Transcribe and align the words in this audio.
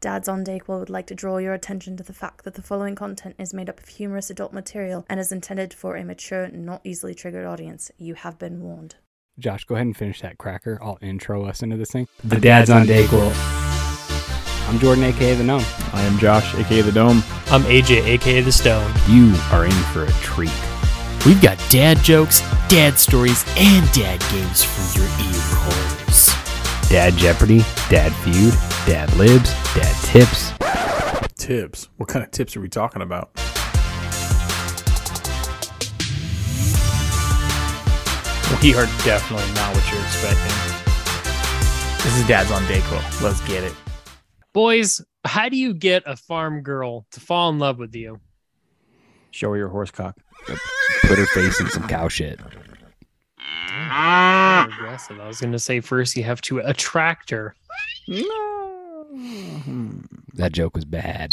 Dads 0.00 0.28
on 0.28 0.46
Dayquil 0.46 0.78
would 0.78 0.88
like 0.88 1.06
to 1.08 1.14
draw 1.14 1.36
your 1.36 1.52
attention 1.52 1.94
to 1.98 2.02
the 2.02 2.14
fact 2.14 2.44
that 2.44 2.54
the 2.54 2.62
following 2.62 2.94
content 2.94 3.34
is 3.38 3.52
made 3.52 3.68
up 3.68 3.78
of 3.80 3.88
humorous 3.88 4.30
adult 4.30 4.50
material 4.50 5.04
and 5.10 5.20
is 5.20 5.30
intended 5.30 5.74
for 5.74 5.94
a 5.94 6.04
mature, 6.04 6.48
not 6.48 6.80
easily 6.84 7.14
triggered 7.14 7.44
audience. 7.44 7.90
You 7.98 8.14
have 8.14 8.38
been 8.38 8.62
warned. 8.62 8.94
Josh, 9.38 9.64
go 9.64 9.74
ahead 9.74 9.86
and 9.86 9.96
finish 9.96 10.22
that 10.22 10.38
cracker. 10.38 10.78
I'll 10.82 10.96
intro 11.02 11.44
us 11.44 11.62
into 11.62 11.76
this 11.76 11.90
thing. 11.90 12.08
The 12.24 12.40
Dads 12.40 12.70
on 12.70 12.86
Dayquil. 12.86 13.30
I'm 14.70 14.78
Jordan, 14.78 15.04
aka 15.04 15.34
the 15.34 15.44
Gnome. 15.44 15.64
I 15.92 16.00
am 16.04 16.18
Josh, 16.18 16.54
aka 16.54 16.80
the 16.80 16.92
Dome. 16.92 17.22
I'm 17.48 17.62
AJ, 17.64 18.02
aka 18.06 18.40
The 18.40 18.52
Stone. 18.52 18.90
You 19.06 19.34
are 19.52 19.66
in 19.66 19.70
for 19.92 20.04
a 20.04 20.12
treat. 20.22 20.50
We've 21.26 21.42
got 21.42 21.58
dad 21.68 21.98
jokes, 21.98 22.40
dad 22.68 22.98
stories, 22.98 23.44
and 23.58 23.92
dad 23.92 24.20
games 24.30 24.64
for 24.64 24.98
your 24.98 25.06
ear 25.06 25.42
holes. 25.44 26.49
Dad 26.90 27.14
Jeopardy, 27.14 27.58
Dad 27.88 28.12
Feud, 28.24 28.52
Dad 28.84 29.14
Libs, 29.14 29.54
Dad 29.76 29.94
Tips. 30.02 30.52
Tips. 31.38 31.88
What 31.98 32.08
kind 32.08 32.24
of 32.24 32.32
tips 32.32 32.56
are 32.56 32.60
we 32.60 32.68
talking 32.68 33.00
about? 33.00 33.30
We 38.60 38.74
are 38.74 38.86
definitely 39.04 39.54
not 39.54 39.72
what 39.72 39.88
you're 39.92 40.02
expecting. 40.02 40.52
This 42.02 42.18
is 42.18 42.26
Dad's 42.26 42.50
on 42.50 42.62
Dayquil. 42.64 43.22
Let's 43.22 43.40
get 43.46 43.62
it. 43.62 43.72
Boys, 44.52 45.00
how 45.24 45.48
do 45.48 45.56
you 45.56 45.72
get 45.72 46.02
a 46.06 46.16
farm 46.16 46.62
girl 46.62 47.06
to 47.12 47.20
fall 47.20 47.50
in 47.50 47.60
love 47.60 47.78
with 47.78 47.94
you? 47.94 48.18
Show 49.30 49.50
her 49.50 49.56
your 49.56 49.68
horse 49.68 49.92
cock. 49.92 50.16
Put 50.46 51.18
her 51.18 51.26
face 51.26 51.60
in 51.60 51.68
some 51.70 51.86
cow 51.86 52.08
shit. 52.08 52.40
Aggressive. 54.72 55.20
I 55.20 55.26
was 55.26 55.40
going 55.40 55.52
to 55.52 55.58
say 55.58 55.80
first 55.80 56.16
you 56.16 56.22
have 56.24 56.40
to 56.42 56.58
attract 56.58 57.30
her. 57.30 57.54
No. 58.08 59.06
That 60.34 60.52
joke 60.52 60.74
was 60.74 60.84
bad. 60.84 61.30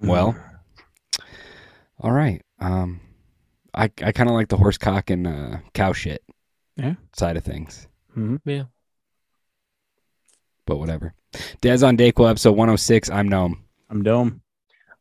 Well, 0.00 0.36
all 2.00 2.12
right. 2.12 2.42
Um, 2.60 3.00
I 3.74 3.84
I 4.02 4.12
kind 4.12 4.28
of 4.28 4.34
like 4.34 4.48
the 4.48 4.56
horse 4.56 4.78
cock 4.78 5.10
and 5.10 5.26
uh, 5.26 5.56
cow 5.74 5.92
shit. 5.92 6.22
Yeah. 6.76 6.94
Side 7.16 7.36
of 7.36 7.44
things, 7.44 7.88
Mhm. 8.16 8.40
Yeah. 8.44 8.64
but 10.66 10.76
whatever. 10.76 11.14
Dad's 11.62 11.82
on 11.82 11.96
Dayquil 11.96 12.30
episode 12.30 12.52
106. 12.52 13.10
I'm 13.10 13.28
Gnome. 13.28 13.64
I'm 13.90 14.02
Dome. 14.02 14.42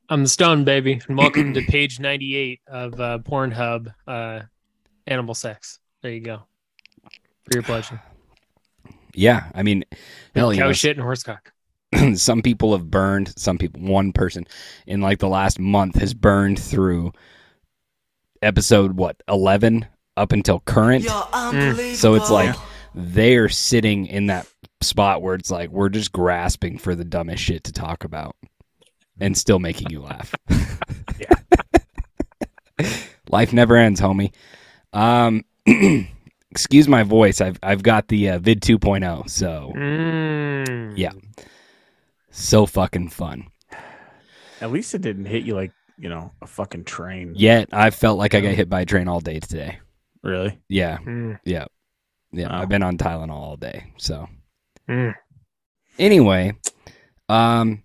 I'm 0.08 0.22
the 0.22 0.30
Stone, 0.30 0.66
baby. 0.66 1.02
And 1.08 1.18
welcome 1.18 1.54
to 1.56 1.62
page 1.68 2.00
98 2.00 2.60
of 2.68 3.00
uh, 3.00 3.18
Pornhub 3.20 3.92
uh, 4.08 4.42
Animal 5.08 5.34
Sex. 5.34 5.80
There 6.04 6.12
you 6.12 6.20
go. 6.20 6.44
For 7.46 7.54
your 7.54 7.64
pleasure. 7.64 8.00
Yeah, 9.16 9.50
I 9.56 9.64
mean, 9.64 9.84
hell, 10.36 10.54
you 10.54 10.60
Cow 10.60 10.68
know, 10.68 10.74
shit 10.74 10.98
and 10.98 11.06
horsecock. 11.06 11.40
some 12.20 12.44
people 12.44 12.74
have 12.74 12.92
burned 12.92 13.34
some 13.38 13.58
people 13.58 13.82
one 13.82 14.12
person 14.12 14.46
in 14.86 15.02
like 15.02 15.20
the 15.20 15.28
last 15.28 15.60
month 15.60 15.96
has 15.96 16.14
burned 16.14 16.60
through 16.60 17.12
episode 18.42 18.98
what 18.98 19.22
11 19.30 19.86
up 20.18 20.32
until 20.32 20.60
current 20.62 21.04
so 21.96 22.16
it's 22.16 22.30
like 22.30 22.56
they're 22.96 23.48
sitting 23.48 24.08
in 24.08 24.26
that 24.26 24.48
spot 24.82 25.22
where 25.22 25.36
it's 25.36 25.52
like 25.52 25.70
we're 25.70 25.90
just 25.90 26.12
grasping 26.12 26.78
for 26.78 26.96
the 26.96 27.06
dumbest 27.06 27.42
shit 27.44 27.64
to 27.64 27.72
talk 27.72 28.04
about 28.04 28.36
and 29.20 29.38
still 29.38 29.60
making 29.60 29.90
you 29.90 30.02
laugh 30.02 30.34
life 33.30 33.54
never 33.54 33.76
ends 33.76 34.02
homie 34.02 34.32
um 34.94 35.44
excuse 36.52 36.88
my 36.88 37.04
voice 37.04 37.42
i've 37.42 37.60
i've 37.64 37.84
got 37.84 38.08
the 38.08 38.30
uh, 38.30 38.40
vid 38.40 38.62
2.0 38.62 39.30
so 39.30 39.72
Mm. 39.76 40.94
Yeah. 40.98 41.12
so 42.32 42.66
fucking 42.66 43.10
fun 43.10 43.48
At 44.62 44.72
least 44.72 44.94
it 44.96 45.02
didn't 45.02 45.26
hit 45.26 45.44
you 45.44 45.54
like, 45.56 45.72
you 45.98 46.08
know, 46.10 46.32
a 46.42 46.48
fucking 46.48 46.84
train. 46.86 47.34
Yet 47.36 47.70
I 47.74 47.90
felt 47.90 48.18
like 48.18 48.34
I 48.36 48.40
got 48.42 48.54
hit 48.54 48.70
by 48.70 48.82
a 48.82 48.86
train 48.86 49.08
all 49.10 49.20
day 49.20 49.40
today. 49.40 49.80
Really? 50.24 50.58
Yeah, 50.70 50.98
Mm. 51.00 51.40
yeah, 51.46 51.66
yeah. 52.32 52.48
Wow. 52.50 52.62
I've 52.62 52.70
been 52.70 52.84
on 52.84 52.98
Tylenol 52.98 53.32
all 53.32 53.58
day. 53.58 53.94
So 53.98 54.28
Mm. 54.90 55.14
anyway, 56.00 56.54
um, 57.30 57.84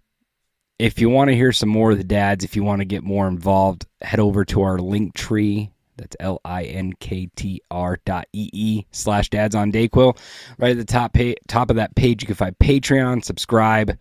if 0.81 0.99
you 0.99 1.11
want 1.11 1.29
to 1.29 1.37
hear 1.37 1.53
some 1.53 1.69
more 1.69 1.93
of 1.93 1.99
the 1.99 2.05
dads, 2.05 2.43
if 2.43 2.57
you 2.57 2.65
want 2.65 2.81
to 2.81 2.87
get 2.87 3.05
more 3.05 3.29
involved, 3.29 3.87
head 4.01 4.19
over 4.19 4.45
to 4.47 4.63
our 4.63 4.79
link 4.79 5.15
tree. 5.15 5.71
That's 5.97 6.17
L 6.19 6.41
I 6.43 6.65
N 6.65 6.95
K 6.95 7.29
T 7.37 7.61
R 7.71 7.99
dot 8.07 8.27
E 8.33 8.49
E 8.53 8.87
slash 8.91 9.29
dads 9.29 9.55
on 9.55 9.71
Dayquil. 9.71 10.17
Right 10.57 10.71
at 10.71 10.79
the 10.79 10.85
top 10.87 11.13
pa- 11.13 11.35
top 11.47 11.69
of 11.69 11.77
that 11.77 11.95
page, 11.95 12.23
you 12.23 12.27
can 12.27 12.37
find 12.37 12.59
Patreon, 12.59 13.23
subscribe, 13.23 13.99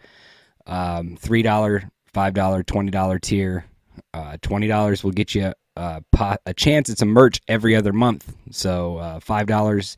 um, 0.66 1.18
three 1.20 1.42
dollar, 1.42 1.92
five 2.14 2.34
dollar, 2.34 2.64
twenty 2.64 2.92
dollar 2.92 3.20
tier. 3.20 3.66
Uh, 4.14 4.38
twenty 4.42 4.68
dollars 4.68 5.04
will 5.04 5.12
get 5.12 5.36
you 5.36 5.54
a, 5.76 6.02
pot, 6.14 6.40
a 6.46 6.54
chance 6.54 6.90
at 6.90 6.98
some 6.98 7.10
merch 7.10 7.42
every 7.50 7.76
other 7.76 7.92
month. 7.92 8.34
So 8.52 8.98
uh, 8.98 9.20
five 9.20 9.48
dollars 9.48 9.98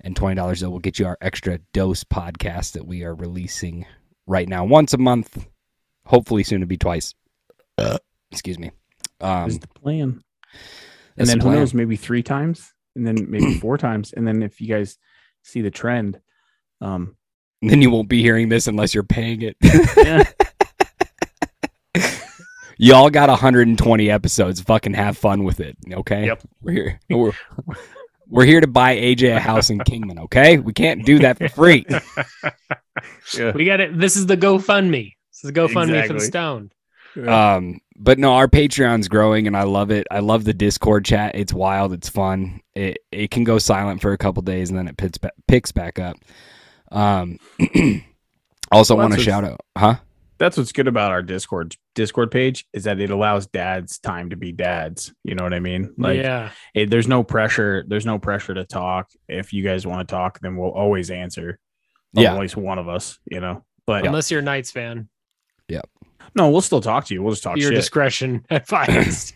and 0.00 0.14
twenty 0.14 0.36
dollars 0.36 0.60
that 0.60 0.70
will 0.70 0.78
get 0.78 1.00
you 1.00 1.06
our 1.06 1.18
extra 1.20 1.58
dose 1.72 2.04
podcast 2.04 2.74
that 2.74 2.86
we 2.86 3.02
are 3.02 3.16
releasing 3.16 3.84
right 4.28 4.48
now 4.48 4.64
once 4.64 4.94
a 4.94 4.98
month. 4.98 5.48
Hopefully 6.06 6.42
soon 6.42 6.60
to 6.60 6.66
be 6.66 6.76
twice. 6.76 7.14
Excuse 8.30 8.58
me. 8.58 8.70
Um, 9.20 9.48
Is 9.48 9.58
the 9.58 9.68
plan. 9.68 10.22
And 11.16 11.28
then 11.28 11.38
the 11.38 11.44
who 11.44 11.52
knows, 11.52 11.74
maybe 11.74 11.96
three 11.96 12.22
times, 12.22 12.72
and 12.96 13.06
then 13.06 13.30
maybe 13.30 13.54
four 13.60 13.76
times. 13.78 14.12
And 14.12 14.26
then 14.26 14.42
if 14.42 14.60
you 14.60 14.68
guys 14.68 14.98
see 15.42 15.60
the 15.60 15.70
trend, 15.70 16.18
um, 16.80 17.16
Then 17.60 17.82
you 17.82 17.90
won't 17.90 18.08
be 18.08 18.22
hearing 18.22 18.48
this 18.48 18.66
unless 18.66 18.94
you're 18.94 19.04
paying 19.04 19.42
it. 19.42 19.56
yeah, 19.96 20.24
Y'all 22.78 23.10
got 23.10 23.28
120 23.28 24.10
episodes. 24.10 24.60
Fucking 24.60 24.94
have 24.94 25.16
fun 25.16 25.44
with 25.44 25.60
it. 25.60 25.76
Okay. 25.92 26.26
Yep. 26.26 26.42
We're 26.62 26.72
here. 26.72 27.00
We're, 27.10 27.32
we're 28.26 28.44
here 28.44 28.60
to 28.60 28.66
buy 28.66 28.96
AJ 28.96 29.36
a 29.36 29.40
house 29.40 29.70
in 29.70 29.78
Kingman. 29.80 30.18
Okay. 30.20 30.58
We 30.58 30.72
can't 30.72 31.04
do 31.04 31.20
that 31.20 31.38
for 31.38 31.48
free. 31.48 31.86
yeah. 33.38 33.52
We 33.52 33.66
got 33.66 33.80
it. 33.80 33.96
This 33.96 34.16
is 34.16 34.26
the 34.26 34.36
GoFundMe. 34.36 35.12
This 35.42 35.48
is 35.48 35.54
the 35.54 35.60
GoFundMe 35.60 36.06
for 36.06 36.12
the 36.14 36.20
Stone. 36.20 36.70
Um, 37.26 37.80
but 37.96 38.18
no, 38.18 38.34
our 38.34 38.48
Patreon's 38.48 39.08
growing, 39.08 39.46
and 39.46 39.56
I 39.56 39.64
love 39.64 39.90
it. 39.90 40.06
I 40.10 40.20
love 40.20 40.44
the 40.44 40.54
Discord 40.54 41.04
chat. 41.04 41.34
It's 41.34 41.52
wild. 41.52 41.92
It's 41.92 42.08
fun. 42.08 42.60
It 42.74 42.98
it 43.10 43.30
can 43.30 43.44
go 43.44 43.58
silent 43.58 44.00
for 44.00 44.12
a 44.12 44.18
couple 44.18 44.42
days, 44.42 44.70
and 44.70 44.78
then 44.78 44.88
it 44.88 44.96
picks 44.96 45.18
back, 45.18 45.32
picks 45.46 45.72
back 45.72 45.98
up. 45.98 46.16
Um, 46.90 47.38
also 48.72 48.94
Well, 48.94 49.08
want 49.08 49.18
to 49.18 49.20
shout 49.20 49.44
out, 49.44 49.60
huh? 49.76 49.96
That's 50.38 50.56
what's 50.56 50.72
good 50.72 50.88
about 50.88 51.12
our 51.12 51.22
Discord 51.22 51.76
Discord 51.94 52.30
page 52.30 52.66
is 52.72 52.84
that 52.84 52.98
it 52.98 53.10
allows 53.10 53.46
dads 53.46 53.98
time 53.98 54.30
to 54.30 54.36
be 54.36 54.50
dads. 54.52 55.12
You 55.22 55.34
know 55.34 55.44
what 55.44 55.54
I 55.54 55.60
mean? 55.60 55.94
Like, 55.98 56.18
yeah. 56.18 56.50
it, 56.74 56.90
there's 56.90 57.06
no 57.06 57.22
pressure. 57.22 57.84
There's 57.86 58.06
no 58.06 58.18
pressure 58.18 58.54
to 58.54 58.64
talk. 58.64 59.10
If 59.28 59.52
you 59.52 59.62
guys 59.62 59.86
want 59.86 60.08
to 60.08 60.12
talk, 60.12 60.40
then 60.40 60.56
we'll 60.56 60.72
always 60.72 61.10
answer. 61.10 61.58
Yeah. 62.14 62.34
at 62.34 62.40
least 62.40 62.56
one 62.56 62.78
of 62.78 62.88
us. 62.88 63.18
You 63.26 63.40
know, 63.40 63.64
but 63.86 64.06
Unless 64.06 64.30
you're 64.30 64.40
a 64.40 64.44
Knights 64.44 64.70
fan. 64.70 65.08
No, 66.34 66.50
we'll 66.50 66.60
still 66.60 66.80
talk 66.80 67.04
to 67.06 67.14
you. 67.14 67.22
We'll 67.22 67.32
just 67.32 67.42
talk 67.42 67.56
Your 67.56 67.70
shit. 67.70 67.76
discretion 67.76 68.44
advised. 68.50 69.34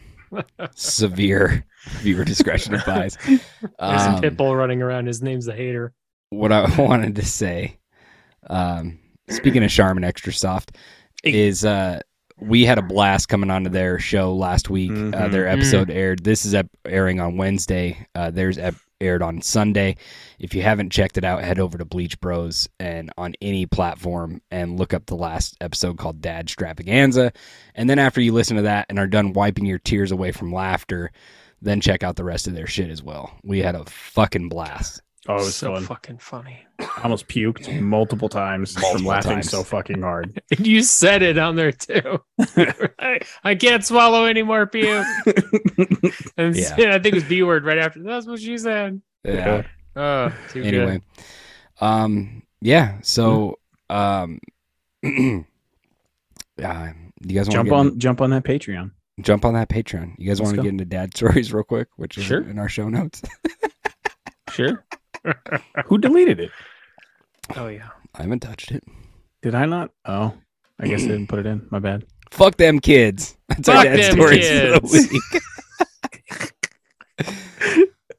Severe 0.74 1.64
viewer 2.00 2.24
discretion 2.24 2.74
advised. 2.78 3.18
There's 3.26 3.40
a 3.78 4.10
Um, 4.10 4.20
pit 4.20 4.36
bull 4.36 4.54
running 4.56 4.82
around. 4.82 5.06
His 5.06 5.22
name's 5.22 5.46
the 5.46 5.54
hater. 5.54 5.92
what 6.30 6.52
I 6.52 6.66
wanted 6.80 7.16
to 7.16 7.24
say, 7.24 7.78
um, 8.50 8.98
speaking 9.28 9.62
of 9.64 9.70
Charmin 9.70 10.04
Extra 10.04 10.32
Soft, 10.32 10.76
is 11.24 11.64
uh, 11.64 12.00
we 12.38 12.64
had 12.64 12.78
a 12.78 12.82
blast 12.82 13.28
coming 13.28 13.50
onto 13.50 13.70
their 13.70 13.98
show 13.98 14.34
last 14.34 14.68
week. 14.70 14.90
Uh, 14.90 14.94
Mhm. 14.94 15.32
their 15.32 15.48
episode 15.48 15.90
aired. 15.90 16.24
This 16.24 16.44
is 16.44 16.54
ep- 16.54 16.68
airing 16.84 17.20
on 17.20 17.36
Wednesday. 17.36 18.06
Uh, 18.14 18.30
theirs 18.30 18.58
ep- 18.58 18.74
aired 19.00 19.22
on 19.22 19.42
Sunday. 19.42 19.96
If 20.38 20.54
you 20.54 20.62
haven't 20.62 20.92
checked 20.92 21.18
it 21.18 21.24
out, 21.24 21.42
head 21.42 21.58
over 21.58 21.78
to 21.78 21.84
Bleach 21.84 22.20
Bros 22.20 22.68
and 22.78 23.10
on 23.16 23.34
any 23.40 23.66
platform 23.66 24.40
and 24.50 24.78
look 24.78 24.94
up 24.94 25.06
the 25.06 25.16
last 25.16 25.56
episode 25.60 25.98
called 25.98 26.20
Dad 26.20 26.48
Stravaganza. 26.48 27.34
And 27.74 27.88
then 27.88 27.98
after 27.98 28.20
you 28.20 28.32
listen 28.32 28.56
to 28.56 28.62
that 28.62 28.86
and 28.88 28.98
are 28.98 29.06
done 29.06 29.32
wiping 29.32 29.66
your 29.66 29.78
tears 29.78 30.12
away 30.12 30.32
from 30.32 30.52
laughter, 30.52 31.10
then 31.62 31.80
check 31.80 32.02
out 32.02 32.16
the 32.16 32.24
rest 32.24 32.46
of 32.46 32.54
their 32.54 32.66
shit 32.66 32.90
as 32.90 33.02
well. 33.02 33.38
We 33.42 33.60
had 33.60 33.74
a 33.74 33.84
fucking 33.84 34.48
blast. 34.48 35.02
Oh, 35.28 35.34
it 35.34 35.38
was 35.38 35.54
so 35.56 35.74
fun. 35.74 35.84
fucking 35.84 36.18
funny. 36.18 36.58
I 36.78 37.00
almost 37.04 37.26
puked 37.28 37.80
multiple 37.80 38.28
times 38.28 38.74
from 38.74 39.04
laughing 39.04 39.32
times. 39.32 39.50
so 39.50 39.62
fucking 39.62 40.02
hard. 40.02 40.40
And 40.56 40.66
you 40.66 40.82
said 40.82 41.22
it 41.22 41.38
on 41.38 41.56
there 41.56 41.72
too. 41.72 42.20
I, 42.98 43.20
I 43.44 43.54
can't 43.54 43.84
swallow 43.84 44.24
any 44.24 44.42
more 44.42 44.66
puke. 44.66 45.06
And 46.36 46.54
Yeah. 46.54 46.74
I 46.94 46.98
think 46.98 47.06
it 47.06 47.14
was 47.14 47.24
B 47.24 47.42
word 47.42 47.64
right 47.64 47.78
after. 47.78 48.02
That's 48.02 48.26
what 48.26 48.40
she 48.40 48.58
said. 48.58 49.00
Yeah. 49.24 49.62
Oh, 49.96 50.30
too 50.50 50.62
anyway 50.62 51.00
um 51.80 52.42
yeah 52.60 52.98
so 53.02 53.58
um 53.88 54.38
uh, 55.04 55.08
you 55.08 55.44
guys 56.58 57.48
want 57.48 57.50
jump 57.52 57.68
to 57.68 57.74
on 57.74 57.98
jump 57.98 58.20
on 58.20 58.30
that 58.30 58.44
Patreon. 58.44 58.90
jump 59.20 59.44
on 59.46 59.54
that 59.54 59.68
patreon 59.70 60.14
you 60.18 60.28
guys 60.28 60.40
want 60.40 60.54
to 60.56 60.62
get 60.62 60.68
into 60.68 60.84
dad 60.84 61.14
stories 61.16 61.52
real 61.52 61.64
quick 61.64 61.88
which 61.96 62.18
is 62.18 62.24
Sure. 62.24 62.42
in 62.42 62.58
our 62.58 62.68
show 62.68 62.88
notes 62.88 63.22
Sure. 64.50 64.84
Who 65.86 65.98
deleted 65.98 66.40
it? 66.40 66.50
Oh 67.56 67.68
yeah. 67.68 67.88
I 68.14 68.22
haven't 68.22 68.40
touched 68.40 68.70
it. 68.72 68.82
Did 69.42 69.54
I 69.54 69.66
not? 69.66 69.90
Oh, 70.04 70.34
I 70.80 70.88
guess 70.88 71.04
I 71.04 71.08
didn't 71.08 71.28
put 71.28 71.38
it 71.38 71.46
in. 71.46 71.66
My 71.70 71.78
bad. 71.78 72.04
Fuck 72.30 72.56
them 72.56 72.80
kids. 72.80 73.36
That's 73.48 73.68
our 73.68 73.76
Fuck 73.76 73.84
dad 73.84 73.98
them 73.98 74.12
stories 74.12 74.48
for 74.48 74.54
the 74.54 74.80
kids. 74.80 75.12
week. 75.12 75.42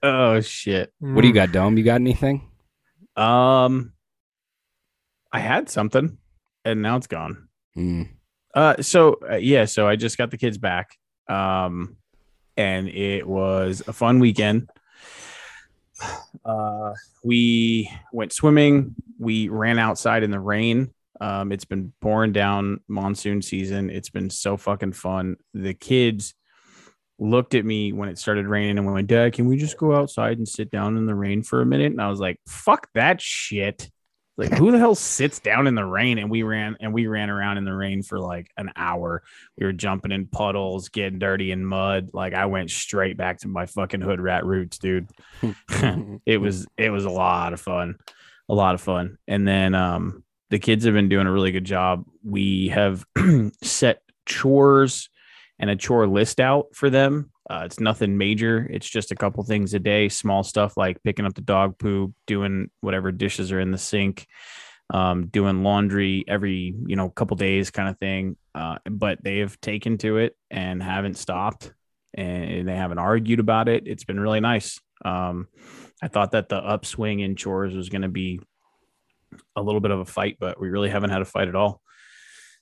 Oh 0.04 0.40
shit. 0.42 0.94
What 1.00 1.22
do 1.22 1.28
you 1.28 1.34
got, 1.34 1.52
Dome? 1.52 1.76
You 1.78 1.84
got 1.84 1.96
anything? 1.96 2.48
Um, 3.16 3.94
I 5.32 5.40
had 5.40 5.70
something, 5.70 6.20
and 6.64 6.84
now 6.84 6.98
it's 6.98 7.08
gone. 7.08 7.48
Mm. 7.76 8.10
Uh, 8.54 8.82
so 8.82 9.18
uh, 9.30 9.36
yeah, 9.38 9.66
so 9.66 9.88
I 9.88 9.96
just 9.96 10.18
got 10.18 10.30
the 10.30 10.38
kids 10.38 10.60
back. 10.60 10.92
Um, 11.28 11.98
and 12.56 12.88
it 12.90 13.28
was 13.28 13.82
a 13.88 13.92
fun 13.94 14.20
weekend. 14.20 14.70
Uh, 16.46 16.94
we 17.24 17.92
went 18.12 18.34
swimming. 18.34 18.96
We 19.20 19.50
ran 19.50 19.80
outside 19.80 20.24
in 20.24 20.32
the 20.32 20.40
rain. 20.40 20.94
Um, 21.20 21.52
it's 21.52 21.66
been 21.66 21.94
pouring 22.02 22.32
down 22.32 22.82
monsoon 22.88 23.42
season. 23.42 23.90
It's 23.90 24.10
been 24.10 24.30
so 24.30 24.56
fucking 24.58 24.94
fun. 24.94 25.38
The 25.54 25.74
kids 25.74 26.36
looked 27.20 27.56
at 27.56 27.66
me 27.66 27.92
when 27.92 28.10
it 28.10 28.20
started 28.20 28.46
raining 28.46 28.78
and 28.78 28.92
went, 28.92 29.08
Dad, 29.08 29.34
can 29.34 29.48
we 29.48 29.58
just 29.58 29.78
go 29.78 29.96
outside 29.96 30.38
and 30.38 30.48
sit 30.48 30.70
down 30.70 30.98
in 30.98 31.06
the 31.06 31.16
rain 31.16 31.42
for 31.42 31.62
a 31.62 31.66
minute? 31.66 31.92
And 31.92 32.02
I 32.02 32.10
was 32.10 32.20
like, 32.20 32.40
fuck 32.48 32.88
that 32.94 33.22
shit. 33.22 33.90
Like, 34.38 34.54
who 34.54 34.72
the 34.72 34.78
hell 34.78 34.94
sits 34.94 35.40
down 35.40 35.66
in 35.66 35.74
the 35.74 35.84
rain? 35.84 36.20
And 36.20 36.30
we 36.30 36.44
ran 36.44 36.78
and 36.80 36.94
we 36.94 37.08
ran 37.08 37.30
around 37.30 37.58
in 37.58 37.66
the 37.66 37.74
rain 37.74 38.04
for 38.04 38.20
like 38.20 38.52
an 38.56 38.72
hour. 38.76 39.24
We 39.58 39.66
were 39.66 39.74
jumping 39.74 40.12
in 40.12 40.28
puddles, 40.28 40.90
getting 40.90 41.18
dirty 41.18 41.52
in 41.52 41.66
mud. 41.66 42.12
Like 42.14 42.34
I 42.34 42.46
went 42.46 42.70
straight 42.70 43.18
back 43.18 43.40
to 43.40 43.48
my 43.48 43.66
fucking 43.66 44.02
hood 44.02 44.22
rat 44.22 44.46
roots, 44.46 44.78
dude. 44.78 45.08
it 46.26 46.40
was 46.40 46.68
it 46.78 46.92
was 46.92 47.06
a 47.06 47.10
lot 47.10 47.54
of 47.54 47.60
fun. 47.60 47.96
A 48.48 48.54
lot 48.54 48.76
of 48.76 48.82
fun. 48.82 49.18
And 49.28 49.48
then 49.48 49.74
um 49.74 50.24
the 50.50 50.60
kids 50.60 50.86
have 50.86 50.94
been 50.94 51.10
doing 51.10 51.28
a 51.28 51.32
really 51.32 51.52
good 51.52 51.66
job. 51.66 52.06
We 52.24 52.70
have 52.70 53.06
set 53.64 54.02
chores 54.26 55.10
and 55.60 55.70
a 55.70 55.76
chore 55.76 56.08
list 56.08 56.40
out 56.40 56.68
for 56.74 56.90
them. 56.90 57.32
Uh, 57.50 57.64
it's 57.66 57.80
nothing 57.80 58.18
major. 58.18 58.68
It's 58.70 58.90
just 58.90 59.12
a 59.12 59.16
couple 59.16 59.44
things 59.44 59.74
a 59.74 59.80
day, 59.80 60.10
small 60.10 60.44
stuff 60.44 60.76
like 60.76 61.02
picking 61.04 61.26
up 61.26 61.34
the 61.34 61.42
dog 61.42 61.78
poop, 61.78 62.14
doing 62.26 62.70
whatever 62.82 63.12
dishes 63.12 63.52
are 63.52 63.60
in 63.60 63.72
the 63.72 63.78
sink, 63.78 64.28
um, 64.94 65.28
doing 65.28 65.64
laundry 65.64 66.26
every 66.28 66.76
you 66.86 66.96
know 66.96 67.10
couple 67.10 67.38
days, 67.38 67.72
kind 67.72 67.90
of 67.90 67.98
thing. 68.00 68.36
Uh, 68.54 68.80
but 68.90 69.24
they 69.24 69.40
have 69.40 69.60
taken 69.62 69.98
to 70.00 70.18
it 70.18 70.36
and 70.52 70.84
haven't 70.84 71.18
stopped, 71.18 71.74
and 72.14 72.68
they 72.68 72.76
haven't 72.76 73.00
argued 73.00 73.40
about 73.40 73.70
it. 73.70 73.88
It's 73.88 74.04
been 74.04 74.20
really 74.20 74.42
nice. 74.42 74.82
Um, 75.06 75.48
I 76.02 76.10
thought 76.10 76.32
that 76.32 76.50
the 76.50 76.58
upswing 76.58 77.22
in 77.22 77.36
chores 77.36 77.76
was 77.76 77.90
going 77.90 78.02
to 78.02 78.10
be 78.10 78.42
a 79.56 79.62
little 79.62 79.82
bit 79.82 79.92
of 79.92 80.00
a 80.00 80.06
fight, 80.06 80.38
but 80.40 80.60
we 80.60 80.70
really 80.70 80.90
haven't 80.90 81.12
had 81.12 81.22
a 81.22 81.26
fight 81.26 81.48
at 81.48 81.56
all. 81.56 81.82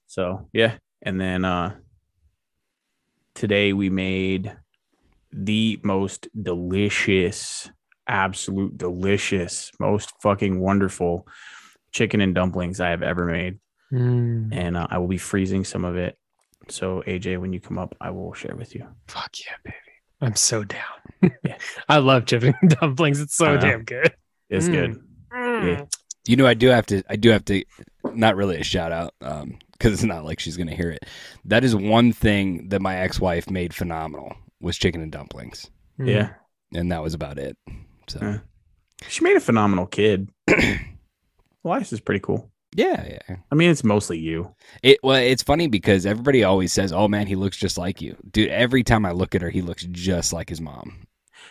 So 0.05 0.47
yeah, 0.53 0.75
and 1.01 1.19
then 1.19 1.43
uh, 1.43 1.75
today 3.33 3.73
we 3.73 3.89
made 3.89 4.55
the 5.37 5.79
most 5.83 6.27
delicious, 6.41 7.69
absolute 8.07 8.77
delicious, 8.77 9.71
most 9.79 10.11
fucking 10.21 10.59
wonderful 10.59 11.27
chicken 11.91 12.21
and 12.21 12.33
dumplings 12.33 12.79
I 12.79 12.89
have 12.89 13.03
ever 13.03 13.25
made. 13.25 13.59
Mm, 13.93 14.49
And 14.51 14.77
uh, 14.77 14.87
I 14.89 14.97
will 14.97 15.07
be 15.07 15.17
freezing 15.17 15.63
some 15.63 15.85
of 15.85 15.95
it. 15.95 16.17
So, 16.69 17.03
AJ, 17.05 17.39
when 17.39 17.53
you 17.53 17.59
come 17.59 17.77
up, 17.77 17.95
I 18.01 18.09
will 18.09 18.33
share 18.33 18.55
with 18.55 18.73
you. 18.73 18.87
fuck 19.07 19.31
yeah, 19.45 19.53
baby. 19.63 19.75
I'm 20.21 20.35
so 20.35 20.63
down. 20.63 21.31
Yeah. 21.43 21.57
I 21.89 21.97
love 21.97 22.25
chicken 22.25 22.55
and 22.61 22.71
dumplings. 22.71 23.19
It's 23.19 23.35
so 23.35 23.57
damn 23.57 23.83
good. 23.83 24.13
It's 24.49 24.67
Mm. 24.67 24.71
good. 24.71 25.01
Yeah. 25.67 25.85
You 26.27 26.37
know, 26.37 26.47
I 26.47 26.53
do 26.55 26.69
have 26.69 26.85
to. 26.87 27.03
I 27.09 27.17
do 27.17 27.29
have 27.29 27.45
to. 27.45 27.63
Not 28.13 28.35
really 28.35 28.57
a 28.59 28.63
shout 28.63 28.91
out, 28.91 29.13
um, 29.21 29.59
because 29.73 29.93
it's 29.93 30.03
not 30.03 30.23
like 30.25 30.39
she's 30.39 30.57
gonna 30.57 30.73
hear 30.75 30.89
it. 30.89 31.03
That 31.45 31.63
is 31.63 31.75
one 31.75 32.13
thing 32.13 32.69
that 32.69 32.81
my 32.81 32.95
ex-wife 32.97 33.49
made 33.49 33.73
phenomenal 33.75 34.35
was 34.65 34.77
chicken 34.77 35.01
and 35.01 35.11
dumplings, 35.11 35.69
Mm. 35.99 36.09
Yeah. 36.09 36.29
and 36.73 36.91
that 36.91 37.01
was 37.03 37.13
about 37.13 37.37
it. 37.37 37.55
So 38.07 38.19
Yeah. 38.21 38.39
She 39.07 39.23
made 39.23 39.35
a 39.37 39.39
phenomenal 39.41 39.85
kid. 39.85 40.29
Elias 41.63 41.93
is 41.93 41.99
pretty 41.99 42.19
cool. 42.19 42.51
yeah, 42.75 43.07
yeah. 43.29 43.35
I 43.51 43.55
mean, 43.55 43.69
it's 43.71 43.83
mostly 43.83 44.19
you. 44.19 44.53
It 44.83 44.99
well, 45.03 45.17
it's 45.17 45.43
funny 45.43 45.67
because 45.67 46.05
everybody 46.05 46.43
always 46.43 46.71
says, 46.73 46.91
"Oh 46.91 47.07
man, 47.07 47.27
he 47.27 47.35
looks 47.35 47.57
just 47.57 47.77
like 47.77 48.01
you, 48.01 48.15
dude." 48.31 48.49
Every 48.49 48.83
time 48.83 49.05
I 49.05 49.11
look 49.11 49.33
at 49.35 49.41
her, 49.41 49.49
he 49.49 49.61
looks 49.61 49.83
just 49.91 50.33
like 50.33 50.49
his 50.49 50.59
mom. 50.61 51.07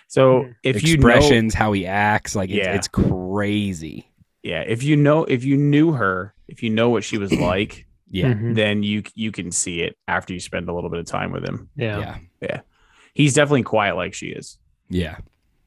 So, 0.08 0.42
Mm. 0.42 0.54
if 0.62 0.82
you 0.82 0.96
know, 0.98 1.08
Expressions, 1.08 1.54
how 1.54 1.72
he 1.72 1.86
acts, 1.86 2.34
like 2.36 2.50
it's, 2.50 2.58
Yeah. 2.58 2.74
it's 2.74 2.88
crazy. 2.88 4.10
yeah, 4.42 4.60
if 4.66 4.82
you 4.82 4.96
know, 4.96 5.24
if 5.24 5.44
you 5.44 5.56
knew 5.56 5.92
her, 5.92 6.34
if 6.48 6.62
you 6.62 6.70
know 6.70 6.90
what 6.90 7.04
she 7.04 7.16
was 7.18 7.32
like, 7.32 7.86
Yeah, 8.10 8.34
Mhm. 8.34 8.54
then 8.54 8.82
you 8.84 9.02
you 9.14 9.32
can 9.32 9.50
see 9.50 9.80
it 9.80 9.96
after 10.06 10.32
you 10.34 10.38
spend 10.40 10.68
a 10.68 10.72
little 10.74 10.90
bit 10.90 11.00
of 11.00 11.06
time 11.06 11.32
with 11.32 11.44
him. 11.44 11.68
Yeah. 11.76 11.98
Yeah. 11.98 12.18
yeah, 12.42 12.60
He's 13.14 13.34
definitely 13.34 13.62
quiet 13.62 13.96
like 13.96 14.12
she 14.14 14.26
is. 14.26 14.58
yeah, 14.88 15.18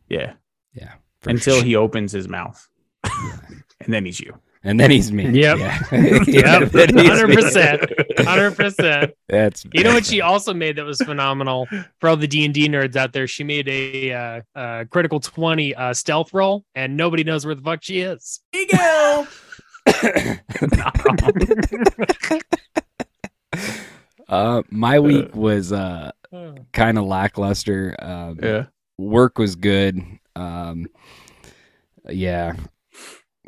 Yeah. 0.09 0.33
yeah. 0.73 0.93
Until 1.25 1.55
sure. 1.55 1.63
he 1.63 1.75
opens 1.75 2.11
his 2.11 2.27
mouth. 2.27 2.67
and 3.03 3.93
then 3.93 4.05
he's 4.05 4.19
you. 4.19 4.37
and 4.63 4.79
then 4.79 4.91
he's 4.91 5.11
me. 5.11 5.29
Yep. 5.29 5.57
Yeah. 5.59 5.79
Yep. 6.27 6.71
then 6.71 6.89
he's 6.97 7.23
me. 7.23 7.35
100%. 7.35 8.25
Hundred 8.25 8.55
percent. 8.55 9.13
That's 9.29 9.65
You 9.73 9.83
know 9.83 9.93
what 9.93 10.05
she 10.05 10.21
also 10.21 10.53
made 10.53 10.75
that 10.77 10.85
was 10.85 10.99
phenomenal 11.01 11.67
for 11.99 12.09
all 12.09 12.17
the 12.17 12.27
D 12.27 12.43
and 12.45 12.53
D 12.53 12.67
nerds 12.67 12.95
out 12.95 13.13
there. 13.13 13.27
She 13.27 13.43
made 13.43 13.67
a 13.69 14.11
uh, 14.13 14.41
uh, 14.55 14.85
critical 14.91 15.19
twenty 15.19 15.73
uh, 15.75 15.93
stealth 15.93 16.33
roll, 16.33 16.65
and 16.75 16.97
nobody 16.97 17.23
knows 17.23 17.45
where 17.45 17.55
the 17.55 17.61
fuck 17.61 17.83
she 17.83 17.99
is. 18.01 18.41
uh, 24.29 24.61
my 24.69 24.99
week 24.99 25.35
was 25.35 25.71
uh. 25.71 26.11
Kind 26.73 26.97
of 26.97 27.05
lackluster. 27.05 27.95
Um, 27.99 28.39
Yeah. 28.41 28.65
work 28.97 29.37
was 29.37 29.55
good. 29.55 30.01
Um, 30.35 30.87
yeah. 32.09 32.55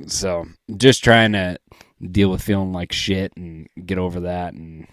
So 0.07 0.45
just 0.77 1.03
trying 1.03 1.33
to 1.33 1.57
deal 2.11 2.29
with 2.31 2.41
feeling 2.41 2.71
like 2.71 2.91
shit 2.93 3.33
and 3.35 3.67
get 3.85 3.97
over 3.97 4.21
that 4.21 4.53
and 4.53 4.87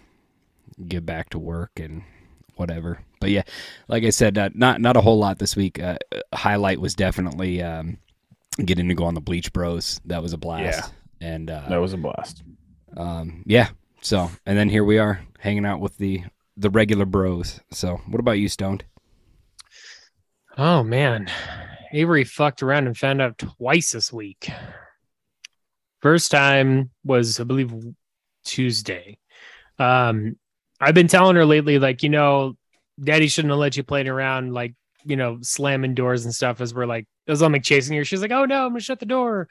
get 0.86 1.06
back 1.06 1.30
to 1.30 1.38
work 1.38 1.70
and 1.76 2.02
whatever. 2.56 3.00
But 3.20 3.30
yeah, 3.30 3.42
like 3.88 4.04
I 4.04 4.10
said, 4.10 4.36
uh, 4.36 4.50
not 4.54 4.80
not 4.80 4.96
a 4.96 5.00
whole 5.00 5.18
lot 5.18 5.38
this 5.38 5.54
week. 5.56 5.78
Uh, 5.80 5.96
highlight 6.34 6.80
was 6.80 6.94
definitely 6.94 7.62
um, 7.62 7.98
getting 8.64 8.88
to 8.88 8.94
go 8.94 9.04
on 9.04 9.14
the 9.14 9.20
Bleach 9.20 9.52
Bros. 9.52 10.00
That 10.06 10.22
was 10.22 10.32
a 10.32 10.38
blast. 10.38 10.92
Yeah, 11.20 11.26
And 11.28 11.50
uh, 11.50 11.68
That 11.68 11.80
was 11.80 11.92
a 11.92 11.96
blast. 11.96 12.42
um, 12.96 13.42
yeah. 13.46 13.68
So 14.02 14.30
and 14.44 14.58
then 14.58 14.68
here 14.68 14.84
we 14.84 14.98
are 14.98 15.20
hanging 15.38 15.64
out 15.66 15.80
with 15.80 15.96
the 15.98 16.24
the 16.56 16.70
regular 16.70 17.04
bros. 17.04 17.60
So 17.70 18.00
what 18.08 18.20
about 18.20 18.32
you, 18.32 18.48
Stoned? 18.48 18.84
Oh 20.58 20.82
man, 20.82 21.30
Avery 21.92 22.24
fucked 22.24 22.62
around 22.62 22.86
and 22.86 22.96
found 22.96 23.20
out 23.20 23.38
twice 23.38 23.90
this 23.90 24.12
week. 24.12 24.50
First 26.00 26.30
time 26.30 26.90
was, 27.04 27.40
I 27.40 27.44
believe, 27.44 27.72
Tuesday. 28.44 29.18
Um, 29.78 30.36
I've 30.80 30.94
been 30.94 31.08
telling 31.08 31.36
her 31.36 31.44
lately, 31.44 31.78
like, 31.78 32.02
you 32.02 32.08
know, 32.08 32.54
Daddy 33.02 33.28
shouldn't 33.28 33.50
have 33.50 33.58
let 33.58 33.76
you 33.76 33.82
playing 33.82 34.08
around, 34.08 34.52
like, 34.52 34.74
you 35.04 35.16
know, 35.16 35.38
slamming 35.42 35.94
doors 35.94 36.24
and 36.24 36.34
stuff. 36.34 36.60
As 36.60 36.74
we're 36.74 36.86
like, 36.86 37.06
as 37.28 37.42
I'm 37.42 37.52
like 37.52 37.62
chasing 37.62 37.96
her, 37.96 38.04
she's 38.04 38.22
like, 38.22 38.32
"Oh 38.32 38.44
no, 38.44 38.64
I'm 38.64 38.70
gonna 38.70 38.80
shut 38.80 39.00
the 39.00 39.06
door." 39.06 39.48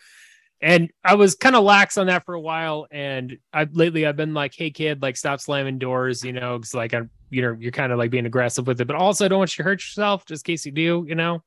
And 0.65 0.89
I 1.03 1.13
was 1.13 1.35
kind 1.35 1.55
of 1.55 1.63
lax 1.63 1.95
on 1.95 2.07
that 2.07 2.25
for 2.25 2.33
a 2.33 2.41
while. 2.41 2.87
And 2.89 3.37
I 3.53 3.67
lately 3.71 4.07
I've 4.07 4.15
been 4.15 4.33
like, 4.33 4.55
"Hey 4.55 4.71
kid, 4.71 4.99
like, 4.99 5.15
stop 5.15 5.39
slamming 5.39 5.77
doors," 5.77 6.23
you 6.23 6.33
know, 6.33 6.57
because 6.57 6.73
like 6.73 6.91
I'm, 6.91 7.11
you 7.29 7.43
know, 7.43 7.55
you're 7.59 7.71
kind 7.71 7.91
of 7.91 7.99
like 7.99 8.09
being 8.09 8.25
aggressive 8.25 8.65
with 8.65 8.81
it, 8.81 8.85
but 8.87 8.95
also 8.95 9.25
I 9.25 9.27
don't 9.27 9.37
want 9.37 9.55
you 9.55 9.63
to 9.63 9.69
hurt 9.69 9.81
yourself, 9.83 10.25
just 10.25 10.43
in 10.43 10.53
case 10.53 10.65
you 10.65 10.71
do, 10.71 11.05
you 11.07 11.13
know. 11.13 11.43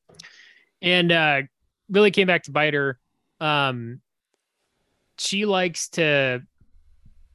And 0.81 1.11
uh 1.11 1.41
really 1.89 2.11
came 2.11 2.27
back 2.27 2.43
to 2.43 2.51
bite 2.51 2.73
her. 2.73 2.97
Um, 3.41 3.99
she 5.17 5.45
likes 5.45 5.89
to, 5.89 6.43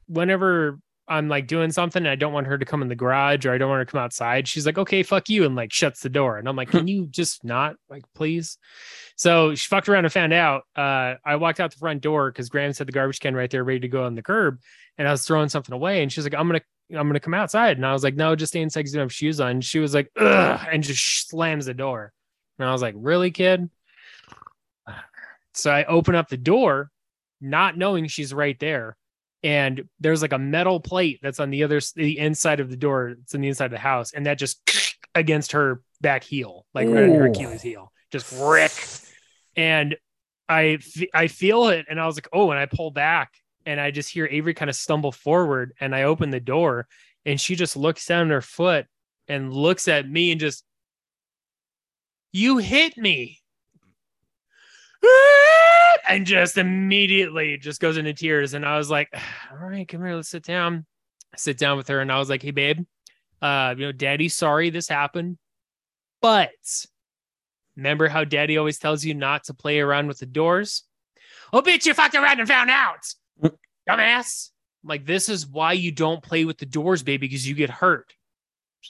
whenever 0.07 0.79
I'm 1.07 1.29
like 1.29 1.47
doing 1.47 1.71
something, 1.71 2.01
and 2.01 2.09
I 2.09 2.15
don't 2.15 2.33
want 2.33 2.47
her 2.47 2.57
to 2.57 2.65
come 2.65 2.81
in 2.81 2.87
the 2.87 2.95
garage 2.95 3.45
or 3.45 3.53
I 3.53 3.57
don't 3.57 3.69
want 3.69 3.79
her 3.79 3.85
to 3.85 3.91
come 3.91 4.01
outside. 4.01 4.47
She's 4.47 4.65
like, 4.65 4.77
"Okay, 4.77 5.03
fuck 5.03 5.29
you," 5.29 5.45
and 5.45 5.55
like 5.55 5.71
shuts 5.71 6.01
the 6.01 6.09
door. 6.09 6.37
And 6.37 6.49
I'm 6.49 6.55
like, 6.55 6.69
"Can 6.69 6.87
you 6.87 7.05
just 7.07 7.43
not 7.43 7.75
like, 7.89 8.03
please?" 8.15 8.57
So 9.15 9.53
she 9.55 9.67
fucked 9.67 9.87
around 9.87 10.05
and 10.05 10.13
found 10.13 10.33
out. 10.33 10.63
Uh, 10.75 11.15
I 11.23 11.35
walked 11.35 11.59
out 11.59 11.71
the 11.71 11.77
front 11.77 12.01
door 12.01 12.31
because 12.31 12.49
Graham 12.49 12.73
said 12.73 12.87
the 12.87 12.91
garbage 12.91 13.19
can 13.19 13.35
right 13.35 13.49
there, 13.49 13.63
ready 13.63 13.81
to 13.81 13.87
go 13.87 14.05
on 14.05 14.15
the 14.15 14.23
curb, 14.23 14.59
and 14.97 15.07
I 15.07 15.11
was 15.11 15.25
throwing 15.25 15.49
something 15.49 15.73
away, 15.73 16.01
and 16.01 16.11
she's 16.11 16.23
like, 16.23 16.35
"I'm 16.35 16.47
gonna." 16.47 16.61
I'm 16.91 17.07
gonna 17.07 17.19
come 17.19 17.33
outside, 17.33 17.77
and 17.77 17.85
I 17.85 17.93
was 17.93 18.03
like, 18.03 18.15
"No, 18.15 18.35
just 18.35 18.51
stay 18.51 18.61
inside 18.61 18.81
because 18.81 18.93
you 18.93 18.99
don't 18.99 19.05
have 19.05 19.13
shoes 19.13 19.39
on." 19.39 19.49
And 19.51 19.65
she 19.65 19.79
was 19.79 19.95
like, 19.95 20.11
"Ugh," 20.17 20.67
and 20.71 20.83
just 20.83 21.29
slams 21.29 21.65
the 21.65 21.73
door. 21.73 22.13
And 22.59 22.67
I 22.67 22.71
was 22.71 22.81
like, 22.83 22.93
"Really, 22.97 23.31
kid?" 23.31 23.69
So 25.53 25.71
I 25.71 25.85
open 25.85 26.15
up 26.15 26.27
the 26.27 26.37
door, 26.37 26.91
not 27.39 27.77
knowing 27.77 28.07
she's 28.07 28.33
right 28.33 28.59
there, 28.59 28.97
and 29.45 29.87
there's 29.99 30.23
like 30.23 30.33
a 30.33 30.39
metal 30.39 30.79
plate 30.79 31.19
that's 31.21 31.39
on 31.39 31.51
the 31.51 31.63
other 31.63 31.79
the 31.95 32.17
inside 32.17 32.59
of 32.59 32.71
the 32.71 32.75
door. 32.75 33.09
It's 33.09 33.35
on 33.35 33.41
the 33.41 33.47
inside 33.47 33.65
of 33.65 33.71
the 33.71 33.77
house, 33.77 34.11
and 34.11 34.25
that 34.25 34.39
just 34.39 34.59
against 35.15 35.51
her 35.51 35.81
back 36.01 36.23
heel, 36.23 36.65
like 36.73 36.87
right 36.89 37.03
on 37.03 37.11
her 37.11 37.27
Achilles 37.27 37.61
heel, 37.61 37.93
just 38.11 38.35
rick. 38.41 38.71
And 39.55 39.95
I 40.49 40.79
I 41.13 41.27
feel 41.27 41.67
it, 41.69 41.85
and 41.87 42.01
I 42.01 42.07
was 42.07 42.17
like, 42.17 42.27
oh, 42.33 42.49
and 42.49 42.59
I 42.59 42.65
pull 42.65 42.89
back, 42.89 43.33
and 43.67 43.79
I 43.79 43.91
just 43.91 44.09
hear 44.09 44.25
Avery 44.25 44.55
kind 44.55 44.67
of 44.67 44.75
stumble 44.75 45.11
forward, 45.11 45.73
and 45.79 45.93
I 45.93 46.03
open 46.03 46.31
the 46.31 46.39
door, 46.39 46.87
and 47.23 47.39
she 47.39 47.55
just 47.55 47.77
looks 47.77 48.03
down 48.07 48.25
at 48.27 48.33
her 48.33 48.41
foot 48.41 48.87
and 49.27 49.53
looks 49.53 49.87
at 49.87 50.09
me 50.09 50.31
and 50.31 50.39
just, 50.39 50.63
you 52.31 52.57
hit 52.57 52.97
me, 52.97 53.41
and 56.07 56.25
just 56.25 56.57
immediately 56.57 57.57
just 57.57 57.81
goes 57.81 57.97
into 57.97 58.13
tears, 58.13 58.53
and 58.53 58.65
I 58.65 58.77
was 58.77 58.89
like, 58.89 59.09
all 59.51 59.67
right, 59.67 59.87
come 59.87 60.01
here, 60.01 60.15
let's 60.15 60.29
sit 60.29 60.43
down. 60.43 60.85
I 61.33 61.37
sit 61.37 61.57
down 61.57 61.77
with 61.77 61.87
her, 61.87 61.99
and 61.99 62.11
I 62.11 62.19
was 62.19 62.29
like, 62.29 62.41
hey, 62.41 62.51
babe, 62.51 62.85
uh, 63.41 63.75
you 63.77 63.85
know, 63.85 63.91
daddy, 63.91 64.29
sorry 64.29 64.69
this 64.69 64.87
happened, 64.87 65.37
but 66.21 66.51
Remember 67.75 68.07
how 68.07 68.23
daddy 68.23 68.57
always 68.57 68.79
tells 68.79 69.03
you 69.03 69.13
not 69.13 69.45
to 69.45 69.53
play 69.53 69.79
around 69.79 70.07
with 70.07 70.19
the 70.19 70.25
doors? 70.25 70.83
Oh, 71.51 71.61
bitch, 71.61 71.85
you 71.85 71.93
fucked 71.93 72.15
around 72.15 72.39
and 72.39 72.47
found 72.47 72.69
out. 72.69 73.05
Dumbass. 73.89 74.51
Like, 74.83 75.05
this 75.05 75.29
is 75.29 75.45
why 75.45 75.73
you 75.73 75.91
don't 75.91 76.23
play 76.23 76.45
with 76.45 76.57
the 76.57 76.65
doors, 76.65 77.03
baby, 77.03 77.27
because 77.27 77.47
you 77.47 77.55
get 77.55 77.69
hurt. 77.69 78.13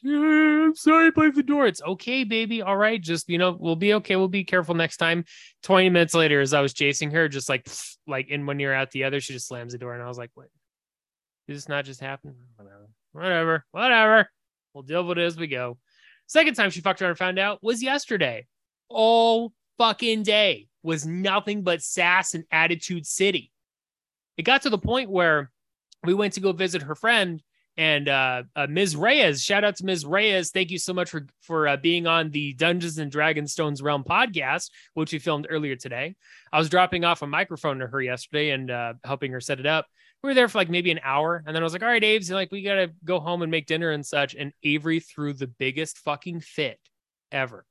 I'm 0.03 0.75
sorry, 0.75 1.11
play 1.11 1.27
with 1.27 1.35
the 1.35 1.43
door. 1.43 1.67
It's 1.67 1.81
okay, 1.81 2.23
baby. 2.23 2.61
All 2.61 2.77
right. 2.77 3.01
Just, 3.01 3.29
you 3.29 3.37
know, 3.37 3.55
we'll 3.59 3.75
be 3.75 3.93
okay. 3.95 4.15
We'll 4.15 4.27
be 4.27 4.43
careful 4.43 4.75
next 4.75 4.97
time. 4.97 5.25
20 5.63 5.89
minutes 5.89 6.13
later, 6.13 6.41
as 6.41 6.53
I 6.53 6.61
was 6.61 6.73
chasing 6.73 7.11
her, 7.11 7.27
just 7.27 7.49
like, 7.49 7.67
like 8.07 8.29
in 8.29 8.45
one 8.45 8.59
ear 8.59 8.73
out 8.73 8.91
the 8.91 9.03
other, 9.03 9.19
she 9.21 9.33
just 9.33 9.47
slams 9.47 9.71
the 9.71 9.77
door. 9.77 9.93
And 9.93 10.03
I 10.03 10.07
was 10.07 10.17
like, 10.17 10.31
what? 10.33 10.47
Did 11.47 11.55
this 11.55 11.69
not 11.69 11.85
just 11.85 11.99
happen? 11.99 12.35
Whatever. 12.55 12.89
Whatever. 13.11 13.65
Whatever. 13.71 14.29
We'll 14.73 14.83
deal 14.83 15.07
with 15.07 15.17
it 15.17 15.21
as 15.21 15.37
we 15.37 15.47
go. 15.47 15.77
Second 16.27 16.55
time 16.55 16.71
she 16.71 16.81
fucked 16.81 17.01
around 17.01 17.11
and 17.11 17.17
found 17.17 17.39
out 17.39 17.59
was 17.61 17.83
yesterday 17.83 18.47
all 18.89 19.53
fucking 19.77 20.23
day 20.23 20.67
was 20.83 21.05
nothing 21.05 21.63
but 21.63 21.81
sass 21.81 22.33
and 22.33 22.45
attitude 22.51 23.05
city. 23.05 23.51
It 24.37 24.43
got 24.43 24.63
to 24.63 24.69
the 24.69 24.77
point 24.77 25.09
where 25.09 25.51
we 26.03 26.13
went 26.13 26.33
to 26.33 26.39
go 26.39 26.51
visit 26.51 26.83
her 26.83 26.95
friend 26.95 27.41
and 27.77 28.07
uh, 28.07 28.43
uh, 28.55 28.67
Ms. 28.69 28.95
Reyes. 28.95 29.43
Shout 29.43 29.63
out 29.63 29.75
to 29.77 29.85
Ms. 29.85 30.05
Reyes. 30.05 30.51
Thank 30.51 30.71
you 30.71 30.77
so 30.77 30.93
much 30.93 31.09
for 31.09 31.27
for 31.41 31.67
uh, 31.67 31.77
being 31.77 32.07
on 32.07 32.31
the 32.31 32.53
Dungeons 32.53 32.97
and 32.97 33.11
Dragonstones 33.11 33.83
Realm 33.83 34.03
podcast, 34.03 34.69
which 34.93 35.11
we 35.11 35.19
filmed 35.19 35.47
earlier 35.49 35.75
today. 35.75 36.15
I 36.51 36.57
was 36.57 36.69
dropping 36.69 37.03
off 37.03 37.21
a 37.21 37.27
microphone 37.27 37.79
to 37.79 37.87
her 37.87 38.01
yesterday 38.01 38.51
and 38.51 38.71
uh, 38.71 38.93
helping 39.03 39.31
her 39.31 39.41
set 39.41 39.59
it 39.59 39.65
up. 39.65 39.87
We 40.23 40.29
were 40.29 40.33
there 40.33 40.47
for 40.47 40.57
like 40.57 40.69
maybe 40.69 40.91
an 40.91 41.01
hour, 41.03 41.43
and 41.45 41.55
then 41.55 41.61
I 41.61 41.65
was 41.65 41.73
like, 41.73 41.83
"All 41.83 41.89
right, 41.89 42.03
Aves, 42.03 42.31
like 42.31 42.51
we 42.51 42.63
gotta 42.63 42.91
go 43.03 43.19
home 43.19 43.41
and 43.41 43.51
make 43.51 43.67
dinner 43.67 43.91
and 43.91 44.05
such." 44.05 44.35
And 44.35 44.53
Avery 44.63 44.99
threw 44.99 45.33
the 45.33 45.47
biggest 45.47 45.99
fucking 45.99 46.41
fit 46.41 46.79
ever 47.31 47.65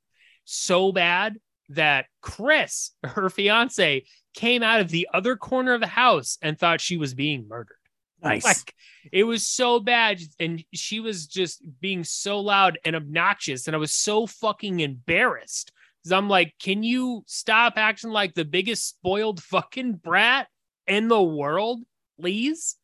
so 0.45 0.91
bad 0.91 1.37
that 1.69 2.05
Chris, 2.21 2.91
her 3.03 3.29
fiance, 3.29 4.03
came 4.33 4.63
out 4.63 4.81
of 4.81 4.89
the 4.89 5.09
other 5.13 5.35
corner 5.35 5.73
of 5.73 5.81
the 5.81 5.87
house 5.87 6.37
and 6.41 6.57
thought 6.57 6.81
she 6.81 6.97
was 6.97 7.13
being 7.13 7.47
murdered. 7.47 7.77
Nice. 8.29 8.43
Like 8.43 8.73
it 9.11 9.23
was 9.23 9.47
so 9.47 9.79
bad. 9.79 10.19
And 10.39 10.63
she 10.73 10.99
was 10.99 11.27
just 11.27 11.61
being 11.79 12.03
so 12.03 12.39
loud 12.39 12.79
and 12.83 12.95
obnoxious. 12.95 13.67
And 13.67 13.75
I 13.75 13.79
was 13.79 13.93
so 13.93 14.25
fucking 14.25 14.79
embarrassed. 14.79 15.71
Cause 16.03 16.11
I'm 16.11 16.27
like, 16.27 16.53
can 16.59 16.83
you 16.83 17.23
stop 17.27 17.73
acting 17.77 18.09
like 18.09 18.33
the 18.33 18.45
biggest 18.45 18.87
spoiled 18.87 19.41
fucking 19.43 19.93
brat 19.93 20.47
in 20.87 21.07
the 21.07 21.21
world, 21.21 21.83
please? 22.19 22.77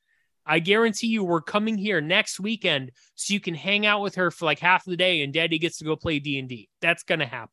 I 0.45 0.59
guarantee 0.59 1.07
you 1.07 1.23
we're 1.23 1.41
coming 1.41 1.77
here 1.77 2.01
next 2.01 2.39
weekend 2.39 2.91
so 3.15 3.33
you 3.33 3.39
can 3.39 3.53
hang 3.53 3.85
out 3.85 4.01
with 4.01 4.15
her 4.15 4.31
for 4.31 4.45
like 4.45 4.59
half 4.59 4.85
of 4.85 4.91
the 4.91 4.97
day 4.97 5.21
and 5.21 5.33
daddy 5.33 5.59
gets 5.59 5.77
to 5.79 5.85
go 5.85 5.95
play 5.95 6.19
D&D. 6.19 6.67
That's 6.81 7.03
going 7.03 7.19
to 7.19 7.25
happen. 7.25 7.49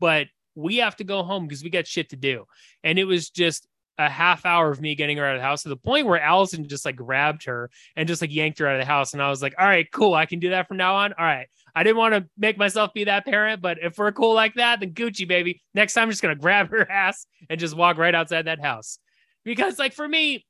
But 0.00 0.26
we 0.54 0.78
have 0.78 0.96
to 0.96 1.04
go 1.04 1.22
home 1.22 1.46
because 1.46 1.62
we 1.62 1.70
got 1.70 1.86
shit 1.86 2.10
to 2.10 2.16
do. 2.16 2.44
And 2.82 2.98
it 2.98 3.04
was 3.04 3.30
just 3.30 3.66
a 3.98 4.08
half 4.08 4.46
hour 4.46 4.70
of 4.70 4.80
me 4.80 4.94
getting 4.94 5.16
her 5.18 5.26
out 5.26 5.34
of 5.34 5.40
the 5.40 5.46
house 5.46 5.64
to 5.64 5.68
the 5.68 5.76
point 5.76 6.06
where 6.06 6.20
Allison 6.20 6.66
just 6.68 6.84
like 6.84 6.96
grabbed 6.96 7.44
her 7.44 7.68
and 7.96 8.06
just 8.06 8.22
like 8.22 8.32
yanked 8.32 8.60
her 8.60 8.68
out 8.68 8.76
of 8.76 8.80
the 8.80 8.86
house. 8.86 9.12
And 9.12 9.20
I 9.20 9.28
was 9.28 9.42
like, 9.42 9.54
all 9.58 9.66
right, 9.66 9.90
cool. 9.92 10.14
I 10.14 10.26
can 10.26 10.38
do 10.38 10.50
that 10.50 10.68
from 10.68 10.76
now 10.76 10.94
on. 10.96 11.12
All 11.18 11.24
right. 11.24 11.48
I 11.74 11.82
didn't 11.82 11.96
want 11.96 12.14
to 12.14 12.26
make 12.36 12.56
myself 12.56 12.94
be 12.94 13.04
that 13.04 13.24
parent, 13.24 13.60
but 13.60 13.78
if 13.82 13.98
we're 13.98 14.12
cool 14.12 14.34
like 14.34 14.54
that, 14.54 14.80
then 14.80 14.92
Gucci, 14.92 15.26
baby. 15.26 15.60
Next 15.74 15.94
time, 15.94 16.04
I'm 16.04 16.10
just 16.10 16.22
going 16.22 16.34
to 16.34 16.40
grab 16.40 16.70
her 16.70 16.88
ass 16.90 17.26
and 17.50 17.58
just 17.58 17.76
walk 17.76 17.98
right 17.98 18.14
outside 18.14 18.46
that 18.46 18.60
house. 18.60 18.98
Because, 19.44 19.78
like, 19.78 19.92
for 19.92 20.06
me, 20.06 20.46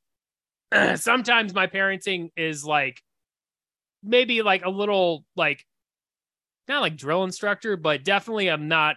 sometimes 0.97 1.55
my 1.55 1.67
parenting 1.67 2.31
is 2.37 2.64
like 2.64 3.02
maybe 4.02 4.43
like 4.43 4.64
a 4.64 4.71
little 4.71 5.25
like 5.37 5.64
not 6.69 6.83
like 6.83 6.97
drill 6.97 7.25
instructor, 7.25 7.76
but 7.76 8.05
definitely 8.05 8.49
I'm 8.49 8.69
not 8.69 8.97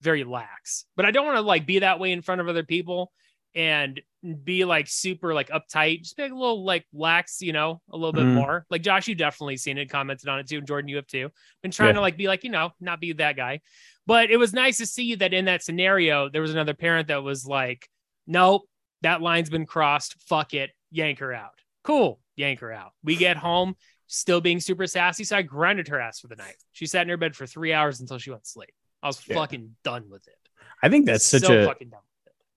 very 0.00 0.24
lax. 0.24 0.84
But 0.96 1.06
I 1.06 1.10
don't 1.12 1.26
want 1.26 1.36
to 1.36 1.42
like 1.42 1.66
be 1.66 1.80
that 1.80 2.00
way 2.00 2.12
in 2.12 2.22
front 2.22 2.40
of 2.40 2.48
other 2.48 2.64
people 2.64 3.12
and 3.54 4.00
be 4.44 4.64
like 4.64 4.88
super 4.88 5.34
like 5.34 5.50
uptight. 5.50 6.02
Just 6.02 6.16
be 6.16 6.22
like 6.22 6.32
a 6.32 6.36
little 6.36 6.64
like 6.64 6.86
lax, 6.92 7.42
you 7.42 7.52
know, 7.52 7.80
a 7.90 7.96
little 7.96 8.12
bit 8.12 8.24
mm. 8.24 8.34
more. 8.34 8.66
Like 8.70 8.82
Josh, 8.82 9.08
you 9.08 9.14
definitely 9.14 9.56
seen 9.56 9.78
it, 9.78 9.90
commented 9.90 10.28
on 10.28 10.38
it 10.38 10.48
too. 10.48 10.58
And 10.58 10.66
Jordan, 10.66 10.88
you 10.88 10.96
have 10.96 11.06
too. 11.06 11.30
Been 11.62 11.70
trying 11.70 11.90
yeah. 11.90 11.94
to 11.94 12.00
like 12.00 12.16
be 12.16 12.28
like, 12.28 12.44
you 12.44 12.50
know, 12.50 12.70
not 12.80 13.00
be 13.00 13.12
that 13.14 13.36
guy. 13.36 13.60
But 14.06 14.30
it 14.30 14.36
was 14.36 14.52
nice 14.52 14.78
to 14.78 14.86
see 14.86 15.14
that 15.16 15.32
in 15.32 15.44
that 15.44 15.62
scenario, 15.62 16.28
there 16.28 16.42
was 16.42 16.52
another 16.52 16.74
parent 16.74 17.08
that 17.08 17.22
was 17.22 17.46
like, 17.46 17.88
nope, 18.26 18.62
that 19.02 19.22
line's 19.22 19.50
been 19.50 19.66
crossed. 19.66 20.16
Fuck 20.28 20.54
it 20.54 20.70
yank 20.92 21.18
her 21.18 21.32
out. 21.32 21.58
Cool, 21.82 22.20
yank 22.36 22.60
her 22.60 22.72
out. 22.72 22.92
We 23.02 23.16
get 23.16 23.36
home, 23.36 23.74
still 24.06 24.40
being 24.40 24.60
super 24.60 24.86
sassy. 24.86 25.24
So 25.24 25.36
I 25.36 25.42
grounded 25.42 25.88
her 25.88 25.98
ass 25.98 26.20
for 26.20 26.28
the 26.28 26.36
night. 26.36 26.56
She 26.70 26.86
sat 26.86 27.02
in 27.02 27.08
her 27.08 27.16
bed 27.16 27.34
for 27.34 27.46
three 27.46 27.72
hours 27.72 28.00
until 28.00 28.18
she 28.18 28.30
went 28.30 28.44
to 28.44 28.50
sleep. 28.50 28.72
I 29.02 29.08
was 29.08 29.20
yeah. 29.26 29.34
fucking 29.34 29.74
done 29.82 30.04
with 30.08 30.28
it. 30.28 30.36
I 30.80 30.88
think 30.88 31.06
that's 31.06 31.24
such 31.24 31.42
so 31.42 31.62
a 31.62 31.66
fucking 31.66 31.88
it. 31.88 31.94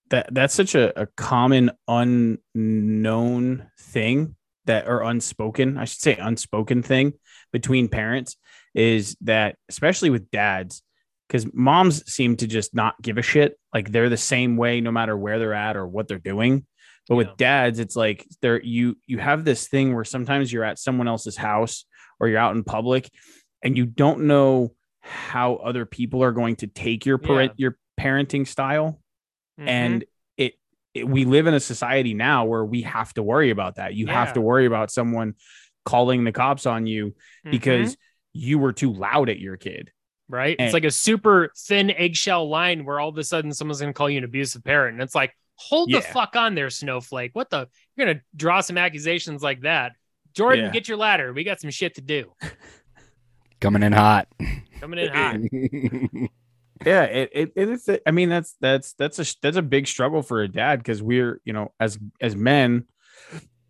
That 0.09 0.27
that's 0.31 0.53
such 0.53 0.75
a, 0.75 1.01
a 1.01 1.07
common 1.17 1.71
unknown 1.87 3.67
thing 3.79 4.35
that 4.65 4.87
or 4.87 5.01
unspoken, 5.01 5.77
I 5.77 5.85
should 5.85 6.01
say 6.01 6.15
unspoken 6.15 6.83
thing 6.83 7.13
between 7.51 7.87
parents 7.87 8.37
is 8.73 9.15
that 9.21 9.55
especially 9.69 10.09
with 10.09 10.29
dads, 10.31 10.83
because 11.27 11.51
moms 11.53 12.11
seem 12.11 12.35
to 12.37 12.47
just 12.47 12.75
not 12.75 13.01
give 13.01 13.17
a 13.17 13.21
shit. 13.21 13.57
Like 13.73 13.91
they're 13.91 14.09
the 14.09 14.17
same 14.17 14.57
way 14.57 14.81
no 14.81 14.91
matter 14.91 15.17
where 15.17 15.39
they're 15.39 15.53
at 15.53 15.77
or 15.77 15.87
what 15.87 16.07
they're 16.07 16.19
doing. 16.19 16.65
But 17.07 17.15
with 17.15 17.37
dads, 17.37 17.79
it's 17.79 17.95
like 17.95 18.25
there 18.41 18.61
you 18.61 18.97
you 19.05 19.19
have 19.19 19.45
this 19.45 19.67
thing 19.67 19.93
where 19.93 20.03
sometimes 20.03 20.51
you're 20.51 20.63
at 20.63 20.79
someone 20.79 21.07
else's 21.07 21.37
house 21.37 21.85
or 22.19 22.27
you're 22.27 22.39
out 22.39 22.55
in 22.55 22.63
public 22.63 23.09
and 23.63 23.77
you 23.77 23.85
don't 23.85 24.21
know 24.21 24.73
how 25.01 25.55
other 25.55 25.85
people 25.85 26.23
are 26.23 26.31
going 26.31 26.55
to 26.57 26.67
take 26.67 27.05
your 27.05 27.19
parent 27.19 27.53
yeah. 27.57 27.63
your 27.63 27.77
parenting 27.99 28.47
style. 28.47 28.99
Mm-hmm. 29.59 29.67
And 29.67 30.05
it, 30.37 30.53
it, 30.93 31.07
we 31.07 31.25
live 31.25 31.47
in 31.47 31.53
a 31.53 31.59
society 31.59 32.13
now 32.13 32.45
where 32.45 32.65
we 32.65 32.81
have 32.83 33.13
to 33.15 33.23
worry 33.23 33.49
about 33.49 33.75
that. 33.75 33.93
You 33.93 34.07
yeah. 34.07 34.13
have 34.13 34.33
to 34.33 34.41
worry 34.41 34.65
about 34.65 34.91
someone 34.91 35.35
calling 35.83 36.23
the 36.23 36.31
cops 36.31 36.65
on 36.65 36.87
you 36.87 37.07
mm-hmm. 37.07 37.51
because 37.51 37.95
you 38.33 38.59
were 38.59 38.73
too 38.73 38.93
loud 38.93 39.29
at 39.29 39.39
your 39.39 39.57
kid 39.57 39.91
right? 40.27 40.55
And, 40.57 40.65
it's 40.65 40.73
like 40.73 40.85
a 40.85 40.91
super 40.91 41.51
thin 41.55 41.91
eggshell 41.91 42.49
line 42.49 42.83
where 42.83 42.99
all 42.99 43.09
of 43.09 43.17
a 43.19 43.23
sudden 43.23 43.53
someone's 43.53 43.79
going 43.79 43.93
to 43.93 43.95
call 43.95 44.09
you 44.09 44.17
an 44.17 44.23
abusive 44.23 44.63
parent. 44.63 44.95
And 44.95 45.03
it's 45.03 45.13
like, 45.13 45.35
Hold 45.57 45.89
yeah. 45.89 45.99
the 45.99 46.07
fuck 46.07 46.35
on 46.35 46.55
there, 46.55 46.69
Snowflake. 46.69 47.31
What 47.33 47.49
the? 47.49 47.67
You're 47.95 48.07
gonna 48.07 48.21
draw 48.35 48.61
some 48.61 48.77
accusations 48.77 49.41
like 49.41 49.61
that. 49.61 49.93
Jordan, 50.33 50.65
yeah. 50.65 50.71
get 50.71 50.87
your 50.87 50.97
ladder. 50.97 51.31
We 51.31 51.43
got 51.43 51.61
some 51.61 51.69
shit 51.69 51.95
to 51.95 52.01
do. 52.01 52.33
Coming 53.61 53.83
in 53.83 53.93
hot. 53.93 54.27
Coming 54.79 54.99
in 54.99 55.09
hot. 55.13 56.29
yeah, 56.83 57.03
it, 57.03 57.29
it, 57.33 57.51
it 57.55 57.69
is. 57.69 57.89
I 58.05 58.11
mean, 58.11 58.29
that's 58.29 58.55
that's 58.59 58.93
that's 58.93 59.19
a 59.19 59.25
that's 59.41 59.57
a 59.57 59.61
big 59.61 59.87
struggle 59.87 60.21
for 60.21 60.41
a 60.41 60.47
dad 60.47 60.79
because 60.79 61.01
we're 61.01 61.39
you 61.45 61.53
know 61.53 61.71
as 61.79 61.97
as 62.19 62.35
men, 62.35 62.85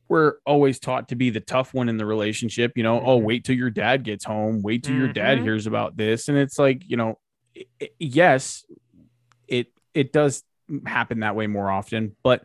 we're 0.08 0.36
always 0.46 0.80
taught 0.80 1.10
to 1.10 1.16
be 1.16 1.30
the 1.30 1.40
tough 1.40 1.74
one 1.74 1.90
in 1.90 1.98
the 1.98 2.06
relationship. 2.06 2.74
You 2.76 2.84
know, 2.84 2.98
oh, 2.98 3.00
mm-hmm. 3.00 3.10
oh 3.10 3.18
wait 3.18 3.44
till 3.44 3.56
your 3.56 3.70
dad 3.70 4.04
gets 4.04 4.26
home. 4.26 4.62
Wait 4.64 4.84
till 4.84 4.94
mm-hmm. 4.94 5.04
your 5.04 5.14
dad 5.14 5.38
mm-hmm. 5.38 5.46
hears 5.46 5.68
about 5.68 5.98
this, 5.98 6.30
and 6.30 6.38
it's 6.38 6.58
like 6.58 6.84
you 6.88 6.98
know, 6.98 7.20
it, 7.54 7.68
yes, 8.00 8.66
it 9.48 9.68
it 9.94 10.12
does 10.12 10.44
happen 10.86 11.20
that 11.20 11.36
way 11.36 11.46
more 11.46 11.70
often. 11.70 12.16
But 12.24 12.44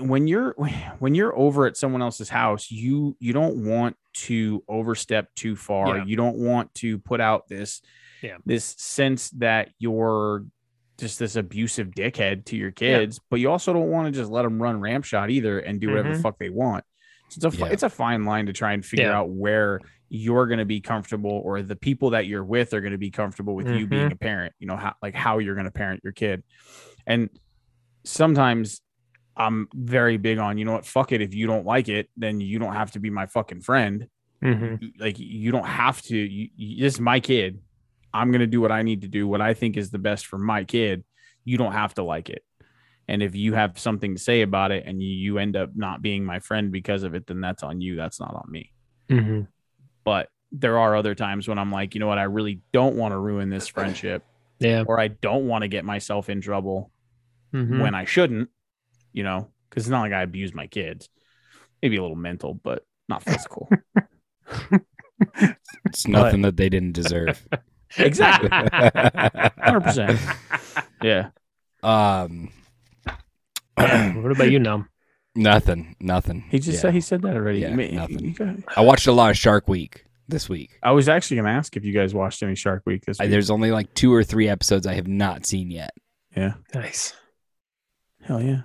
when 0.00 0.26
you're 0.26 0.52
when 0.98 1.14
you're 1.14 1.36
over 1.36 1.66
at 1.66 1.76
someone 1.76 2.02
else's 2.02 2.28
house, 2.28 2.70
you 2.70 3.16
you 3.20 3.32
don't 3.32 3.64
want 3.64 3.96
to 4.14 4.64
overstep 4.68 5.34
too 5.34 5.54
far. 5.54 5.98
Yeah. 5.98 6.04
You 6.04 6.16
don't 6.16 6.36
want 6.36 6.74
to 6.74 6.98
put 6.98 7.20
out 7.20 7.48
this 7.48 7.82
yeah. 8.22 8.36
this 8.44 8.74
sense 8.78 9.30
that 9.30 9.70
you're 9.78 10.44
just 10.98 11.18
this 11.18 11.36
abusive 11.36 11.88
dickhead 11.88 12.44
to 12.46 12.56
your 12.56 12.70
kids, 12.70 13.16
yeah. 13.16 13.26
but 13.30 13.40
you 13.40 13.50
also 13.50 13.72
don't 13.72 13.90
want 13.90 14.06
to 14.06 14.18
just 14.18 14.30
let 14.30 14.42
them 14.42 14.62
run 14.62 14.80
ramp 14.80 15.04
shot 15.04 15.30
either 15.30 15.58
and 15.58 15.80
do 15.80 15.88
whatever 15.88 16.08
mm-hmm. 16.08 16.16
the 16.18 16.22
fuck 16.22 16.38
they 16.38 16.50
want. 16.50 16.84
So 17.28 17.48
it's 17.48 17.56
a 17.56 17.58
yeah. 17.58 17.66
it's 17.66 17.82
a 17.82 17.90
fine 17.90 18.24
line 18.24 18.46
to 18.46 18.52
try 18.52 18.72
and 18.72 18.84
figure 18.84 19.06
yeah. 19.06 19.18
out 19.18 19.30
where 19.30 19.80
you're 20.10 20.46
going 20.46 20.58
to 20.58 20.66
be 20.66 20.80
comfortable 20.80 21.40
or 21.44 21.62
the 21.62 21.76
people 21.76 22.10
that 22.10 22.26
you're 22.26 22.44
with 22.44 22.74
are 22.74 22.82
going 22.82 22.92
to 22.92 22.98
be 22.98 23.10
comfortable 23.10 23.54
with 23.54 23.66
mm-hmm. 23.66 23.76
you 23.76 23.86
being 23.86 24.02
mm-hmm. 24.04 24.12
a 24.12 24.16
parent. 24.16 24.54
You 24.58 24.66
know 24.66 24.76
how 24.76 24.94
like 25.02 25.14
how 25.14 25.38
you're 25.38 25.54
going 25.54 25.64
to 25.64 25.72
parent 25.72 26.02
your 26.04 26.12
kid, 26.12 26.42
and 27.06 27.30
sometimes 28.04 28.80
I'm 29.36 29.68
very 29.72 30.18
big 30.18 30.38
on, 30.38 30.58
you 30.58 30.64
know 30.64 30.72
what, 30.72 30.86
fuck 30.86 31.12
it. 31.12 31.22
If 31.22 31.34
you 31.34 31.46
don't 31.46 31.64
like 31.64 31.88
it, 31.88 32.08
then 32.16 32.40
you 32.40 32.58
don't 32.58 32.74
have 32.74 32.92
to 32.92 33.00
be 33.00 33.10
my 33.10 33.26
fucking 33.26 33.62
friend. 33.62 34.08
Mm-hmm. 34.44 34.86
Like 34.98 35.18
you 35.18 35.52
don't 35.52 35.66
have 35.66 36.02
to. 36.02 36.16
You, 36.16 36.48
you, 36.56 36.82
this 36.82 36.94
is 36.94 37.00
my 37.00 37.20
kid. 37.20 37.60
I'm 38.14 38.30
gonna 38.32 38.46
do 38.46 38.60
what 38.60 38.72
I 38.72 38.82
need 38.82 39.02
to 39.02 39.08
do, 39.08 39.26
what 39.26 39.40
I 39.40 39.54
think 39.54 39.76
is 39.76 39.90
the 39.90 39.98
best 39.98 40.26
for 40.26 40.38
my 40.38 40.64
kid. 40.64 41.04
You 41.44 41.56
don't 41.58 41.72
have 41.72 41.94
to 41.94 42.02
like 42.04 42.28
it. 42.30 42.44
And 43.08 43.22
if 43.22 43.34
you 43.34 43.54
have 43.54 43.78
something 43.78 44.14
to 44.14 44.20
say 44.20 44.42
about 44.42 44.70
it 44.70 44.84
and 44.86 45.02
you, 45.02 45.08
you 45.08 45.38
end 45.38 45.56
up 45.56 45.70
not 45.74 46.02
being 46.02 46.24
my 46.24 46.38
friend 46.38 46.70
because 46.70 47.02
of 47.02 47.14
it, 47.14 47.26
then 47.26 47.40
that's 47.40 47.62
on 47.62 47.80
you. 47.80 47.96
That's 47.96 48.20
not 48.20 48.34
on 48.34 48.50
me. 48.50 48.72
Mhm. 49.08 49.48
But 50.04 50.28
there 50.52 50.78
are 50.78 50.94
other 50.94 51.14
times 51.14 51.48
when 51.48 51.58
I'm 51.58 51.72
like, 51.72 51.94
you 51.94 52.00
know 52.00 52.06
what, 52.06 52.18
I 52.18 52.24
really 52.24 52.60
don't 52.72 52.96
want 52.96 53.12
to 53.12 53.18
ruin 53.18 53.50
this 53.50 53.66
friendship 53.66 54.24
Yeah. 54.60 54.84
or 54.86 55.00
I 55.00 55.08
don't 55.08 55.48
want 55.48 55.62
to 55.62 55.68
get 55.68 55.84
myself 55.84 56.28
in 56.28 56.40
trouble 56.40 56.92
Mhm. 57.52 57.80
when 57.82 57.94
I 57.94 58.04
shouldn't, 58.04 58.50
you 59.12 59.24
know, 59.24 59.50
because 59.68 59.84
it's 59.84 59.90
not 59.90 60.02
like 60.02 60.12
I 60.12 60.22
abuse 60.22 60.54
my 60.54 60.66
kids. 60.68 61.08
Maybe 61.82 61.96
a 61.96 62.02
little 62.02 62.16
mental, 62.16 62.54
but 62.54 62.86
not 63.08 63.22
physical. 63.24 63.68
It's 65.86 66.06
nothing 66.08 66.42
that 66.42 66.56
they 66.56 66.68
didn't 66.68 66.92
deserve. 66.92 67.46
exactly. 67.98 68.48
100%. 68.48 70.76
Yeah. 71.02 71.30
um, 71.82 72.50
what 73.76 74.32
about 74.32 74.50
you, 74.50 74.58
Num? 74.58 74.88
nothing, 75.34 75.96
nothing. 75.98 76.44
He 76.50 76.58
just 76.58 76.76
Yeah. 76.76 76.80
said 76.80 76.94
he 76.94 77.00
said 77.00 77.22
that 77.22 77.36
already. 77.36 77.60
Yeah, 77.60 77.70
You 77.70 77.76
may- 77.76 77.90
nothing. 77.92 78.24
you 78.24 78.34
got- 78.34 78.56
I 78.76 78.82
watched 78.82 79.06
a 79.06 79.12
lot 79.12 79.30
of 79.30 79.38
Shark 79.38 79.66
Week 79.68 80.04
this 80.28 80.48
week. 80.48 80.78
I 80.82 80.92
was 80.92 81.08
actually 81.08 81.36
going 81.38 81.46
to 81.46 81.52
ask 81.52 81.76
if 81.76 81.84
you 81.84 81.92
guys 81.92 82.14
watched 82.14 82.42
any 82.42 82.54
Shark 82.54 82.82
Week 82.86 83.04
this 83.04 83.18
I, 83.20 83.24
week. 83.24 83.30
there's 83.30 83.50
only 83.50 83.70
like 83.72 83.92
two 83.94 84.12
or 84.12 84.22
three 84.22 84.48
episodes 84.48 84.86
I 84.86 84.94
have 84.94 85.08
not 85.08 85.46
seen 85.46 85.70
yet. 85.70 85.90
yeah. 86.36 86.54
Nice. 86.74 87.14
Hell 88.22 88.42
yeah. 88.42 88.62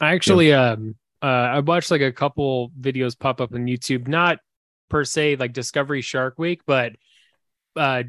I 0.00 0.14
actually 0.14 0.52
um 0.52 0.96
uh 1.22 1.26
I 1.26 1.60
watched 1.60 1.90
like 1.90 2.02
a 2.02 2.12
couple 2.12 2.70
videos 2.78 3.18
pop 3.18 3.40
up 3.40 3.54
on 3.54 3.64
YouTube, 3.64 4.06
not 4.08 4.38
per 4.90 5.04
se 5.04 5.36
like 5.36 5.54
Discovery 5.54 6.02
Shark 6.02 6.38
Week, 6.38 6.60
but 6.66 6.92
uh 7.74 8.02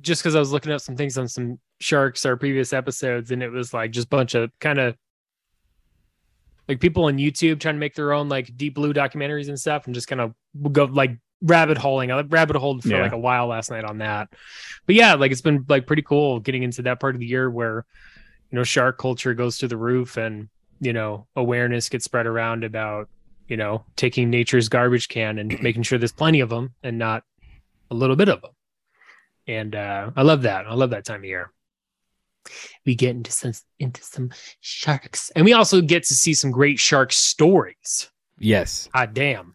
just 0.00 0.22
because 0.22 0.34
I 0.34 0.38
was 0.40 0.52
looking 0.52 0.72
up 0.72 0.80
some 0.80 0.96
things 0.96 1.18
on 1.18 1.28
some 1.28 1.58
sharks 1.80 2.24
our 2.26 2.36
previous 2.36 2.72
episodes, 2.72 3.30
and 3.30 3.42
it 3.42 3.50
was 3.50 3.72
like 3.74 3.90
just 3.90 4.06
a 4.06 4.08
bunch 4.10 4.34
of 4.34 4.50
kind 4.60 4.78
of 4.78 4.96
like 6.68 6.80
people 6.80 7.04
on 7.04 7.18
YouTube 7.18 7.60
trying 7.60 7.74
to 7.74 7.80
make 7.80 7.94
their 7.94 8.12
own 8.12 8.28
like 8.28 8.56
deep 8.56 8.74
blue 8.74 8.92
documentaries 8.92 9.48
and 9.48 9.58
stuff, 9.58 9.86
and 9.86 9.94
just 9.94 10.08
kind 10.08 10.20
of 10.20 10.32
go 10.72 10.84
like 10.84 11.18
rabbit 11.42 11.76
holing. 11.76 12.10
I 12.10 12.20
rabbit 12.22 12.56
holed 12.56 12.82
for 12.82 12.88
Yeah. 12.88 13.02
like 13.02 13.12
a 13.12 13.18
while 13.18 13.48
last 13.48 13.70
night 13.70 13.84
on 13.84 13.98
that. 13.98 14.28
But 14.86 14.94
yeah, 14.94 15.14
like 15.14 15.32
it's 15.32 15.40
been 15.40 15.64
like 15.68 15.86
pretty 15.86 16.02
cool 16.02 16.40
getting 16.40 16.62
into 16.62 16.82
that 16.82 17.00
part 17.00 17.14
of 17.16 17.20
the 17.20 17.26
year 17.26 17.50
where 17.50 17.84
you 18.50 18.56
know 18.56 18.64
shark 18.64 18.98
culture 18.98 19.34
goes 19.34 19.58
to 19.58 19.68
the 19.68 19.76
roof 19.76 20.16
and 20.16 20.48
you 20.80 20.92
know 20.92 21.26
awareness 21.36 21.88
gets 21.88 22.04
spread 22.04 22.26
around 22.26 22.64
about 22.64 23.08
you 23.48 23.56
know 23.56 23.84
taking 23.96 24.30
nature's 24.30 24.68
garbage 24.68 25.08
can 25.08 25.38
and 25.38 25.60
making 25.62 25.82
sure 25.82 25.98
there's 25.98 26.12
plenty 26.12 26.40
of 26.40 26.48
them 26.48 26.72
and 26.82 26.96
not 26.98 27.24
a 27.90 27.94
little 27.94 28.16
bit 28.16 28.28
of 28.28 28.40
them 28.40 28.50
and 29.46 29.74
uh 29.74 30.10
i 30.16 30.22
love 30.22 30.42
that 30.42 30.66
i 30.66 30.74
love 30.74 30.90
that 30.90 31.04
time 31.04 31.20
of 31.20 31.24
year 31.24 31.50
we 32.84 32.94
get 32.94 33.10
into 33.10 33.30
some 33.30 33.52
into 33.78 34.02
some 34.02 34.30
sharks 34.60 35.30
and 35.36 35.44
we 35.44 35.52
also 35.52 35.80
get 35.80 36.02
to 36.04 36.14
see 36.14 36.34
some 36.34 36.50
great 36.50 36.78
shark 36.78 37.12
stories 37.12 38.10
Yes. 38.38 38.88
ah 38.94 39.06
damn 39.06 39.54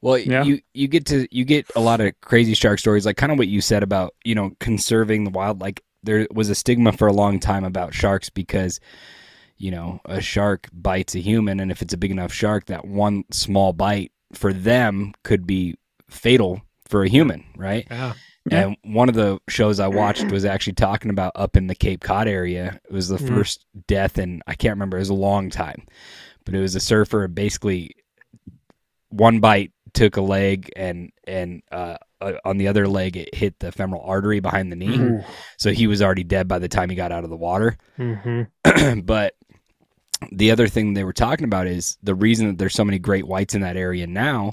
Well, 0.00 0.18
Yeah. 0.18 0.44
you 0.44 0.60
you 0.74 0.86
get 0.86 1.06
to 1.06 1.26
you 1.34 1.44
get 1.44 1.68
a 1.74 1.80
lot 1.80 2.00
of 2.00 2.12
crazy 2.20 2.54
shark 2.54 2.78
stories, 2.78 3.04
like 3.04 3.16
kind 3.16 3.32
of 3.32 3.38
what 3.38 3.48
you 3.48 3.60
said 3.60 3.82
about 3.82 4.14
you 4.24 4.34
know 4.36 4.52
conserving 4.60 5.24
the 5.24 5.30
wild. 5.30 5.60
Like 5.60 5.82
there 6.04 6.28
was 6.32 6.48
a 6.48 6.54
stigma 6.54 6.92
for 6.92 7.08
a 7.08 7.12
long 7.12 7.40
time 7.40 7.64
about 7.64 7.94
sharks 7.94 8.30
because 8.30 8.78
you 9.56 9.72
know 9.72 10.00
a 10.04 10.20
shark 10.20 10.68
bites 10.72 11.16
a 11.16 11.18
human, 11.18 11.58
and 11.58 11.72
if 11.72 11.82
it's 11.82 11.94
a 11.94 11.96
big 11.98 12.12
enough 12.12 12.32
shark, 12.32 12.66
that 12.66 12.84
one 12.86 13.24
small 13.32 13.72
bite 13.72 14.12
for 14.32 14.52
them 14.52 15.12
could 15.24 15.44
be 15.44 15.74
fatal 16.08 16.62
for 16.88 17.02
a 17.02 17.08
human, 17.08 17.42
right? 17.56 17.88
yeah 17.90 18.12
Yeah. 18.50 18.66
And 18.68 18.76
one 18.94 19.08
of 19.08 19.14
the 19.14 19.38
shows 19.48 19.80
I 19.80 19.88
watched 19.88 20.24
was 20.30 20.44
actually 20.44 20.74
talking 20.74 21.10
about 21.10 21.32
up 21.34 21.56
in 21.56 21.66
the 21.66 21.74
Cape 21.74 22.00
Cod 22.02 22.28
area. 22.28 22.80
It 22.84 22.92
was 22.92 23.08
the 23.08 23.18
Mm. 23.18 23.28
first 23.28 23.64
death, 23.86 24.18
and 24.18 24.42
I 24.46 24.54
can't 24.54 24.74
remember. 24.74 24.96
It 24.96 25.00
was 25.00 25.08
a 25.10 25.14
long 25.14 25.50
time, 25.50 25.84
but 26.44 26.54
it 26.54 26.60
was 26.60 26.74
a 26.74 26.80
surfer. 26.80 27.26
Basically, 27.28 27.94
one 29.10 29.40
bite 29.40 29.72
took 29.94 30.16
a 30.16 30.20
leg, 30.20 30.70
and 30.76 31.10
and 31.26 31.62
uh, 31.72 31.96
uh, 32.20 32.32
on 32.44 32.58
the 32.58 32.68
other 32.68 32.86
leg 32.88 33.16
it 33.16 33.34
hit 33.34 33.58
the 33.58 33.72
femoral 33.72 34.02
artery 34.04 34.40
behind 34.40 34.70
the 34.72 34.76
knee. 34.76 34.96
Mhm. 34.96 35.24
So 35.56 35.72
he 35.72 35.86
was 35.86 36.02
already 36.02 36.24
dead 36.24 36.48
by 36.48 36.58
the 36.58 36.68
time 36.68 36.90
he 36.90 36.96
got 36.96 37.12
out 37.12 37.24
of 37.24 37.30
the 37.30 37.36
water. 37.36 37.76
Mhm. 37.98 38.48
but 39.06 39.34
the 40.32 40.50
other 40.50 40.66
thing 40.66 40.94
they 40.94 41.04
were 41.04 41.12
talking 41.12 41.44
about 41.44 41.66
is 41.68 41.96
the 42.02 42.14
reason 42.14 42.48
that 42.48 42.58
there's 42.58 42.74
so 42.74 42.84
many 42.84 42.98
great 42.98 43.26
whites 43.26 43.54
in 43.54 43.60
that 43.60 43.76
area 43.76 44.06
now 44.06 44.52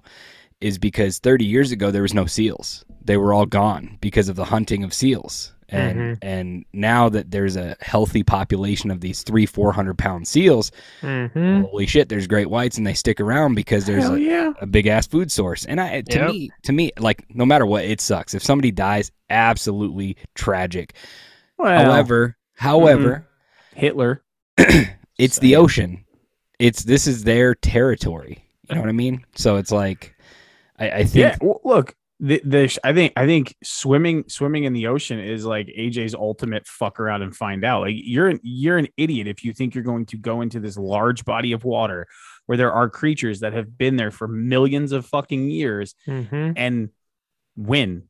is 0.65 0.77
because 0.79 1.19
30 1.19 1.45
years 1.45 1.71
ago 1.71 1.91
there 1.91 2.01
was 2.01 2.13
no 2.13 2.25
seals. 2.25 2.83
They 3.03 3.17
were 3.17 3.33
all 3.33 3.45
gone 3.45 3.97
because 4.01 4.29
of 4.29 4.35
the 4.35 4.45
hunting 4.45 4.83
of 4.83 4.93
seals. 4.93 5.51
And 5.69 5.99
Mhm. 5.99 6.17
and 6.21 6.65
now 6.73 7.09
that 7.09 7.31
there's 7.31 7.55
a 7.55 7.75
healthy 7.81 8.21
population 8.23 8.91
of 8.91 9.01
these 9.01 9.23
three 9.23 9.47
four 9.47 9.71
hundred 9.73 9.97
pound 9.97 10.27
seals, 10.27 10.71
Mhm. 11.01 11.63
holy 11.69 11.87
shit, 11.87 12.07
there's 12.07 12.27
great 12.27 12.49
whites 12.51 12.77
and 12.77 12.85
they 12.85 12.93
stick 12.93 13.19
around 13.19 13.55
because 13.55 13.85
there's 13.85 14.07
a, 14.07 14.19
yeah. 14.21 14.53
a 14.61 14.67
big 14.67 14.85
ass 14.85 15.07
food 15.07 15.31
source. 15.31 15.65
And 15.65 15.81
I 15.81 16.01
to 16.01 16.19
Yep. 16.19 16.29
me 16.29 16.49
to 16.63 16.71
me 16.71 16.91
like 16.99 17.25
no 17.33 17.45
matter 17.45 17.65
what 17.65 17.83
it 17.85 17.99
sucks 17.99 18.33
if 18.35 18.43
somebody 18.43 18.71
dies 18.71 19.11
absolutely 19.31 20.17
tragic. 20.35 20.93
Well, 21.57 21.83
however, 21.85 22.37
however, 22.55 23.25
Hitler. 23.75 24.21
it's 25.17 25.39
the 25.39 25.55
ocean. 25.55 26.05
It's 26.59 26.83
this 26.83 27.07
is 27.07 27.23
their 27.23 27.55
territory. 27.55 28.43
You 28.69 28.75
know 28.75 28.81
what 28.81 28.89
I 28.89 28.93
mean? 28.93 29.23
So 29.35 29.57
it's 29.57 29.71
like, 29.71 30.14
I, 30.79 30.89
I 30.91 31.03
think 31.03 31.15
Yeah. 31.15 31.37
Well, 31.41 31.61
look, 31.63 31.95
the, 32.19 32.41
the 32.45 32.79
I 32.83 32.93
think 32.93 33.11
I 33.17 33.25
think 33.25 33.55
swimming 33.63 34.23
swimming 34.27 34.63
in 34.63 34.73
the 34.73 34.87
ocean 34.87 35.19
is 35.19 35.45
like 35.45 35.67
AJ's 35.67 36.15
ultimate 36.15 36.65
fuck 36.65 36.99
around 36.99 37.23
and 37.23 37.35
find 37.35 37.65
out. 37.65 37.81
Like 37.81 37.95
you're 37.97 38.27
an 38.29 38.39
you're 38.41 38.77
an 38.77 38.87
idiot 38.97 39.27
if 39.27 39.43
you 39.43 39.53
think 39.53 39.75
you're 39.75 39.83
going 39.83 40.05
to 40.07 40.17
go 40.17 40.39
into 40.41 40.59
this 40.61 40.77
large 40.77 41.25
body 41.25 41.51
of 41.51 41.65
water 41.65 42.07
where 42.45 42.57
there 42.57 42.71
are 42.71 42.89
creatures 42.89 43.41
that 43.41 43.51
have 43.53 43.77
been 43.77 43.95
there 43.97 44.11
for 44.11 44.27
millions 44.29 44.91
of 44.93 45.05
fucking 45.05 45.49
years 45.49 45.93
Mhm. 46.07 46.53
and 46.55 46.89
win. 47.57 48.03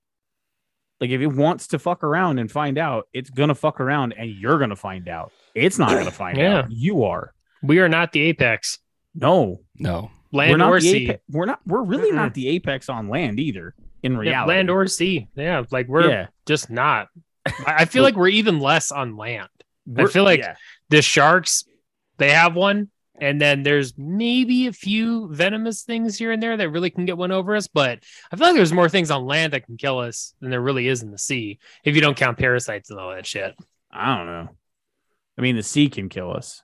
Like 1.01 1.09
if 1.09 1.21
it 1.21 1.27
wants 1.27 1.67
to 1.69 1.79
fuck 1.79 2.03
around 2.03 2.39
and 2.39 2.49
find 2.51 2.77
out, 2.77 3.07
it's 3.11 3.29
gonna 3.29 3.55
fuck 3.55 3.79
around 3.81 4.13
and 4.17 4.29
you're 4.29 4.59
gonna 4.59 4.75
find 4.75 5.07
out. 5.09 5.31
It's 5.55 5.77
not 5.79 5.89
gonna 5.89 6.11
find 6.11 6.37
Yeah. 6.37 6.59
out. 6.59 6.71
You 6.71 7.03
are. 7.05 7.33
we 7.63 7.79
are 7.79 7.89
not 7.89 8.11
the 8.11 8.19
apex 8.21 8.77
No, 9.15 9.61
no. 9.79 10.11
Land 10.31 10.51
we're 10.51 10.57
not 10.57 10.71
or 10.71 10.79
sea 10.79 11.03
apex. 11.05 11.23
We're 11.29 11.45
not. 11.45 11.59
We're 11.65 11.83
really 11.83 12.11
Mm-mm. 12.11 12.15
not 12.15 12.33
the 12.33 12.47
apex 12.49 12.89
on 12.89 13.09
land 13.09 13.39
either. 13.39 13.73
In 14.03 14.13
Yeah, 14.13 14.19
reality, 14.19 14.49
land 14.49 14.69
or 14.69 14.85
sea 14.85 15.27
yeah 15.35 15.63
like 15.71 15.87
we're 15.87 16.07
yeah, 16.09 16.27
just 16.45 16.69
not 16.69 17.07
I 17.47 17.53
I 17.79 17.85
feel 17.85 18.03
like 18.07 18.15
we're 18.15 18.27
even 18.27 18.59
less 18.59 18.91
on 18.91 19.17
land 19.17 19.49
We're- 19.87 20.07
feel 20.11 20.23
like- 20.23 20.41
yeah. 20.41 20.55
the 20.89 21.01
sharks 21.01 21.63
they 22.19 22.29
have 22.31 22.55
one 22.55 22.89
and 23.19 23.41
then 23.41 23.63
there's 23.63 23.97
maybe 23.97 24.67
a 24.67 24.73
few 24.73 25.27
venomous 25.33 25.81
things 25.81 26.19
here 26.19 26.31
and 26.31 26.43
there 26.43 26.55
that 26.55 26.69
really 26.69 26.91
can 26.91 27.05
get 27.05 27.17
one 27.17 27.31
over 27.31 27.55
us 27.55 27.67
but 27.67 28.03
i 28.31 28.35
feel 28.35 28.45
like 28.47 28.55
there's 28.55 28.71
more 28.73 28.89
things 28.89 29.09
on 29.09 29.25
land 29.25 29.53
that 29.53 29.65
can 29.65 29.75
kill 29.77 29.97
us 29.97 30.35
than 30.39 30.51
there 30.51 30.61
really 30.61 30.87
is 30.87 31.01
in 31.01 31.09
the 31.09 31.17
sea 31.17 31.57
if 31.83 31.95
you 31.95 32.01
don't 32.01 32.15
count 32.17 32.37
parasites 32.37 32.91
and 32.91 32.99
all 32.99 33.09
that 33.09 33.25
shit 33.25 33.55
I 33.91 34.17
don't 34.17 34.27
know. 34.27 34.49
I 35.37 35.41
mean, 35.41 35.55
the 35.55 35.63
sea 35.63 35.89
can 35.89 36.09
kill 36.09 36.31
us. 36.31 36.61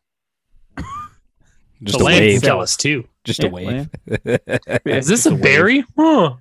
Just 1.84 1.98
the 1.98 2.04
a 2.04 2.06
land 2.06 2.26
wave. 2.26 2.41
kill 2.41 2.60
us 2.60 2.78
too 2.78 3.08
Just 3.24 3.41
Yeah, 3.41 3.50
a 3.50 3.52
wave. 3.52 3.89
is 4.86 5.08
this 5.08 5.24
Just 5.24 5.26
a 5.28 5.36
berry 5.36 5.84
huh 5.98 6.36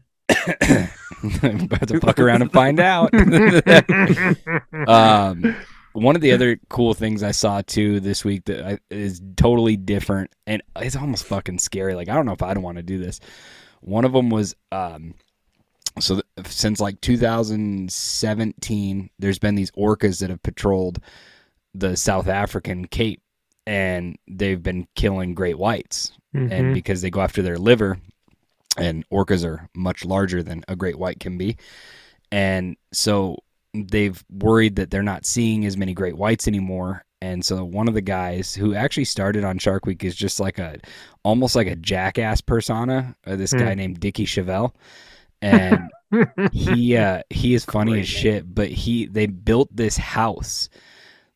I'm 1.43 1.61
about 1.63 1.89
to 1.89 2.01
fuck 2.01 2.19
around 2.19 2.43
and 2.43 2.53
find 2.53 2.81
out. 2.81 3.11
um, 4.89 5.57
one 5.93 6.15
of 6.15 6.23
the 6.23 6.33
other 6.33 6.59
cool 6.69 6.95
things 6.95 7.23
I 7.23 7.33
saw 7.33 7.63
too 7.63 8.01
this 8.01 8.25
week 8.25 8.45
that 8.47 8.65
I, 8.65 8.79
is 8.91 9.21
totally 9.37 9.77
different, 9.77 10.31
and 10.47 10.63
it's 10.77 10.97
almost 10.97 11.25
fucking 11.25 11.59
scary. 11.59 11.95
Like 11.95 12.09
I 12.09 12.15
don't 12.15 12.27
know 12.27 12.33
if 12.33 12.43
I'd 12.43 12.59
want 12.59 12.77
to 12.77 12.83
do 12.83 12.99
this. 12.99 13.21
One 13.81 14.05
of 14.05 14.13
them 14.13 14.31
was 14.31 14.55
um, 14.73 15.15
so 15.99 16.15
th- 16.15 16.47
since 16.47 16.81
like 16.81 17.01
2017, 17.01 19.11
there's 19.19 19.39
been 19.39 19.55
these 19.55 19.71
orcas 19.73 20.21
that 20.21 20.31
have 20.31 20.43
patrolled 20.43 21.01
the 21.75 21.97
South 21.97 22.29
African 22.29 22.87
Cape, 22.87 23.21
and 23.71 24.19
they've 24.27 24.63
been 24.63 24.87
killing 24.97 25.33
great 25.35 25.57
whites. 25.59 26.13
And 26.35 26.51
Mhm. 26.51 26.75
because 26.75 27.03
they 27.03 27.11
go 27.11 27.21
after 27.21 27.41
their 27.43 27.57
liver 27.59 27.99
and 28.77 29.05
orcas 29.11 29.45
are 29.45 29.69
much 29.75 30.05
larger 30.05 30.43
than 30.43 30.65
a 30.69 30.77
great 30.77 30.99
white 30.99 31.21
can 31.21 31.39
be. 31.39 31.57
And 32.33 32.77
so 32.93 33.39
they've 33.75 34.23
worried 34.29 34.77
that 34.77 34.91
they're 34.91 35.03
not 35.03 35.25
seeing 35.27 35.65
as 35.67 35.77
many 35.77 35.93
great 35.95 36.17
whites 36.17 36.47
anymore. 36.49 37.05
And 37.23 37.45
so 37.45 37.65
one 37.65 37.87
of 37.89 37.95
the 37.95 38.01
guys 38.01 38.55
who 38.55 38.75
actually 38.75 39.05
started 39.05 39.45
on 39.45 39.59
shark 39.59 39.87
week 39.87 40.05
is 40.05 40.15
just 40.17 40.41
like 40.41 40.59
a 40.59 40.79
almost 41.25 41.55
like 41.55 41.67
a 41.67 41.77
jackass 41.77 42.41
persona 42.41 43.15
uh, 43.27 43.37
this 43.37 43.53
guy 43.53 43.75
named 43.75 44.01
Dickie 44.01 44.25
Chivell. 44.27 44.73
And 45.43 45.91
he 46.53 46.97
uh 46.97 47.23
he 47.31 47.55
is 47.55 47.65
funny 47.65 48.01
as 48.01 48.09
shit 48.09 48.55
but 48.55 48.69
he 48.69 49.07
they 49.07 49.27
built 49.27 49.69
this 49.75 49.97
house 49.97 50.69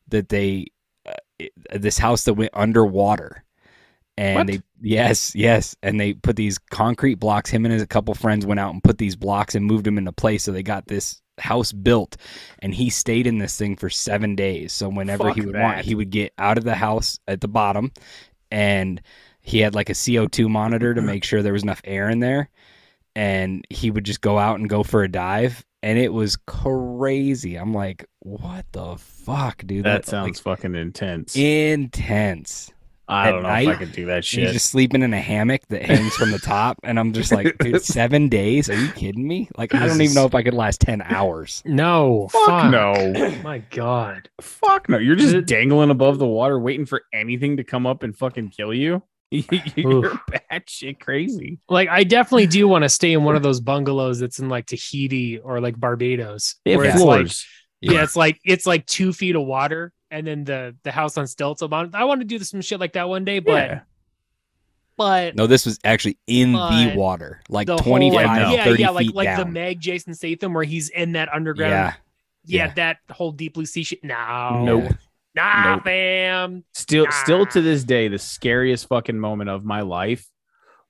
that 0.09 0.29
they 0.29 0.67
uh, 1.05 1.47
this 1.73 1.97
house 1.97 2.23
that 2.25 2.35
went 2.35 2.51
underwater 2.53 3.43
And 4.17 4.35
What? 4.35 4.47
they 4.47 4.61
yes, 4.81 5.35
yes, 5.35 5.75
and 5.83 5.99
they 5.99 6.13
put 6.13 6.35
these 6.37 6.57
concrete 6.57 7.15
blocks. 7.15 7.49
Him 7.49 7.65
and 7.65 7.73
his 7.73 7.85
couple 7.87 8.13
friends 8.13 8.45
went 8.45 8.59
out 8.59 8.73
and 8.73 8.83
put 8.83 8.97
these 8.97 9.15
blocks 9.15 9.55
and 9.55 9.65
moved 9.65 9.85
them 9.85 9.97
into 9.97 10.11
place. 10.13 10.43
So 10.43 10.51
they 10.51 10.63
got 10.63 10.87
this 10.87 11.21
house 11.39 11.73
built, 11.73 12.15
and 12.59 12.73
he 12.73 12.89
stayed 12.89 13.27
in 13.27 13.39
this 13.39 13.57
thing 13.57 13.75
for 13.75 13.89
seven 13.89 14.35
days. 14.35 14.71
So 14.73 14.89
whenever 14.89 15.29
he 15.31 15.41
Fuck 15.41 15.45
would 15.45 15.57
want, 15.57 15.81
he 15.81 15.95
would 15.95 16.11
get 16.11 16.33
out 16.37 16.57
of 16.57 16.63
the 16.63 16.75
house 16.75 17.19
at 17.27 17.41
the 17.41 17.47
bottom, 17.49 17.91
and 18.51 19.01
he 19.41 19.59
had 19.59 19.75
like 19.75 19.89
a 19.89 19.95
CO 19.95 20.27
two 20.27 20.49
monitor 20.49 20.93
to 20.93 21.01
make 21.01 21.23
sure 21.25 21.41
there 21.43 21.53
was 21.53 21.63
enough 21.63 21.81
air 21.85 22.09
in 22.09 22.19
there, 22.19 22.49
and 23.15 23.65
he 23.69 23.91
would 23.91 24.05
just 24.05 24.21
go 24.21 24.37
out 24.39 24.59
and 24.59 24.69
go 24.69 24.83
for 24.83 25.03
a 25.03 25.09
dive. 25.11 25.65
And 25.85 25.99
it 25.99 26.11
was 26.11 26.35
crazy. 26.47 27.57
I'm 27.57 27.71
like, 27.71 28.07
what 28.21 28.65
the 28.71 28.95
fuck, 28.97 29.61
dude? 29.67 29.85
That 29.85 29.97
like, 29.97 30.05
sounds 30.05 30.39
fucking 30.39 30.73
intense. 30.73 31.35
intense. 31.35 32.71
I 33.07 33.27
at 33.27 33.31
don't 33.33 33.43
know 33.43 33.49
if 33.49 33.53
I 33.53 33.65
night, 33.65 33.77
could 33.77 33.91
do 33.91 34.07
that 34.07 34.23
He's 34.23 34.25
shit. 34.25 34.51
just 34.53 34.65
sleeping 34.71 35.03
in 35.03 35.13
a 35.13 35.21
hammock 35.21 35.61
that 35.67 35.83
hangs 35.83 36.15
from 36.15 36.31
the 36.31 36.39
top, 36.39 36.79
and 36.83 36.99
I'm 36.99 37.13
just 37.13 37.31
like, 37.31 37.55
dude, 37.59 37.79
seven 37.83 38.29
days? 38.29 38.67
Are 38.67 38.73
you 38.73 38.91
kidding 38.93 39.27
me? 39.27 39.47
Like, 39.59 39.75
I 39.75 39.85
don't 39.85 40.01
even 40.01 40.15
know 40.15 40.25
if 40.25 40.33
I 40.33 40.41
could 40.41 40.55
last 40.55 40.81
ten 40.81 41.03
hours. 41.03 41.61
No, 41.67 42.29
Fuck 42.29 42.71
no. 42.71 42.93
My 43.43 43.59
God. 43.69 44.27
Fuck 44.41 44.89
no. 44.89 44.97
You're 44.97 45.15
just 45.15 45.45
dangling 45.45 45.91
above 45.91 46.17
the 46.17 46.25
water 46.25 46.57
waiting 46.59 46.87
for 46.87 47.03
anything 47.13 47.57
to 47.57 47.63
come 47.63 47.85
up 47.85 48.01
and 48.01 48.17
fucking 48.17 48.49
kill 48.49 48.73
you. 48.73 49.03
You're 49.75 50.05
Oof. 50.05 50.19
batshit 50.51 50.99
crazy. 50.99 51.59
Like 51.69 51.89
I 51.89 52.03
definitely 52.03 52.47
do 52.47 52.67
want 52.67 52.83
to 52.83 52.89
stay 52.89 53.13
in 53.13 53.23
one 53.23 53.35
of 53.35 53.43
those 53.43 53.59
bungalows 53.59 54.19
that's 54.19 54.39
in 54.39 54.49
like 54.49 54.67
Tahiti 54.67 55.39
or 55.39 55.59
like 55.59 55.79
Barbados, 55.79 56.55
where 56.63 56.83
it's 56.85 57.01
like 57.01 57.27
yeah. 57.81 58.03
it's 58.03 58.15
like 58.15 58.39
it's 58.43 58.65
like 58.65 58.85
two 58.85 59.13
feet 59.13 59.35
of 59.35 59.43
water 59.43 59.91
and 60.11 60.25
then 60.25 60.43
the 60.43 60.75
the 60.83 60.91
house 60.91 61.17
on 61.17 61.27
stilts 61.27 61.61
above. 61.61 61.93
I 61.93 62.05
want 62.05 62.21
to 62.21 62.25
do 62.25 62.39
some 62.39 62.61
shit 62.61 62.79
like 62.79 62.93
that 62.93 63.09
one 63.09 63.25
day, 63.25 63.39
but 63.39 63.51
Yeah. 63.69 63.79
but 64.97 65.35
No, 65.35 65.47
this 65.47 65.65
was 65.65 65.79
actually 65.83 66.17
in 66.27 66.53
the 66.53 66.93
water, 66.95 67.41
like 67.49 67.67
the 67.67 67.77
25, 67.77 68.25
whole, 68.27 68.55
yeah, 68.55 68.63
30 68.63 68.81
yeah, 68.81 68.89
like 68.89 69.05
feet 69.07 69.15
like 69.15 69.37
the 69.37 69.43
down. 69.43 69.53
Meg 69.53 69.79
Jason 69.79 70.13
Statham 70.13 70.53
where 70.53 70.63
he's 70.63 70.89
in 70.89 71.13
that 71.13 71.33
underground. 71.33 71.71
yeah, 71.71 71.93
yeah, 72.45 72.65
yeah. 72.67 72.73
that 72.75 72.97
whole 73.11 73.31
deep 73.31 73.55
blue 73.55 73.65
sea 73.65 73.83
shit. 73.83 74.03
No, 74.03 74.63
Nope. 74.63 74.93
Nah, 75.35 75.75
Nope. 75.75 75.83
fam. 75.83 76.63
Still, 76.73 77.07
still 77.11 77.45
to 77.47 77.61
this 77.61 77.83
day, 77.83 78.07
the 78.07 78.19
scariest 78.19 78.87
fucking 78.87 79.19
moment 79.19 79.49
of 79.49 79.63
my 79.65 79.81
life 79.81 80.25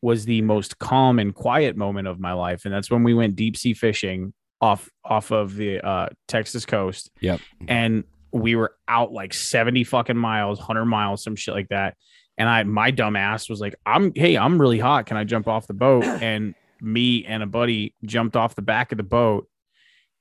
was 0.02 0.26
the 0.26 0.42
most 0.42 0.78
calm 0.80 1.18
and 1.20 1.34
quiet 1.34 1.76
moment 1.76 2.08
of 2.08 2.20
my 2.20 2.34
life, 2.34 2.66
and 2.66 2.74
that's 2.74 2.92
when 2.92 3.04
we 3.04 3.14
went 3.14 3.36
deep 3.36 3.58
sea 3.58 3.74
fishing 3.74 4.34
off 4.62 4.90
off 5.04 5.32
of 5.32 5.56
the 5.56 5.86
uh, 5.86 6.08
Texas 6.28 6.66
coast. 6.66 7.10
Yep. 7.22 7.40
and 7.68 8.04
we 8.32 8.56
were 8.56 8.76
out 8.88 9.12
like 9.14 9.34
seventy 9.34 9.84
fucking 9.84 10.18
miles, 10.18 10.60
hundred 10.60 10.86
miles, 10.86 11.24
some 11.24 11.36
shit 11.36 11.54
like 11.54 11.70
that. 11.70 11.96
And 12.38 12.50
I, 12.50 12.64
my 12.64 12.92
dumb 12.92 13.16
ass 13.16 13.50
was 13.50 13.62
like, 13.62 13.76
"I'm, 13.86 14.12
hey, 14.14 14.38
I'm 14.38 14.60
really 14.60 14.80
hot. 14.80 15.06
Can 15.06 15.16
I 15.18 15.24
jump 15.24 15.48
off 15.48 15.68
the 15.68 15.74
boat?" 15.74 16.04
And 16.22 16.54
me 16.82 17.24
and 17.26 17.42
a 17.42 17.46
buddy 17.48 17.96
jumped 18.04 18.36
off 18.36 18.54
the 18.56 18.62
back 18.62 18.92
of 18.92 18.98
the 18.98 19.04
boat, 19.04 19.48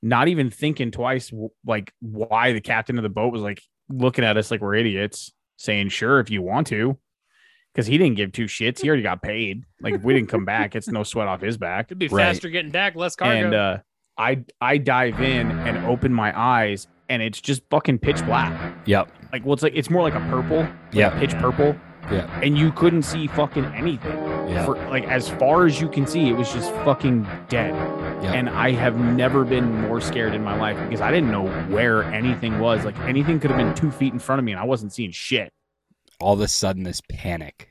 not 0.02 0.28
even 0.28 0.48
thinking 0.50 0.92
twice, 0.92 1.32
like 1.66 1.92
why 2.00 2.52
the 2.52 2.60
captain 2.60 2.96
of 2.96 3.02
the 3.02 3.08
boat 3.08 3.32
was 3.32 3.42
like 3.42 3.60
looking 3.88 4.24
at 4.24 4.36
us 4.36 4.50
like 4.50 4.60
we're 4.60 4.74
idiots, 4.74 5.32
saying, 5.56 5.88
"Sure, 5.90 6.20
if 6.20 6.30
you 6.30 6.42
want 6.42 6.66
to," 6.68 6.98
because 7.72 7.86
he 7.86 7.98
didn't 7.98 8.16
give 8.16 8.32
two 8.32 8.44
shits. 8.46 8.80
He 8.80 8.88
already 8.88 9.02
got 9.02 9.22
paid. 9.22 9.64
Like 9.80 9.94
if 9.94 10.02
we 10.02 10.14
didn't 10.14 10.28
come 10.28 10.44
back, 10.44 10.74
it's 10.76 10.88
no 10.88 11.02
sweat 11.02 11.28
off 11.28 11.40
his 11.40 11.56
back. 11.56 11.86
It'd 11.88 11.98
be 11.98 12.08
Right. 12.08 12.24
faster 12.24 12.48
getting 12.48 12.70
back, 12.70 12.94
less 12.96 13.16
cargo. 13.16 13.44
And 13.46 13.54
uh, 13.54 13.78
I, 14.16 14.44
I 14.60 14.78
dive 14.78 15.20
in 15.20 15.50
and 15.50 15.84
open 15.86 16.12
my 16.14 16.38
eyes, 16.38 16.86
and 17.08 17.20
it's 17.22 17.40
just 17.40 17.62
fucking 17.70 17.98
pitch 17.98 18.24
black. 18.26 18.74
Yep. 18.86 19.10
Like, 19.32 19.44
well, 19.44 19.54
it's 19.54 19.62
like 19.62 19.74
it's 19.74 19.90
more 19.90 20.02
like 20.02 20.14
a 20.14 20.20
purple, 20.30 20.58
like 20.60 20.72
Yeah. 20.92 21.18
pitch 21.18 21.32
purple. 21.38 21.76
Yeah. 22.10 22.40
and 22.42 22.56
you 22.58 22.70
couldn't 22.72 23.02
see 23.02 23.26
fucking 23.26 23.64
anything. 23.66 24.16
Yeah. 24.48 24.64
For 24.64 24.76
like 24.90 25.04
as 25.04 25.28
far 25.28 25.66
as 25.66 25.80
you 25.80 25.88
can 25.88 26.06
see, 26.06 26.28
it 26.28 26.32
was 26.36 26.52
just 26.52 26.70
fucking 26.84 27.26
dead. 27.48 27.72
Yeah. 28.22 28.32
And 28.32 28.48
I 28.48 28.72
have 28.72 28.98
never 28.98 29.44
been 29.44 29.82
more 29.82 30.00
scared 30.00 30.34
in 30.34 30.42
my 30.42 30.56
life 30.58 30.78
because 30.88 31.00
I 31.00 31.10
didn't 31.10 31.30
know 31.30 31.46
where 31.68 32.02
anything 32.04 32.58
was. 32.58 32.84
Like 32.84 32.98
anything 33.00 33.40
could 33.40 33.50
have 33.50 33.58
been 33.58 33.74
two 33.74 33.90
feet 33.90 34.12
in 34.12 34.18
front 34.18 34.38
of 34.38 34.44
me, 34.44 34.52
and 34.52 34.60
I 34.60 34.64
wasn't 34.64 34.92
seeing 34.92 35.10
shit. 35.10 35.52
All 36.20 36.34
of 36.34 36.40
a 36.40 36.48
sudden, 36.48 36.82
this 36.84 37.00
panic. 37.10 37.70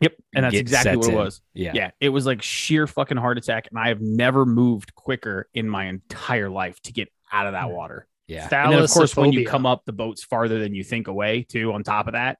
Yep, 0.00 0.14
and 0.34 0.44
that's 0.46 0.54
exactly 0.56 0.96
what 0.96 1.06
it 1.08 1.12
in. 1.12 1.14
was. 1.16 1.42
Yeah. 1.52 1.72
Yeah, 1.74 1.90
it 2.00 2.08
was 2.08 2.24
like 2.24 2.40
sheer 2.42 2.86
fucking 2.86 3.18
heart 3.18 3.36
attack, 3.38 3.68
and 3.70 3.78
I 3.78 3.88
have 3.88 4.00
never 4.00 4.46
moved 4.46 4.94
quicker 4.94 5.48
in 5.54 5.68
my 5.68 5.86
entire 5.86 6.48
life 6.48 6.80
to 6.82 6.92
get 6.92 7.08
out 7.32 7.46
of 7.46 7.52
that 7.52 7.66
Hmm. 7.66 7.72
water. 7.72 8.06
Yeah. 8.26 8.48
And 8.50 8.72
then 8.72 8.82
of 8.82 8.90
course 8.90 9.16
when 9.16 9.32
you 9.32 9.44
come 9.44 9.66
up, 9.66 9.84
the 9.86 9.92
boat's 9.92 10.22
farther 10.24 10.58
than 10.60 10.74
you 10.74 10.84
think 10.84 11.08
away 11.08 11.42
too. 11.42 11.72
On 11.72 11.82
top 11.82 12.06
of 12.06 12.12
that, 12.14 12.38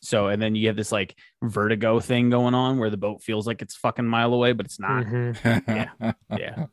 so 0.00 0.28
and 0.28 0.40
then 0.40 0.54
you 0.54 0.68
have 0.68 0.76
this 0.76 0.92
like 0.92 1.16
vertigo 1.42 2.00
thing 2.00 2.30
going 2.30 2.54
on 2.54 2.78
where 2.78 2.90
the 2.90 2.96
boat 2.96 3.22
feels 3.22 3.46
like 3.46 3.62
it's 3.62 3.76
fucking 3.76 4.06
mile 4.06 4.32
away, 4.34 4.52
but 4.52 4.66
it's 4.66 4.80
not. 4.80 5.04
Mhm. 5.04 5.62
Yeah. 5.68 6.12
Yeah, 6.38 6.66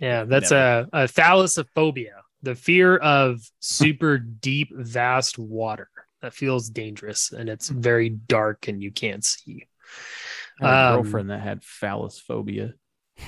Yeah, 0.00 0.24
that's 0.24 0.50
a, 0.50 0.88
a 0.92 1.04
thalassophobia, 1.04 2.12
the 2.42 2.54
fear 2.54 2.96
of 2.96 3.40
super 3.60 4.18
deep, 4.18 4.70
vast 4.74 5.38
water 5.38 5.88
that 6.22 6.34
feels 6.34 6.68
dangerous 6.68 7.32
and 7.32 7.48
it's 7.48 7.68
very 7.68 8.10
dark 8.10 8.68
and 8.68 8.82
you 8.82 8.90
can't 8.90 9.24
see. 9.24 9.66
I 10.60 10.68
had 10.68 10.74
a 10.74 10.88
Um, 10.88 10.94
girlfriend 10.94 11.30
that 11.30 11.40
had 11.40 11.62
phallus 11.64 12.18
phobia. 12.18 12.74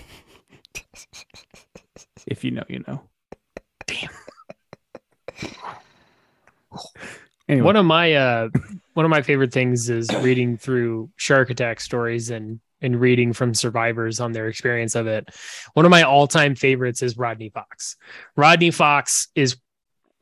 if 2.26 2.44
you 2.44 2.50
know, 2.52 2.64
you 2.68 2.84
know. 2.86 3.08
Anyway, 7.52 7.66
One 7.66 7.76
of 7.76 7.84
my 7.84 8.14
uh, 8.14 8.48
one 8.94 9.04
of 9.04 9.10
my 9.10 9.20
favorite 9.20 9.52
things 9.52 9.90
is 9.90 10.08
reading 10.20 10.56
through 10.56 11.10
shark 11.16 11.50
attack 11.50 11.80
stories 11.80 12.30
and 12.30 12.60
and 12.80 12.98
reading 12.98 13.34
from 13.34 13.52
survivors 13.52 14.20
on 14.20 14.32
their 14.32 14.48
experience 14.48 14.94
of 14.94 15.06
it. 15.06 15.28
One 15.74 15.84
of 15.84 15.90
my 15.90 16.02
all 16.02 16.26
time 16.26 16.54
favorites 16.54 17.02
is 17.02 17.18
Rodney 17.18 17.50
Fox. 17.50 17.96
Rodney 18.36 18.70
Fox 18.70 19.28
is 19.34 19.58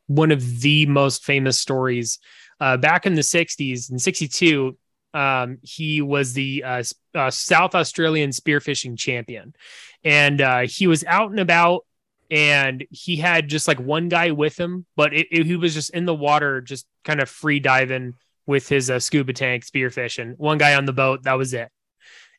one 0.09 0.33
of 0.33 0.61
the 0.61 0.87
most 0.87 1.25
famous 1.25 1.61
stories. 1.61 2.19
Uh, 2.59 2.77
back 2.77 3.07
in 3.07 3.15
the 3.15 3.23
'60s, 3.23 3.93
in 3.93 4.01
'62, 4.01 4.77
um, 5.15 5.59
he 5.63 6.03
was 6.03 6.33
the 6.33 6.65
uh, 6.65 6.83
uh, 7.15 7.31
South 7.31 7.77
Australian 7.77 8.31
spearfishing 8.31 8.99
champion, 8.99 9.55
and 10.03 10.41
uh, 10.41 10.61
he 10.63 10.89
was 10.89 11.05
out 11.05 11.31
and 11.31 11.39
about 11.39 11.87
and 12.31 12.85
he 12.91 13.17
had 13.17 13.49
just 13.49 13.67
like 13.67 13.81
one 13.81 14.09
guy 14.09 14.31
with 14.31 14.59
him, 14.59 14.87
but 14.97 15.13
it, 15.13 15.27
it- 15.31 15.47
he 15.47 15.57
was 15.57 15.75
just 15.75 15.91
in 15.91 16.05
the 16.07 16.15
water, 16.15 16.61
just 16.61 16.87
kind 17.05 17.21
of 17.21 17.29
free 17.29 17.61
diving 17.61 18.15
with 18.47 18.69
his 18.69 18.91
uh, 18.91 18.99
scuba 19.01 19.33
tank, 19.33 19.65
spearfishing. 19.65 20.35
One 20.39 20.59
guy 20.59 20.75
on 20.75 20.85
the 20.85 20.93
boat, 20.93 21.25
that 21.25 21.35
was 21.35 21.55
it. 21.55 21.71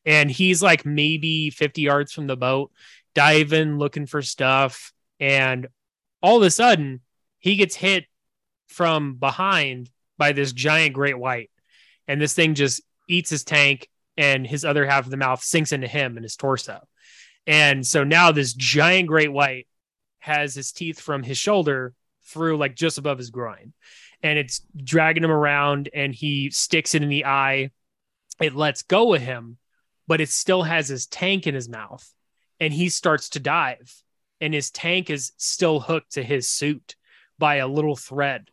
And 0.06 0.32
he's 0.32 0.63
like 0.63 0.86
maybe 0.86 1.49
50 1.51 1.82
yards 1.82 2.12
from 2.12 2.27
the 2.27 2.36
boat, 2.38 2.71
diving, 3.13 3.77
looking 3.77 4.06
for 4.08 4.21
stuff. 4.21 4.91
And 5.19 5.67
all 6.21 6.38
of 6.38 6.43
a 6.43 6.49
sudden, 6.49 7.01
he 7.39 7.56
gets 7.56 7.75
hit 7.75 8.06
from 8.67 9.15
behind 9.15 9.89
by 10.17 10.32
this 10.32 10.54
giant 10.54 10.93
great 10.93 11.17
white. 11.17 11.49
And 12.08 12.19
this 12.19 12.34
thing 12.34 12.56
just 12.56 12.82
eats 13.08 13.30
his 13.30 13.43
tank, 13.43 13.88
and 14.17 14.45
his 14.45 14.65
other 14.65 14.86
half 14.86 15.06
of 15.06 15.12
the 15.12 15.17
mouth 15.17 15.41
sinks 15.41 15.71
into 15.71 15.88
him 15.88 16.17
and 16.17 16.23
his 16.23 16.36
torso. 16.36 16.80
And 17.47 17.86
so 17.86 18.04
now 18.04 18.32
this 18.32 18.54
giant 18.54 19.08
great 19.08 19.32
white 19.32 19.67
has 20.21 20.55
his 20.55 20.71
teeth 20.71 20.99
from 20.99 21.23
his 21.23 21.38
shoulder 21.38 21.93
through 22.23 22.57
like 22.57 22.75
just 22.75 22.97
above 22.97 23.17
his 23.17 23.29
groin. 23.29 23.73
And 24.23 24.39
it's 24.39 24.62
dragging 24.75 25.23
him 25.23 25.31
around 25.31 25.89
and 25.93 26.13
he 26.13 26.49
sticks 26.51 26.95
it 26.95 27.03
in 27.03 27.10
the 27.10 27.25
eye. 27.25 27.71
It 28.39 28.55
lets 28.55 28.84
go 28.84 29.13
of 29.13 29.21
him 29.21 29.57
but 30.07 30.19
it 30.19 30.29
still 30.29 30.63
has 30.63 30.88
his 30.88 31.07
tank 31.07 31.47
in 31.47 31.55
his 31.55 31.69
mouth 31.69 32.05
and 32.60 32.73
he 32.73 32.89
starts 32.89 33.29
to 33.29 33.39
dive. 33.39 33.93
And 34.41 34.53
his 34.53 34.71
tank 34.71 35.10
is 35.10 35.31
still 35.38 35.79
hooked 35.79 36.13
to 36.13 36.23
his 36.23 36.49
suit 36.49 36.95
by 37.38 37.55
a 37.55 37.67
little 37.67 37.95
thread. 37.95 38.49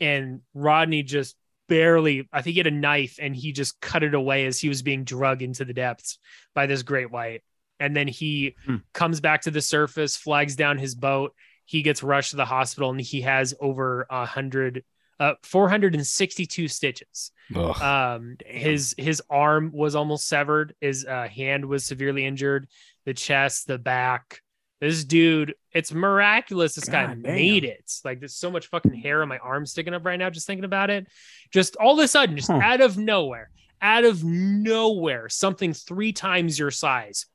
And 0.00 0.42
rodney 0.54 1.02
just 1.02 1.36
barely 1.68 2.28
i 2.32 2.42
think 2.42 2.54
he 2.54 2.58
had 2.58 2.66
a 2.66 2.70
knife 2.70 3.18
and 3.22 3.34
he 3.34 3.50
just 3.52 3.80
cut 3.80 4.02
it 4.02 4.14
away 4.14 4.44
as 4.46 4.60
he 4.60 4.68
was 4.68 4.82
being 4.82 5.04
drug 5.04 5.42
into 5.42 5.64
the 5.64 5.72
depths 5.72 6.18
by 6.54 6.66
this 6.66 6.82
great 6.82 7.10
white 7.10 7.42
and 7.82 7.96
then 7.96 8.06
he 8.08 8.54
Hmm. 8.66 8.76
comes 8.94 9.20
back 9.20 9.42
to 9.42 9.50
the 9.50 9.60
surface 9.60 10.16
flags 10.16 10.54
down 10.56 10.78
his 10.78 10.94
boat 10.94 11.34
he 11.64 11.82
gets 11.82 12.02
rushed 12.02 12.30
to 12.30 12.36
the 12.36 12.44
hospital 12.44 12.90
and 12.90 13.00
he 13.00 13.20
has 13.22 13.54
over 13.60 14.06
a 14.10 14.24
hundred 14.24 14.84
uh 15.20 15.34
462 15.42 16.68
stitches 16.68 17.30
Ugh. 17.54 17.80
um 17.82 18.36
his 18.46 18.94
his 18.98 19.22
arm 19.30 19.70
was 19.72 19.94
almost 19.94 20.26
severed 20.28 20.74
his 20.80 21.04
uh, 21.04 21.28
hand 21.28 21.64
was 21.64 21.84
severely 21.84 22.24
injured 22.24 22.66
the 23.04 23.14
chest 23.14 23.66
the 23.66 23.78
back 23.78 24.40
this 24.80 25.04
dude 25.04 25.54
it's 25.72 25.92
miraculous 25.92 26.74
this 26.74 26.88
guy 26.88 27.06
damn. 27.06 27.22
made 27.22 27.64
it 27.64 27.90
like 28.04 28.18
there's 28.20 28.34
so 28.34 28.50
much 28.50 28.66
fucking 28.68 28.94
hair 28.94 29.22
on 29.22 29.28
my 29.28 29.38
arm 29.38 29.64
sticking 29.66 29.94
up 29.94 30.04
right 30.04 30.18
now 30.18 30.30
just 30.30 30.46
thinking 30.46 30.64
about 30.64 30.90
it 30.90 31.06
just 31.52 31.76
all 31.76 31.98
of 31.98 32.04
a 32.04 32.08
sudden 32.08 32.36
just 32.36 32.50
Huh. 32.50 32.60
out 32.62 32.80
of 32.80 32.96
nowhere 32.98 33.50
out 33.80 34.04
of 34.04 34.22
nowhere 34.24 35.28
something 35.28 35.72
three 35.72 36.12
times 36.12 36.58
your 36.58 36.70
size 36.70 37.26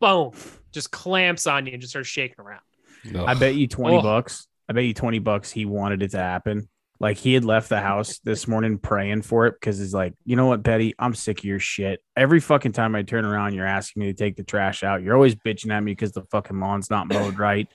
boom 0.00 0.32
just 0.72 0.90
clamps 0.90 1.46
on 1.46 1.66
you 1.66 1.72
and 1.72 1.80
just 1.80 1.92
starts 1.92 2.08
shaking 2.08 2.36
around 2.38 2.60
I 3.14 3.34
bet 3.34 3.54
you 3.54 3.66
20 3.68 3.96
Oh. 3.98 4.02
bucks. 4.02 4.46
I 4.68 4.72
bet 4.72 4.84
you 4.84 4.94
20 4.94 5.20
bucks 5.20 5.50
he 5.50 5.64
wanted 5.64 6.02
it 6.02 6.10
to 6.10 6.18
happen 6.18 6.68
Like 6.98 7.16
he 7.18 7.34
had 7.34 7.44
left 7.44 7.68
the 7.68 7.80
house 7.80 8.18
this 8.24 8.48
morning 8.48 8.78
praying 8.78 9.22
for 9.22 9.46
it 9.46 9.54
because 9.60 9.78
he's 9.78 9.92
like, 9.94 10.14
you 10.24 10.34
know 10.34 10.46
what, 10.46 10.62
Betty, 10.62 10.94
I'm 10.98 11.14
sick 11.14 11.38
of 11.40 11.44
your 11.44 11.60
shit. 11.60 12.00
Every 12.16 12.40
fucking 12.40 12.72
time 12.72 12.94
I 12.96 13.02
turn 13.02 13.24
around, 13.26 13.52
you're 13.54 13.66
asking 13.66 14.00
me 14.00 14.06
to 14.06 14.14
take 14.14 14.36
the 14.36 14.42
trash 14.42 14.82
out. 14.82 15.02
You're 15.02 15.14
always 15.14 15.34
bitching 15.34 15.70
at 15.72 15.82
me 15.82 15.92
because 15.92 16.12
the 16.12 16.22
fucking 16.32 16.58
lawn's 16.58 16.88
not 16.90 17.06
mowed 17.08 17.38
right. 17.38 17.68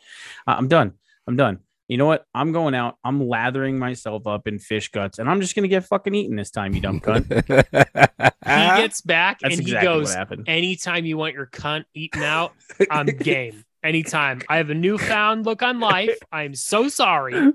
Uh, 0.48 0.56
I'm 0.58 0.68
done. 0.68 0.94
I'm 1.28 1.36
done. 1.38 1.60
You 1.92 1.98
know 1.98 2.06
what? 2.06 2.24
I'm 2.34 2.54
going 2.54 2.74
out. 2.74 2.96
I'm 3.04 3.28
lathering 3.28 3.78
myself 3.78 4.26
up 4.26 4.48
in 4.48 4.60
fish 4.60 4.92
guts, 4.92 5.20
and 5.20 5.30
I'm 5.30 5.42
just 5.42 5.56
gonna 5.56 5.68
get 5.68 5.84
fucking 5.84 6.16
eaten 6.16 6.38
this 6.38 6.50
time, 6.50 6.74
you 6.74 6.80
dumb 6.80 7.02
cunt. 7.02 7.28
He 8.44 8.82
gets 8.82 9.02
back 9.02 9.40
That's 9.42 9.56
and 9.56 9.62
exactly 9.62 9.90
he 9.90 10.00
goes, 10.00 10.16
what 10.16 10.40
anytime 10.48 11.06
you 11.06 11.18
want 11.18 11.36
your 11.36 11.48
cunt 11.48 11.84
eaten 11.94 12.24
out, 12.24 12.54
I'm 12.90 13.06
game. 13.20 13.66
Anytime. 13.84 14.42
I 14.48 14.58
have 14.58 14.70
a 14.70 14.74
newfound 14.74 15.46
look 15.46 15.62
on 15.62 15.80
life. 15.82 16.18
I'm 16.32 16.56
so 16.56 16.88
sorry. 16.88 17.54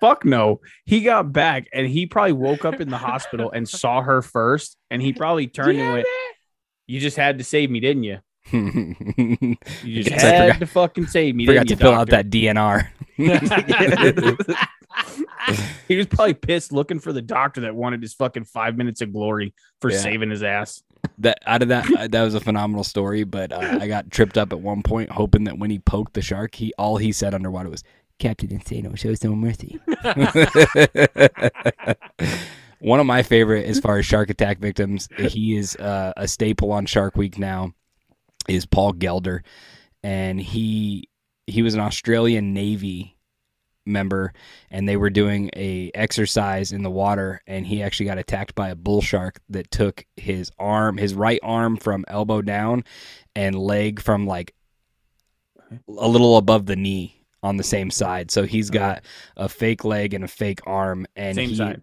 Fuck 0.00 0.24
no. 0.24 0.60
He 0.86 1.02
got 1.02 1.32
back 1.32 1.68
and 1.72 1.86
he 1.86 2.06
probably 2.06 2.32
woke 2.32 2.64
up 2.64 2.80
in 2.80 2.88
the 2.88 2.98
hospital 2.98 3.50
and 3.52 3.68
saw 3.68 4.00
her 4.00 4.22
first, 4.22 4.78
and 4.90 5.02
he 5.02 5.12
probably 5.12 5.46
turned 5.46 5.78
and 5.78 5.92
went, 5.92 6.06
"You 6.86 7.00
just 7.00 7.18
had 7.18 7.36
to 7.36 7.44
save 7.44 7.70
me, 7.70 7.80
didn't 7.80 8.04
you? 8.04 8.20
You 8.52 9.56
just 9.84 10.08
Guess 10.08 10.24
I 10.24 10.28
had 10.28 10.46
forgot- 10.46 10.58
to 10.60 10.66
fucking 10.66 11.06
save 11.06 11.34
me." 11.34 11.46
Forgot 11.46 11.66
didn't 11.66 11.80
to 11.80 11.84
you, 11.84 11.90
fill 11.90 12.00
out 12.00 12.10
that 12.10 12.30
DNR. 12.30 12.88
he 15.88 15.96
was 15.96 16.06
probably 16.06 16.34
pissed 16.34 16.72
looking 16.72 16.98
for 17.00 17.12
the 17.12 17.22
doctor 17.22 17.62
that 17.62 17.74
wanted 17.74 18.02
his 18.02 18.14
fucking 18.14 18.44
five 18.44 18.76
minutes 18.76 19.00
of 19.00 19.12
glory 19.12 19.54
for 19.80 19.90
Yeah. 19.90 19.98
saving 19.98 20.30
his 20.30 20.42
ass. 20.42 20.82
That 21.18 21.38
out 21.46 21.62
of 21.62 21.68
that, 21.68 21.90
uh, 21.96 22.08
that 22.08 22.22
was 22.22 22.34
a 22.34 22.40
phenomenal 22.40 22.84
story. 22.84 23.24
But 23.24 23.52
uh, 23.52 23.78
I 23.80 23.86
got 23.88 24.10
tripped 24.10 24.36
up 24.38 24.52
at 24.52 24.60
one 24.60 24.82
point, 24.82 25.10
hoping 25.10 25.44
that 25.44 25.58
when 25.58 25.70
he 25.70 25.78
poked 25.78 26.14
the 26.14 26.22
shark, 26.22 26.54
he 26.56 26.72
all 26.78 26.96
he 26.96 27.12
said 27.12 27.34
underwater 27.34 27.70
was 27.70 27.84
"Captain 28.18 28.48
Insano, 28.48 28.96
show 28.98 29.14
no 29.22 29.36
mercy." 29.36 29.78
one 32.80 33.00
of 33.00 33.06
my 33.06 33.22
favorite, 33.22 33.66
as 33.66 33.78
far 33.80 33.98
as 33.98 34.06
shark 34.06 34.30
attack 34.30 34.58
victims, 34.58 35.08
he 35.18 35.56
is 35.56 35.76
uh, 35.76 36.12
a 36.16 36.26
staple 36.28 36.72
on 36.72 36.86
Shark 36.86 37.16
Week 37.16 37.38
now. 37.38 37.72
Is 38.48 38.66
Paul 38.66 38.92
Gelder, 38.92 39.42
and 40.02 40.40
he 40.40 41.08
he 41.46 41.62
was 41.62 41.74
an 41.74 41.80
Australian 41.80 42.52
Navy 42.54 43.16
member 43.88 44.32
and 44.68 44.88
they 44.88 44.96
were 44.96 45.10
doing 45.10 45.48
a 45.54 45.92
exercise 45.94 46.72
in 46.72 46.82
the 46.82 46.90
water 46.90 47.40
and 47.46 47.64
he 47.64 47.82
actually 47.84 48.06
got 48.06 48.18
attacked 48.18 48.52
by 48.56 48.68
a 48.68 48.74
bull 48.74 49.00
shark 49.00 49.38
that 49.48 49.70
took 49.70 50.04
his 50.16 50.50
arm 50.58 50.96
his 50.96 51.14
right 51.14 51.38
arm 51.44 51.76
from 51.76 52.04
elbow 52.08 52.42
down 52.42 52.82
and 53.36 53.54
leg 53.56 54.00
from 54.00 54.26
like 54.26 54.52
a 55.88 56.08
little 56.08 56.36
above 56.36 56.66
the 56.66 56.74
knee 56.74 57.22
on 57.44 57.58
the 57.58 57.62
same 57.62 57.88
side 57.90 58.28
so 58.30 58.42
he's 58.42 58.70
got 58.70 59.04
a 59.36 59.48
fake 59.48 59.84
leg 59.84 60.14
and 60.14 60.24
a 60.24 60.28
fake 60.28 60.58
arm 60.66 61.06
and 61.14 61.36
Same 61.36 61.50
he, 61.50 61.54
side. 61.56 61.80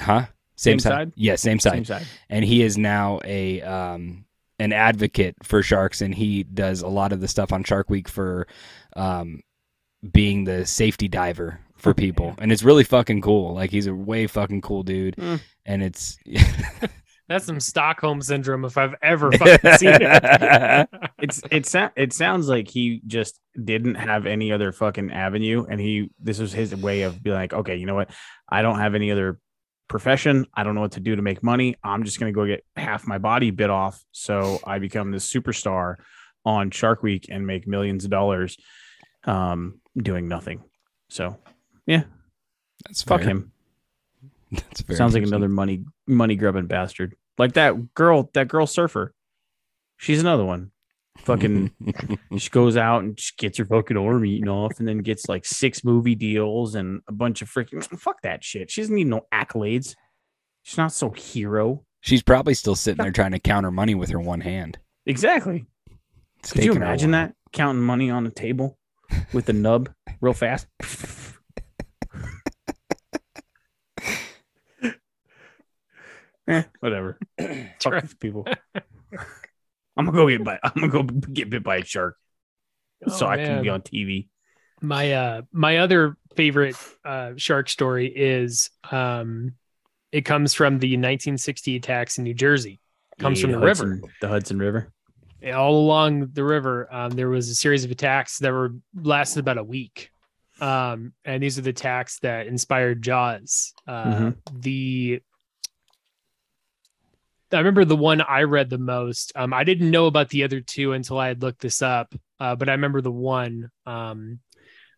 huh 0.00 0.26
same, 0.54 0.72
Same 0.74 0.78
side? 0.80 0.90
side? 0.92 1.12
yeah 1.16 1.36
same 1.36 1.58
side 1.60 1.72
Same 1.72 1.84
side. 1.86 2.06
and 2.28 2.44
he 2.44 2.62
is 2.62 2.76
now 2.76 3.20
a 3.24 3.62
um 3.62 4.26
an 4.58 4.72
advocate 4.72 5.36
for 5.42 5.62
sharks 5.62 6.00
and 6.00 6.14
he 6.14 6.42
does 6.42 6.82
a 6.82 6.88
lot 6.88 7.12
of 7.12 7.20
the 7.20 7.28
stuff 7.28 7.52
on 7.52 7.62
Shark 7.64 7.88
Week 7.90 8.08
for 8.08 8.46
um 8.96 9.40
being 10.12 10.44
the 10.44 10.64
safety 10.66 11.08
diver 11.08 11.60
for 11.76 11.94
people. 11.94 12.34
and 12.38 12.50
it's 12.52 12.62
really 12.62 12.84
fucking 12.84 13.20
cool. 13.20 13.54
Like 13.54 13.70
he's 13.70 13.86
a 13.86 13.94
way 13.94 14.26
fucking 14.26 14.60
cool 14.62 14.82
dude. 14.82 15.16
Mm. 15.16 15.40
and 15.66 15.82
it's 15.82 16.18
That's 17.28 17.44
some 17.44 17.60
Stockholm 17.60 18.22
syndrome 18.22 18.64
if 18.64 18.78
I've 18.78 18.94
ever 19.02 19.30
fucking 19.32 19.72
seen 19.76 19.98
it. 20.00 20.88
It's 21.20 21.42
it 21.50 21.66
sa- 21.66 21.90
it 21.96 22.12
sounds 22.12 22.48
like 22.48 22.68
he 22.68 23.02
just 23.06 23.40
didn't 23.62 23.96
have 23.96 24.24
any 24.24 24.52
other 24.52 24.70
fucking 24.70 25.10
avenue, 25.10 25.66
and 25.68 25.80
he 25.80 26.10
this 26.20 26.38
was 26.38 26.52
his 26.52 26.74
way 26.76 27.02
of 27.02 27.20
being 27.22 27.34
like, 27.34 27.52
okay, 27.52 27.74
you 27.74 27.86
know 27.86 27.96
what, 27.96 28.10
I 28.48 28.62
don't 28.62 28.78
have 28.78 28.94
any 28.94 29.10
other 29.10 29.40
profession. 29.88 30.46
I 30.54 30.62
don't 30.62 30.74
know 30.74 30.80
what 30.80 30.92
to 30.92 31.00
do 31.00 31.16
to 31.16 31.22
make 31.22 31.42
money. 31.42 31.76
I'm 31.82 32.04
just 32.04 32.20
gonna 32.20 32.32
go 32.32 32.46
get 32.46 32.64
half 32.76 33.06
my 33.06 33.18
body 33.18 33.50
bit 33.50 33.70
off, 33.70 34.02
so 34.12 34.60
I 34.64 34.78
become 34.78 35.10
this 35.10 35.30
superstar 35.30 35.96
on 36.44 36.70
Shark 36.70 37.02
Week 37.02 37.26
and 37.28 37.46
make 37.46 37.66
millions 37.66 38.04
of 38.04 38.10
dollars, 38.10 38.56
um, 39.24 39.80
doing 39.96 40.28
nothing. 40.28 40.62
So 41.08 41.36
yeah, 41.86 42.04
that's 42.86 43.02
fuck 43.02 43.20
fair. 43.20 43.30
him. 43.30 43.52
that's 44.52 44.82
very 44.82 44.96
Sounds 44.96 45.14
like 45.14 45.24
another 45.24 45.48
money 45.48 45.84
money 46.06 46.36
grubbing 46.36 46.66
bastard. 46.66 47.16
Like 47.36 47.54
that 47.54 47.94
girl, 47.94 48.30
that 48.34 48.48
girl 48.48 48.66
surfer. 48.66 49.14
She's 49.96 50.20
another 50.20 50.44
one. 50.44 50.70
Fucking 51.24 51.70
she 52.38 52.50
goes 52.50 52.76
out 52.76 53.02
and 53.02 53.18
she 53.18 53.32
gets 53.36 53.58
her 53.58 53.64
fucking 53.64 53.96
arm 53.96 54.24
eaten 54.24 54.48
off 54.48 54.78
and 54.78 54.88
then 54.88 54.98
gets 54.98 55.28
like 55.28 55.44
six 55.44 55.84
movie 55.84 56.14
deals 56.14 56.74
and 56.74 57.00
a 57.08 57.12
bunch 57.12 57.42
of 57.42 57.50
freaking 57.50 57.84
fuck 58.00 58.22
that 58.22 58.42
shit. 58.42 58.70
She 58.70 58.80
doesn't 58.80 58.94
need 58.94 59.08
no 59.08 59.26
accolades. 59.32 59.94
She's 60.62 60.78
not 60.78 60.92
so 60.92 61.10
hero. 61.10 61.84
she's 62.00 62.22
probably 62.22 62.54
still 62.54 62.74
sitting 62.74 63.02
there 63.02 63.12
trying 63.12 63.32
to 63.32 63.38
count 63.38 63.64
her 63.64 63.70
money 63.70 63.94
with 63.94 64.10
her 64.10 64.20
one 64.20 64.40
hand 64.40 64.78
Exactly. 65.06 65.64
It's 66.40 66.52
Could 66.52 66.64
you 66.64 66.70
taking 66.72 66.82
her 66.82 66.86
a 66.86 66.88
imagine 66.90 67.10
that? 67.12 67.34
Counting 67.52 67.82
money 67.82 68.10
on 68.10 68.26
a 68.26 68.30
table 68.30 68.78
with 69.32 69.48
a 69.48 69.54
nub 69.54 69.90
real 70.20 70.34
fast. 70.34 70.66
eh, 76.46 76.64
whatever. 76.80 77.18
Fuck 77.80 78.02
these 78.02 78.14
people. 78.14 78.46
I'm 79.98 80.06
gonna 80.06 80.16
go 80.16 80.28
get 80.28 80.44
bit. 80.44 80.60
I'm 80.62 80.72
gonna 80.88 80.88
go 80.88 81.02
get 81.32 81.50
bit 81.50 81.62
by 81.62 81.76
a 81.78 81.84
shark 81.84 82.16
so 83.08 83.26
Oh, 83.26 83.28
I 83.28 83.36
can 83.36 83.62
be 83.62 83.68
on 83.68 83.82
TV. 83.82 84.28
my 84.80 85.12
uh 85.12 85.42
my 85.52 85.78
other 85.78 86.16
favorite 86.36 86.76
uh 87.04 87.32
shark 87.36 87.68
story 87.68 88.06
is 88.14 88.70
um 88.90 89.52
it 90.12 90.22
comes 90.24 90.54
from 90.54 90.78
the 90.78 90.92
1960 90.96 91.76
attacks 91.76 92.16
in 92.16 92.24
New 92.24 92.32
Jersey. 92.34 92.80
Comes 93.18 93.40
from 93.42 93.50
the 93.52 93.58
river. 93.58 93.68
Hudson- 93.90 94.02
the 94.22 94.28
Hudson 94.28 94.58
River. 94.58 94.92
all 95.54 95.76
along 95.80 96.28
the 96.32 96.42
river, 96.44 96.88
um, 96.94 97.10
there 97.10 97.28
was 97.28 97.48
a 97.50 97.54
series 97.54 97.84
of 97.84 97.90
attacks 97.90 98.38
that 98.38 98.50
were 98.52 98.74
lasted 98.94 99.40
about 99.40 99.58
a 99.58 99.64
week. 99.64 100.10
Um, 100.60 101.12
and 101.24 101.42
these 101.42 101.58
are 101.58 101.62
the 101.62 101.70
attacks 101.70 102.18
that 102.20 102.46
inspired 102.46 103.02
Jaws. 103.02 103.74
Uh, 103.86 104.04
Mhm. 104.04 104.36
The 104.62 105.20
I 107.52 107.58
remember 107.58 107.84
the 107.84 107.96
one 107.96 108.20
I 108.20 108.42
read 108.42 108.68
the 108.68 108.78
most. 108.78 109.32
Um, 109.34 109.54
I 109.54 109.64
didn't 109.64 109.90
know 109.90 110.06
about 110.06 110.28
the 110.28 110.44
other 110.44 110.60
two 110.60 110.92
until 110.92 111.18
I 111.18 111.28
had 111.28 111.42
looked 111.42 111.60
this 111.60 111.80
up, 111.80 112.14
uh, 112.38 112.56
but 112.56 112.68
I 112.68 112.72
remember 112.72 113.00
the 113.00 113.12
one. 113.12 113.70
Um, 113.86 114.40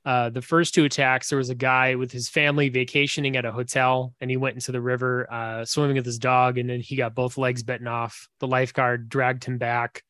uh, 0.05 0.31
the 0.31 0.43
first 0.43 0.75
two 0.75 0.85
attacks, 0.85 1.29
there 1.29 1.39
was 1.39 1.51
a 1.51 1.55
guy 1.55 1.95
with 1.95 2.11
his 2.11 2.29
family 2.29 2.71
vacationing 2.71 3.37
at 3.37 3.45
a 3.45 3.53
hotel, 3.53 4.15
and 4.21 4.31
he 4.31 4.37
went 4.37 4.55
into 4.55 4.73
the 4.73 4.81
river 4.81 5.31
uh, 5.31 5.65
swimming 5.65 5.97
with 5.97 6.07
his 6.07 6.19
dog, 6.19 6.59
and 6.59 6.71
then 6.71 6.81
he 6.81 6.97
got 6.97 7.15
both 7.15 7.39
legs 7.39 7.63
bitten 7.63 7.87
off. 7.87 8.29
The 8.41 8.49
lifeguard 8.49 9.09
dragged 9.09 9.45
him 9.45 9.59
back, 9.59 10.03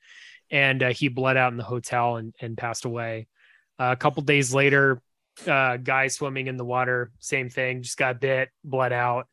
and 0.50 0.82
uh, 0.82 0.92
he 0.92 1.08
bled 1.08 1.36
out 1.36 1.52
in 1.52 1.58
the 1.58 1.64
hotel 1.64 2.16
and, 2.16 2.34
and 2.40 2.56
passed 2.56 2.84
away. 2.84 3.26
Uh, 3.78 3.90
a 3.92 3.96
couple 3.96 4.22
days 4.22 4.54
later, 4.54 5.02
uh, 5.46 5.76
guy 5.76 6.08
swimming 6.08 6.46
in 6.46 6.56
the 6.56 6.64
water, 6.64 7.10
same 7.18 7.48
thing, 7.48 7.82
just 7.82 7.98
got 7.98 8.20
bit, 8.20 8.50
bled 8.62 8.92
out. 8.92 9.26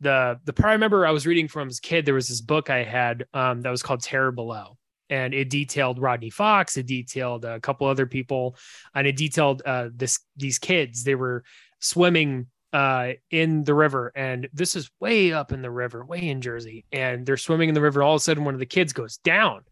The 0.00 0.38
the 0.44 0.52
part 0.52 0.70
I 0.70 0.72
remember 0.72 1.06
I 1.06 1.10
was 1.10 1.26
reading 1.26 1.48
from 1.48 1.68
as 1.68 1.78
a 1.78 1.82
kid, 1.82 2.06
there 2.06 2.14
was 2.14 2.28
this 2.28 2.40
book 2.40 2.70
I 2.70 2.84
had 2.84 3.26
um, 3.34 3.62
that 3.62 3.70
was 3.70 3.82
called 3.82 4.02
Terror 4.02 4.32
Below, 4.32 4.76
and 5.10 5.34
it 5.34 5.50
detailed 5.50 5.98
Rodney 5.98 6.30
Fox, 6.30 6.76
it 6.76 6.86
detailed 6.86 7.44
a 7.44 7.60
couple 7.60 7.86
other 7.86 8.06
people, 8.06 8.56
and 8.94 9.06
it 9.06 9.16
detailed 9.16 9.62
uh, 9.66 9.88
this 9.94 10.20
these 10.36 10.58
kids. 10.58 11.04
They 11.04 11.14
were 11.14 11.44
swimming 11.80 12.46
uh, 12.72 13.12
in 13.30 13.64
the 13.64 13.74
river, 13.74 14.12
and 14.14 14.48
this 14.52 14.76
is 14.76 14.90
way 15.00 15.32
up 15.32 15.52
in 15.52 15.62
the 15.62 15.70
river, 15.70 16.04
way 16.04 16.28
in 16.28 16.40
Jersey, 16.40 16.84
and 16.92 17.24
they're 17.26 17.36
swimming 17.36 17.68
in 17.68 17.74
the 17.74 17.80
river. 17.80 18.02
All 18.02 18.14
of 18.14 18.20
a 18.20 18.24
sudden, 18.24 18.44
one 18.44 18.54
of 18.54 18.60
the 18.60 18.66
kids 18.66 18.92
goes 18.92 19.16
down, 19.18 19.62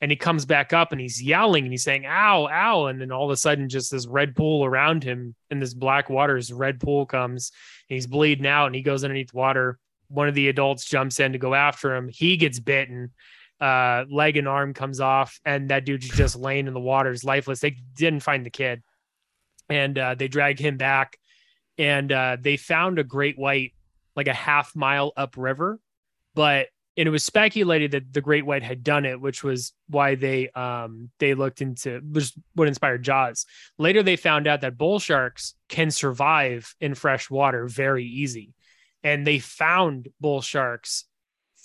and 0.00 0.10
he 0.10 0.16
comes 0.16 0.46
back 0.46 0.72
up 0.72 0.92
and 0.92 1.00
he's 1.00 1.22
yelling 1.22 1.64
and 1.64 1.72
he's 1.72 1.82
saying 1.82 2.06
ow 2.06 2.48
ow. 2.48 2.86
And 2.86 3.00
then 3.00 3.10
all 3.10 3.24
of 3.24 3.30
a 3.30 3.36
sudden 3.36 3.68
just 3.68 3.90
this 3.90 4.06
red 4.06 4.36
pool 4.36 4.64
around 4.64 5.02
him 5.02 5.34
in 5.50 5.58
this 5.58 5.74
black 5.74 6.08
water 6.08 6.36
this 6.36 6.52
red 6.52 6.80
pool 6.80 7.06
comes 7.06 7.50
and 7.88 7.96
he's 7.96 8.06
bleeding 8.06 8.46
out 8.46 8.66
and 8.66 8.74
he 8.74 8.82
goes 8.82 9.04
underneath 9.04 9.34
water. 9.34 9.78
One 10.08 10.28
of 10.28 10.34
the 10.34 10.48
adults 10.48 10.84
jumps 10.84 11.20
in 11.20 11.32
to 11.32 11.38
go 11.38 11.54
after 11.54 11.94
him. 11.94 12.08
He 12.08 12.36
gets 12.36 12.60
bitten. 12.60 13.12
Uh 13.60 14.04
leg 14.08 14.36
and 14.36 14.46
arm 14.46 14.72
comes 14.72 15.00
off 15.00 15.40
and 15.44 15.70
that 15.70 15.84
dude's 15.84 16.08
just 16.08 16.36
laying 16.36 16.68
in 16.68 16.74
the 16.74 16.80
water. 16.80 17.10
Is 17.10 17.24
lifeless. 17.24 17.60
They 17.60 17.76
didn't 17.94 18.20
find 18.20 18.46
the 18.46 18.50
kid. 18.50 18.82
And 19.68 19.98
uh, 19.98 20.14
they 20.14 20.28
dragged 20.28 20.60
him 20.60 20.78
back 20.78 21.18
and 21.76 22.10
uh, 22.10 22.36
they 22.40 22.56
found 22.56 22.98
a 22.98 23.04
great 23.04 23.38
white 23.38 23.74
like 24.16 24.28
a 24.28 24.34
half 24.34 24.74
mile 24.74 25.12
upriver 25.16 25.78
but 26.34 26.68
and 26.98 27.06
it 27.06 27.10
was 27.10 27.24
speculated 27.24 27.92
that 27.92 28.12
the 28.12 28.20
great 28.20 28.44
white 28.44 28.64
had 28.64 28.82
done 28.82 29.06
it 29.06 29.20
which 29.20 29.42
was 29.44 29.72
why 29.88 30.16
they 30.16 30.50
um 30.50 31.10
they 31.20 31.32
looked 31.32 31.62
into 31.62 32.00
which 32.02 32.32
what 32.54 32.68
inspired 32.68 33.02
jaws. 33.02 33.46
Later 33.78 34.02
they 34.02 34.16
found 34.16 34.46
out 34.46 34.60
that 34.60 34.76
bull 34.76 34.98
sharks 34.98 35.54
can 35.68 35.90
survive 35.90 36.74
in 36.80 36.94
fresh 36.94 37.30
water 37.30 37.66
very 37.68 38.04
easy. 38.04 38.52
And 39.04 39.26
they 39.26 39.38
found 39.38 40.08
bull 40.20 40.42
sharks 40.42 41.04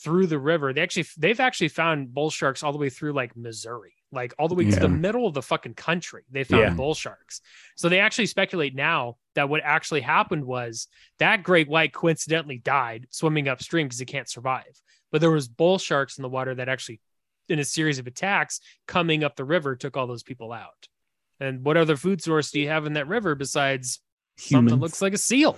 through 0.04 0.28
the 0.28 0.40
river. 0.40 0.72
They 0.72 0.82
actually 0.82 1.08
they've 1.18 1.40
actually 1.40 1.70
found 1.70 2.14
bull 2.14 2.30
sharks 2.30 2.62
all 2.62 2.72
the 2.72 2.78
way 2.78 2.90
through 2.90 3.14
like 3.14 3.36
missouri 3.36 3.96
like 4.12 4.34
all 4.38 4.48
the 4.48 4.54
way 4.54 4.70
to 4.70 4.80
the 4.80 4.88
middle 4.88 5.26
of 5.26 5.34
the 5.34 5.42
fucking 5.42 5.74
country. 5.74 6.24
They 6.30 6.44
found 6.44 6.62
Yeah. 6.62 6.74
bull 6.76 6.94
sharks. 6.94 7.42
So 7.76 7.90
they 7.90 8.00
actually 8.00 8.28
speculate 8.28 8.76
now 8.76 9.18
that 9.34 9.50
what 9.50 9.62
actually 9.64 10.02
happened 10.02 10.46
was 10.46 10.88
that 11.18 11.42
great 11.42 11.68
white 11.68 11.94
coincidentally 11.94 12.60
died 12.60 13.08
swimming 13.10 13.48
upstream 13.48 13.88
because 13.88 14.00
it 14.02 14.06
can't 14.06 14.30
survive. 14.30 14.80
But 15.14 15.22
there 15.22 15.32
was 15.32 15.48
bull 15.48 15.78
sharks 15.78 16.18
in 16.18 16.24
the 16.24 16.28
water 16.28 16.56
that 16.56 16.68
actually, 16.68 17.00
in 17.48 17.60
a 17.60 17.64
series 17.64 18.00
of 18.00 18.08
attacks 18.08 18.60
coming 18.88 19.24
up 19.24 19.36
the 19.36 19.46
river, 19.46 19.76
took 19.76 19.96
all 19.96 20.08
those 20.08 20.24
people 20.24 20.52
out. 20.52 20.88
And 21.40 21.64
what 21.64 21.78
other 21.78 21.96
food 21.96 22.20
source 22.20 22.50
do 22.50 22.60
you 22.60 22.68
have 22.70 22.88
in 22.88 22.94
that 22.94 23.08
river 23.08 23.36
besides 23.36 24.02
something 24.38 24.74
that 24.74 24.82
looks 24.82 25.04
like 25.04 25.14
a 25.14 25.20
seal? 25.20 25.56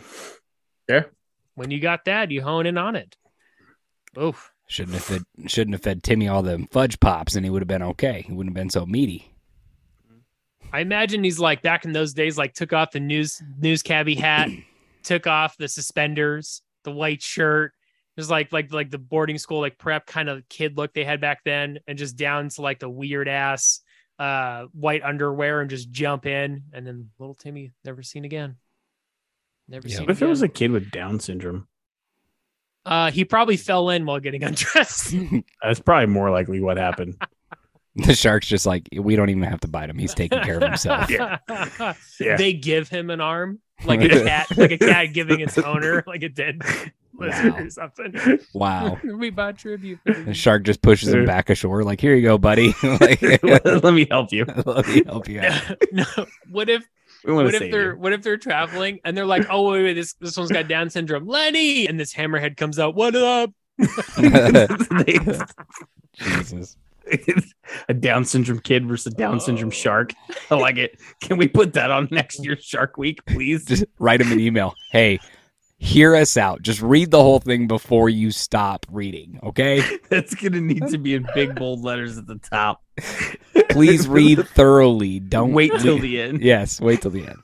Yeah. 0.89 1.03
When 1.55 1.71
you 1.71 1.79
got 1.79 2.03
that, 2.03 2.31
you 2.31 2.41
hone 2.41 2.65
in 2.65 2.77
on 2.77 2.97
it. 2.97 3.15
Oof. 4.21 4.51
Shouldn't 4.67 4.95
have 4.95 5.03
fed 5.03 5.23
shouldn't 5.47 5.75
have 5.75 5.83
fed 5.83 6.03
Timmy 6.03 6.27
all 6.27 6.43
the 6.43 6.67
fudge 6.71 6.99
pops, 6.99 7.35
and 7.35 7.45
he 7.45 7.49
would 7.49 7.61
have 7.61 7.67
been 7.67 7.81
okay. 7.83 8.25
He 8.27 8.33
wouldn't 8.33 8.57
have 8.57 8.61
been 8.61 8.69
so 8.69 8.85
meaty. 8.85 9.31
I 10.73 10.81
imagine 10.81 11.23
he's 11.23 11.39
like 11.39 11.61
back 11.61 11.85
in 11.85 11.93
those 11.93 12.13
days, 12.13 12.37
like 12.37 12.55
took 12.55 12.73
off 12.73 12.91
the 12.91 12.99
news 12.99 13.41
news 13.57 13.83
cabbie 13.83 14.15
hat, 14.15 14.49
took 15.03 15.27
off 15.27 15.55
the 15.55 15.69
suspenders, 15.69 16.61
the 16.83 16.91
white 16.91 17.21
shirt. 17.21 17.71
It 18.17 18.21
was 18.21 18.29
like 18.29 18.53
like 18.53 18.71
like 18.71 18.91
the 18.91 18.97
boarding 18.97 19.37
school 19.37 19.59
like 19.59 19.77
prep 19.77 20.05
kind 20.05 20.29
of 20.29 20.47
kid 20.47 20.77
look 20.77 20.93
they 20.93 21.03
had 21.03 21.19
back 21.19 21.43
then, 21.43 21.79
and 21.87 21.97
just 21.97 22.15
down 22.15 22.49
to 22.49 22.61
like 22.61 22.79
the 22.79 22.89
weird 22.89 23.27
ass 23.27 23.81
uh 24.17 24.67
white 24.71 25.03
underwear 25.03 25.59
and 25.59 25.69
just 25.69 25.91
jump 25.91 26.25
in, 26.25 26.63
and 26.71 26.87
then 26.87 27.09
little 27.19 27.35
Timmy 27.35 27.73
never 27.83 28.01
seen 28.03 28.23
again. 28.23 28.55
Never 29.67 29.87
Yeah. 29.87 29.97
seen. 29.97 30.05
What 30.05 30.11
if 30.11 30.21
it 30.21 30.27
was 30.27 30.41
a 30.41 30.47
kid 30.47 30.71
with 30.71 30.91
Down 30.91 31.19
syndrome? 31.19 31.67
Uh, 32.85 33.09
he 33.11 33.25
probably 33.25 33.57
fell 33.57 33.89
in 33.89 34.05
while 34.05 34.19
getting 34.19 34.43
undressed. 34.45 35.13
That's 35.63 35.79
probably 35.79 36.05
more 36.05 36.29
likely 36.29 36.59
what 36.61 36.77
happened. 36.77 37.17
The 37.97 38.13
shark's 38.13 38.47
just 38.47 38.65
like 38.65 38.89
we 38.93 39.15
don't 39.15 39.29
even 39.29 39.43
have 39.43 39.61
to 39.61 39.69
bite 39.69 39.89
him. 39.89 39.97
He's 39.97 40.13
taking 40.13 40.41
care 40.41 40.57
of 40.57 40.63
himself. 40.63 41.09
Yeah. 41.09 41.37
Yeah. 42.19 42.35
They 42.35 42.51
give 42.51 42.89
him 42.89 43.09
an 43.09 43.21
arm, 43.21 43.59
like 43.85 44.01
a 44.01 44.09
cat, 44.09 44.47
like 44.57 44.71
a 44.71 44.77
cat 44.77 45.13
giving 45.13 45.39
its 45.39 45.57
owner 45.57 46.03
like 46.05 46.21
a 46.21 46.27
dead 46.27 46.59
lizard 47.17 47.53
Wow. 47.53 47.59
or 47.59 47.69
something. 47.69 48.39
Wow. 48.53 48.99
we 49.17 49.29
bought 49.29 49.57
tribute. 49.57 49.99
The 50.05 50.13
the- 50.13 50.33
shark 50.33 50.63
just 50.63 50.81
pushes 50.81 51.09
him 51.13 51.25
back 51.25 51.49
ashore, 51.49 51.83
like, 51.83 51.99
"Here 52.01 52.15
you 52.15 52.21
go, 52.23 52.37
buddy. 52.37 52.73
like, 52.83 53.21
Let 53.43 53.93
me 53.93 54.07
help 54.09 54.31
you. 54.31 54.45
let 54.65 54.87
me 54.87 55.03
help 55.05 55.27
you 55.27 55.41
out." 55.41 55.77
no, 55.91 56.05
what 56.49 56.69
if 56.69 56.83
We 57.23 57.33
want 57.33 57.45
what 57.45 57.51
to 57.59 57.65
if 57.65 57.71
they're 57.71 57.93
you. 57.93 57.99
what 57.99 58.13
if 58.13 58.21
they're 58.21 58.37
traveling 58.37 58.99
and 59.05 59.15
they're 59.17 59.25
like, 59.25 59.45
oh 59.49 59.71
wait, 59.71 59.83
wait, 59.83 59.93
this 59.93 60.13
this 60.15 60.37
one's 60.37 60.51
got 60.51 60.67
Down 60.67 60.89
syndrome, 60.89 61.25
Lenny, 61.27 61.87
and 61.87 61.99
this 61.99 62.13
hammerhead 62.13 62.57
comes 62.57 62.79
out, 62.79 62.95
what 62.95 63.15
up? 63.15 63.51
Jesus. 66.13 66.77
a 67.87 67.93
Down 67.93 68.25
syndrome 68.25 68.59
kid 68.59 68.87
versus 68.87 69.13
a 69.13 69.15
Down 69.15 69.39
syndrome 69.39 69.69
shark. 69.71 70.13
I 70.49 70.55
like 70.55 70.77
it. 70.77 70.99
Can 71.21 71.37
we 71.37 71.47
put 71.47 71.73
that 71.73 71.91
on 71.91 72.07
next 72.11 72.43
year's 72.43 72.63
Shark 72.63 72.97
Week, 72.97 73.23
please? 73.25 73.65
Just 73.65 73.85
write 73.99 74.21
him 74.21 74.31
an 74.31 74.39
email. 74.39 74.73
Hey, 74.91 75.19
hear 75.77 76.15
us 76.15 76.37
out. 76.37 76.61
Just 76.61 76.81
read 76.81 77.11
the 77.11 77.21
whole 77.21 77.39
thing 77.39 77.67
before 77.67 78.09
you 78.09 78.31
stop 78.31 78.85
reading. 78.91 79.39
Okay. 79.43 79.81
That's 80.09 80.33
gonna 80.35 80.61
need 80.61 80.87
to 80.87 80.97
be 80.97 81.15
in 81.15 81.25
big 81.35 81.55
bold 81.55 81.81
letters 81.83 82.17
at 82.17 82.27
the 82.27 82.37
top. 82.37 82.81
Please 83.69 84.07
read 84.07 84.47
thoroughly. 84.49 85.19
Don't 85.19 85.51
Wait 85.53 85.71
till 85.79 85.99
the 85.99 86.21
end. 86.21 86.41
Yes, 86.41 86.79
wait 86.81 87.01
till 87.01 87.11
the 87.11 87.27
end. 87.27 87.39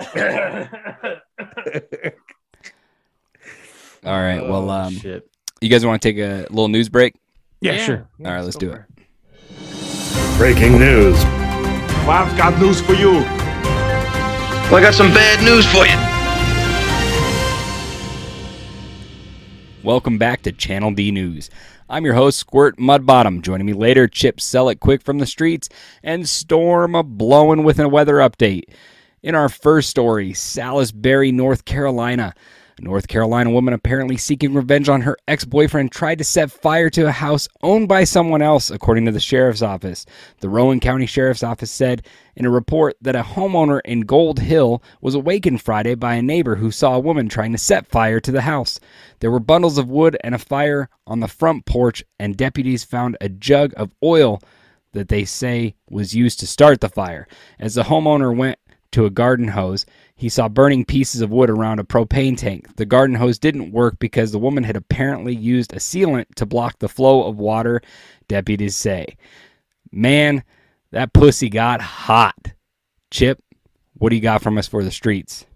All 4.04 4.18
right. 4.18 4.40
Well, 4.40 4.70
Oh, 4.70 4.74
um, 4.86 4.94
shit. 4.94 5.28
you 5.60 5.68
guys 5.68 5.84
want 5.84 6.00
to 6.00 6.08
take 6.12 6.18
a 6.18 6.46
little 6.50 6.68
news 6.68 6.88
break? 6.88 7.14
Yeah, 7.60 7.76
sure. 7.76 8.08
All 8.24 8.32
right, 8.32 8.40
let's 8.42 8.56
do 8.56 8.72
it. 8.72 8.80
Breaking 10.38 10.78
news. 10.78 11.16
I've 12.08 12.34
got 12.38 12.58
news 12.58 12.80
for 12.80 12.94
you. 12.94 13.12
Well, 13.12 14.76
I 14.76 14.80
got 14.80 14.94
some 14.94 15.12
bad 15.12 15.44
news 15.44 15.66
for 15.66 15.84
you. 15.84 16.09
Welcome 19.82 20.18
back 20.18 20.42
to 20.42 20.52
Channel 20.52 20.90
D 20.92 21.10
News. 21.10 21.48
I'm 21.88 22.04
your 22.04 22.12
host, 22.12 22.38
Squirt 22.38 22.76
Mudbottom. 22.76 23.40
Joining 23.40 23.64
me 23.64 23.72
later, 23.72 24.06
Chip 24.06 24.38
Sell 24.38 24.68
It 24.68 24.78
Quick 24.78 25.00
from 25.00 25.16
the 25.20 25.26
streets 25.26 25.70
and 26.02 26.28
Storm 26.28 26.94
a 26.94 27.02
blowing 27.02 27.64
with 27.64 27.80
a 27.80 27.88
weather 27.88 28.16
update. 28.16 28.64
In 29.22 29.34
our 29.34 29.48
first 29.48 29.88
story, 29.88 30.34
Salisbury, 30.34 31.32
North 31.32 31.64
Carolina. 31.64 32.34
A 32.80 32.82
North 32.82 33.08
Carolina 33.08 33.50
woman 33.50 33.74
apparently 33.74 34.16
seeking 34.16 34.54
revenge 34.54 34.88
on 34.88 35.02
her 35.02 35.18
ex 35.28 35.44
boyfriend 35.44 35.92
tried 35.92 36.16
to 36.16 36.24
set 36.24 36.50
fire 36.50 36.88
to 36.90 37.06
a 37.06 37.12
house 37.12 37.46
owned 37.62 37.88
by 37.88 38.04
someone 38.04 38.40
else, 38.40 38.70
according 38.70 39.04
to 39.04 39.12
the 39.12 39.20
sheriff's 39.20 39.60
office. 39.60 40.06
The 40.40 40.48
Rowan 40.48 40.80
County 40.80 41.04
Sheriff's 41.04 41.42
Office 41.42 41.70
said 41.70 42.06
in 42.36 42.46
a 42.46 42.50
report 42.50 42.96
that 43.02 43.14
a 43.14 43.22
homeowner 43.22 43.82
in 43.84 44.00
Gold 44.02 44.38
Hill 44.38 44.82
was 45.02 45.14
awakened 45.14 45.60
Friday 45.60 45.94
by 45.94 46.14
a 46.14 46.22
neighbor 46.22 46.56
who 46.56 46.70
saw 46.70 46.94
a 46.94 47.00
woman 47.00 47.28
trying 47.28 47.52
to 47.52 47.58
set 47.58 47.86
fire 47.86 48.18
to 48.18 48.32
the 48.32 48.40
house. 48.40 48.80
There 49.18 49.30
were 49.30 49.40
bundles 49.40 49.76
of 49.76 49.90
wood 49.90 50.16
and 50.24 50.34
a 50.34 50.38
fire 50.38 50.88
on 51.06 51.20
the 51.20 51.28
front 51.28 51.66
porch, 51.66 52.02
and 52.18 52.34
deputies 52.34 52.82
found 52.82 53.18
a 53.20 53.28
jug 53.28 53.74
of 53.76 53.94
oil 54.02 54.40
that 54.92 55.08
they 55.08 55.26
say 55.26 55.74
was 55.90 56.14
used 56.14 56.40
to 56.40 56.46
start 56.46 56.80
the 56.80 56.88
fire. 56.88 57.28
As 57.58 57.74
the 57.74 57.82
homeowner 57.82 58.34
went 58.34 58.58
to 58.92 59.04
a 59.04 59.10
garden 59.10 59.48
hose, 59.48 59.86
he 60.20 60.28
saw 60.28 60.50
burning 60.50 60.84
pieces 60.84 61.22
of 61.22 61.30
wood 61.30 61.48
around 61.48 61.80
a 61.80 61.84
propane 61.84 62.36
tank. 62.36 62.76
The 62.76 62.84
garden 62.84 63.16
hose 63.16 63.38
didn't 63.38 63.72
work 63.72 63.98
because 63.98 64.32
the 64.32 64.38
woman 64.38 64.64
had 64.64 64.76
apparently 64.76 65.34
used 65.34 65.72
a 65.72 65.76
sealant 65.76 66.26
to 66.34 66.44
block 66.44 66.78
the 66.78 66.90
flow 66.90 67.26
of 67.26 67.38
water, 67.38 67.80
deputies 68.28 68.76
say. 68.76 69.16
Man, 69.90 70.44
that 70.90 71.14
pussy 71.14 71.48
got 71.48 71.80
hot. 71.80 72.52
Chip, 73.10 73.42
what 73.94 74.10
do 74.10 74.16
you 74.16 74.20
got 74.20 74.42
from 74.42 74.58
us 74.58 74.66
for 74.66 74.84
the 74.84 74.90
streets? 74.90 75.46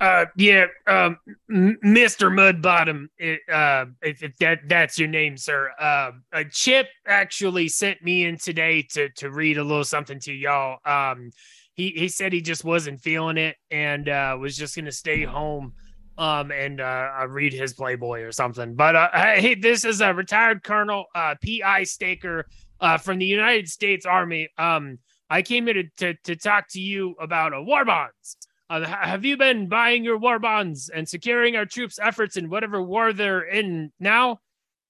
Uh, 0.00 0.24
yeah, 0.36 0.68
um, 0.86 1.18
Mr. 1.50 2.32
Mudbottom, 2.32 3.08
uh, 3.52 3.90
if, 4.00 4.22
if 4.22 4.36
that 4.38 4.60
that's 4.66 4.98
your 4.98 5.08
name, 5.08 5.36
sir. 5.36 5.70
Uh, 5.78 6.12
uh, 6.32 6.44
Chip 6.50 6.88
actually 7.06 7.68
sent 7.68 8.02
me 8.02 8.24
in 8.24 8.38
today 8.38 8.80
to 8.92 9.10
to 9.10 9.30
read 9.30 9.58
a 9.58 9.62
little 9.62 9.84
something 9.84 10.18
to 10.20 10.32
y'all. 10.32 10.78
Um, 10.86 11.30
he 11.74 11.90
he 11.90 12.08
said 12.08 12.32
he 12.32 12.40
just 12.40 12.64
wasn't 12.64 13.00
feeling 13.00 13.36
it 13.36 13.56
and 13.70 14.08
uh, 14.08 14.36
was 14.40 14.56
just 14.56 14.76
gonna 14.76 14.92
stay 14.92 15.22
home. 15.24 15.74
Um, 16.16 16.52
and 16.52 16.80
uh, 16.80 17.26
read 17.28 17.52
his 17.52 17.72
Playboy 17.72 18.20
or 18.20 18.30
something. 18.30 18.76
But 18.76 18.94
uh, 18.94 19.08
hey, 19.12 19.56
this 19.56 19.84
is 19.84 20.00
a 20.00 20.14
retired 20.14 20.62
Colonel 20.62 21.06
uh, 21.12 21.34
P.I. 21.42 21.82
Staker 21.82 22.46
uh, 22.78 22.98
from 22.98 23.18
the 23.18 23.26
United 23.26 23.68
States 23.68 24.06
Army. 24.06 24.48
Um, 24.56 25.00
I 25.28 25.42
came 25.42 25.66
here 25.66 25.74
to, 25.74 25.88
to, 25.96 26.14
to 26.22 26.36
talk 26.36 26.68
to 26.68 26.80
you 26.80 27.16
about 27.18 27.52
uh, 27.52 27.60
war 27.62 27.84
bonds. 27.84 28.36
Have 28.70 29.24
you 29.24 29.36
been 29.36 29.68
buying 29.68 30.04
your 30.04 30.16
war 30.16 30.38
bonds 30.38 30.88
and 30.88 31.08
securing 31.08 31.56
our 31.56 31.66
troops' 31.66 31.98
efforts 32.00 32.36
in 32.36 32.48
whatever 32.48 32.80
war 32.80 33.12
they're 33.12 33.42
in 33.42 33.90
now? 33.98 34.38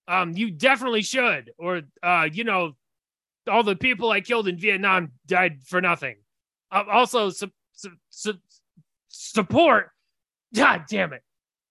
Um, 0.06 0.32
you 0.32 0.50
definitely 0.50 1.00
should, 1.00 1.52
or 1.56 1.80
you 2.32 2.44
know, 2.44 2.72
all 3.48 3.62
the 3.62 3.76
people 3.76 4.10
I 4.10 4.20
killed 4.20 4.46
in 4.46 4.58
Vietnam 4.58 5.12
died 5.26 5.62
for 5.64 5.80
nothing. 5.80 6.16
Uh, 6.74 6.82
also, 6.92 7.30
su- 7.30 7.52
su- 7.72 7.96
su- 8.10 8.38
support. 9.08 9.90
God 10.54 10.84
damn 10.90 11.12
it! 11.12 11.22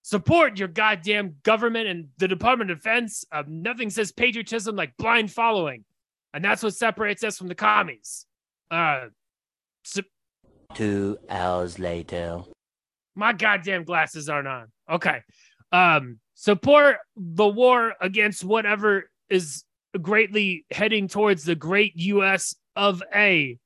Support 0.03 0.57
your 0.57 0.67
goddamn 0.69 1.35
government 1.43 1.87
and 1.87 2.07
the 2.17 2.27
Department 2.27 2.71
of 2.71 2.77
Defense. 2.79 3.25
Uh, 3.31 3.43
nothing 3.47 3.89
says 3.89 4.11
patriotism 4.11 4.75
like 4.75 4.95
blind 4.97 5.31
following, 5.31 5.83
and 6.33 6.43
that's 6.43 6.63
what 6.63 6.73
separates 6.73 7.23
us 7.23 7.37
from 7.37 7.47
the 7.49 7.55
commies. 7.55 8.25
Uh, 8.71 9.07
su- 9.83 10.03
Two 10.73 11.17
hours 11.29 11.77
later. 11.79 12.41
my 13.15 13.31
goddamn 13.33 13.83
glasses 13.83 14.27
aren't 14.29 14.47
on. 14.47 14.71
Okay. 14.89 15.21
Um, 15.71 16.19
support 16.33 16.97
the 17.15 17.47
war 17.47 17.93
against 18.01 18.43
whatever 18.43 19.09
is 19.29 19.63
greatly 20.01 20.65
heading 20.71 21.07
towards 21.07 21.43
the 21.43 21.55
great 21.55 21.93
US 21.95 22.55
of 22.75 23.03
A. 23.13 23.59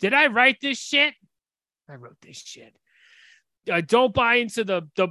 Did 0.00 0.14
I 0.14 0.26
write 0.26 0.60
this 0.60 0.78
shit? 0.78 1.14
I 1.88 1.94
wrote 1.94 2.16
this 2.20 2.38
shit. 2.38 2.74
Uh, 3.70 3.80
don't 3.80 4.12
buy 4.12 4.36
into 4.36 4.64
the 4.64 4.82
the 4.96 5.08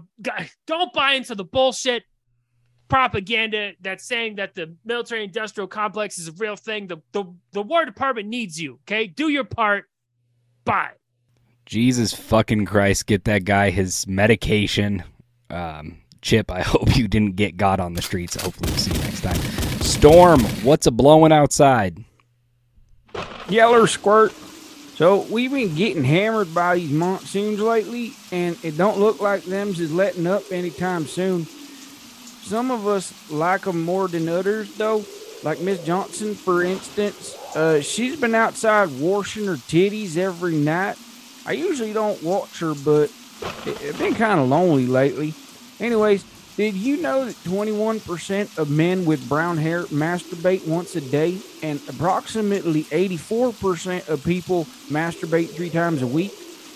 don't 0.68 0.94
buy 0.94 1.14
into 1.14 1.34
the 1.36 1.44
bullshit 1.44 2.04
propaganda 2.88 3.72
that's 3.82 4.06
saying 4.06 4.36
that 4.36 4.54
the 4.54 4.76
military 4.86 5.24
industrial 5.24 5.68
complex 5.68 6.20
is 6.20 6.28
a 6.28 6.32
real 6.34 6.56
thing. 6.56 6.88
The 6.88 6.98
the 7.12 7.26
the 7.52 7.62
War 7.64 7.86
Department 7.86 8.28
needs 8.28 8.60
you. 8.62 8.80
Okay, 8.86 9.08
do 9.08 9.30
your 9.30 9.44
part. 9.44 9.86
Bye. 10.66 10.92
Jesus 11.66 12.14
fucking 12.14 12.66
Christ, 12.66 13.08
get 13.08 13.24
that 13.24 13.46
guy 13.46 13.70
his 13.70 14.06
medication. 14.06 15.04
Um, 15.50 16.00
Chip, 16.22 16.52
I 16.52 16.62
hope 16.64 16.96
you 16.96 17.08
didn't 17.08 17.36
get 17.36 17.58
God 17.58 17.80
on 17.80 17.94
the 17.94 18.02
streets. 18.02 18.42
Hopefully, 18.42 18.70
we'll 18.70 18.80
see 18.80 18.94
you 18.94 19.00
next 19.00 19.22
time. 19.22 19.40
Storm, 19.82 20.42
what's 20.64 20.86
a 20.88 20.92
blowing 20.92 21.32
outside? 21.32 22.04
Yeller 23.50 23.88
squirt. 23.88 24.34
So 24.96 25.22
we've 25.22 25.52
been 25.52 25.74
getting 25.74 26.04
hammered 26.04 26.54
by 26.54 26.76
these 26.76 26.92
monsoons 26.92 27.60
lately, 27.60 28.14
and 28.32 28.58
it 28.64 28.78
don't 28.78 29.00
look 29.00 29.22
like 29.22 29.44
them's 29.44 29.80
is 29.80 29.92
letting 29.92 30.28
up 30.28 30.44
anytime 30.52 31.08
soon. 31.08 31.46
Some 31.46 32.70
of 32.70 32.88
us 32.88 33.32
like 33.32 33.62
them 33.62 33.84
more 33.84 34.08
than 34.08 34.30
others, 34.30 34.76
though. 34.76 35.04
Like 35.42 35.60
Miss 35.60 35.84
Johnson, 35.84 36.36
for 36.36 36.64
instance, 36.64 37.36
uh, 37.56 37.82
she's 37.82 38.20
been 38.20 38.36
outside 38.36 38.90
washing 39.00 39.46
her 39.48 39.56
titties 39.56 40.16
every 40.16 40.56
night. 40.56 40.98
I 41.46 41.54
usually 41.54 41.92
don't 41.92 42.22
watch 42.24 42.60
her, 42.60 42.74
but 42.74 43.12
it, 43.66 43.82
it's 43.82 43.98
been 43.98 44.16
kind 44.16 44.40
of 44.40 44.48
lonely 44.48 44.86
lately. 44.86 45.34
Anyways, 45.80 46.24
did 46.56 46.76
you 46.76 46.98
know 47.02 47.26
that 47.26 47.36
21% 47.44 48.58
of 48.60 48.70
men 48.70 49.06
with 49.06 49.28
brown 49.28 49.58
hair 49.58 49.84
masturbate 49.86 50.68
once 50.68 50.96
a 50.96 51.02
day, 51.02 51.40
and 51.64 51.82
approximately 51.90 52.84
84% 52.86 54.08
of 54.08 54.24
people 54.24 54.66
masturbate 54.90 55.50
three 55.50 55.72
times 55.72 56.04
a 56.04 56.08
week? 56.08 56.34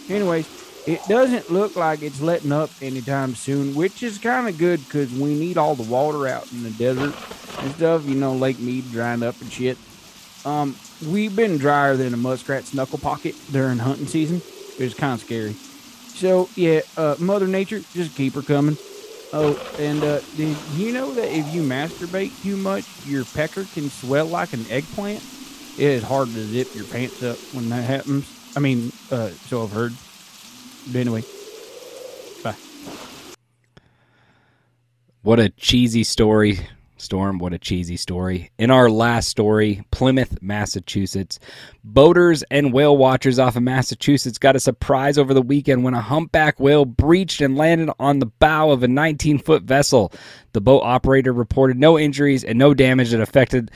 Anyways, 0.09 0.47
it 0.88 1.01
doesn't 1.07 1.51
look 1.51 1.75
like 1.75 2.01
it's 2.01 2.21
letting 2.21 2.51
up 2.51 2.71
anytime 2.82 3.36
soon, 3.36 3.75
which 3.75 4.01
is 4.01 4.17
kind 4.17 4.47
of 4.47 4.57
good 4.57 4.80
because 4.80 5.13
we 5.13 5.38
need 5.38 5.57
all 5.57 5.75
the 5.75 5.84
water 5.84 6.28
out 6.28 6.51
in 6.51 6.63
the 6.63 6.71
desert 6.71 7.13
and 7.59 7.75
stuff. 7.75 8.05
You 8.05 8.15
know, 8.15 8.34
Lake 8.34 8.59
Mead 8.59 8.91
drying 8.91 9.21
up 9.21 9.39
and 9.41 9.51
shit. 9.51 9.78
Um, 10.43 10.75
we've 11.05 11.36
been 11.36 11.57
drier 11.57 11.97
than 11.97 12.13
a 12.13 12.17
muskrat's 12.17 12.73
knuckle 12.73 12.99
pocket 12.99 13.36
during 13.51 13.78
hunting 13.78 14.07
season. 14.07 14.41
It 14.80 14.84
was 14.84 14.93
kind 14.93 15.13
of 15.13 15.19
scary. 15.19 15.53
So 15.53 16.49
yeah, 16.55 16.82
uh, 16.95 17.15
Mother 17.19 17.47
Nature, 17.47 17.82
just 17.93 18.15
keep 18.15 18.34
her 18.34 18.41
coming. 18.41 18.78
Oh, 19.39 19.53
and 19.77 20.03
uh, 20.03 20.19
did 20.35 20.57
you 20.73 20.91
know 20.91 21.13
that 21.13 21.31
if 21.31 21.53
you 21.53 21.61
masturbate 21.61 22.31
too 22.41 22.57
much, 22.57 22.83
your 23.05 23.23
pecker 23.23 23.65
can 23.65 23.88
swell 23.88 24.25
like 24.25 24.51
an 24.51 24.65
eggplant? 24.71 25.23
It 25.77 25.83
is 25.83 26.01
hard 26.01 26.29
to 26.29 26.43
zip 26.43 26.73
your 26.73 26.85
pants 26.85 27.21
up 27.21 27.38
when 27.53 27.69
that 27.69 27.83
happens. 27.83 28.25
I 28.55 28.59
mean, 28.59 28.91
uh, 29.11 29.29
so 29.45 29.61
I've 29.61 29.71
heard. 29.71 29.93
But 30.88 31.01
anyway, 31.01 31.23
bye. 32.41 32.55
What 35.21 35.39
a 35.39 35.49
cheesy 35.49 36.03
story, 36.03 36.67
Storm. 36.97 37.39
What 37.39 37.53
a 37.53 37.57
cheesy 37.57 37.97
story. 37.97 38.51
In 38.57 38.71
our 38.71 38.89
last 38.89 39.29
story, 39.29 39.83
Plymouth, 39.91 40.41
Massachusetts, 40.41 41.39
boaters 41.83 42.43
and 42.51 42.73
whale 42.73 42.97
watchers 42.97 43.39
off 43.39 43.55
of 43.55 43.63
Massachusetts 43.63 44.37
got 44.37 44.55
a 44.55 44.59
surprise 44.59 45.17
over 45.17 45.33
the 45.33 45.41
weekend 45.41 45.83
when 45.83 45.93
a 45.93 46.01
humpback 46.01 46.59
whale 46.59 46.85
breached 46.85 47.41
and 47.41 47.57
landed 47.57 47.89
on 47.99 48.19
the 48.19 48.25
bow 48.25 48.71
of 48.71 48.83
a 48.83 48.87
19 48.87 49.39
foot 49.39 49.63
vessel. 49.63 50.11
The 50.53 50.61
boat 50.61 50.81
operator 50.83 51.33
reported 51.33 51.77
no 51.77 51.97
injuries 51.97 52.43
and 52.43 52.57
no 52.57 52.73
damage 52.73 53.11
that 53.11 53.21
affected 53.21 53.71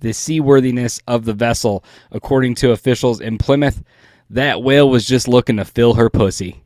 the 0.00 0.12
seaworthiness 0.12 1.00
of 1.06 1.24
the 1.24 1.34
vessel. 1.34 1.84
According 2.10 2.56
to 2.56 2.72
officials 2.72 3.20
in 3.20 3.38
Plymouth, 3.38 3.82
that 4.30 4.62
whale 4.62 4.88
was 4.88 5.06
just 5.06 5.28
looking 5.28 5.56
to 5.56 5.64
fill 5.64 5.94
her 5.94 6.10
pussy. 6.10 6.62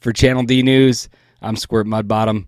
For 0.00 0.12
Channel 0.12 0.42
D 0.42 0.62
News, 0.62 1.08
I'm 1.40 1.56
Squirt 1.56 1.86
Mudbottom. 1.86 2.46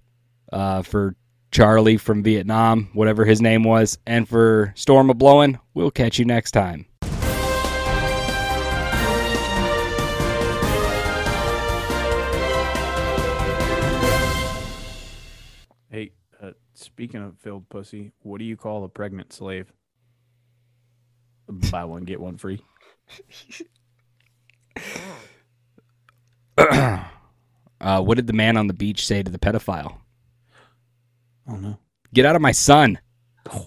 Uh, 0.53 0.83
for 0.83 1.17
Charlie 1.51 1.97
from 1.97 2.23
Vietnam, 2.23 2.91
whatever 2.93 3.25
his 3.25 3.41
name 3.41 3.65
was, 3.65 3.99
and 4.07 4.29
for 4.29 4.73
Storm 4.77 5.11
of 5.11 5.19
Blowing, 5.19 5.59
we'll 5.75 5.91
catch 5.91 6.19
you 6.19 6.25
next 6.25 6.51
time. 6.53 6.87
Hey, 15.91 16.13
uh, 16.43 16.51
speaking 16.75 17.23
of 17.23 17.39
filled 17.39 17.69
pussy, 17.69 18.13
what 18.23 18.39
do 18.39 18.45
you 18.45 18.57
call 18.57 18.85
a 18.85 18.89
pregnant 18.89 19.33
slave? 19.33 19.73
Buy 21.49 21.85
one 21.85 22.05
get 22.05 22.21
one 22.21 22.39
free. 22.39 22.61
uh, 26.59 28.01
what 28.01 28.17
did 28.17 28.27
the 28.27 28.33
man 28.33 28.57
on 28.57 28.67
the 28.67 28.75
beach 28.75 29.07
say 29.07 29.23
to 29.23 29.31
the 29.31 29.39
pedophile? 29.39 29.99
Oh 31.49 31.57
no. 31.57 31.79
Get 32.15 32.27
out 32.27 32.37
of 32.37 32.43
my 32.43 32.53
son. 32.53 32.99
I 33.47 33.59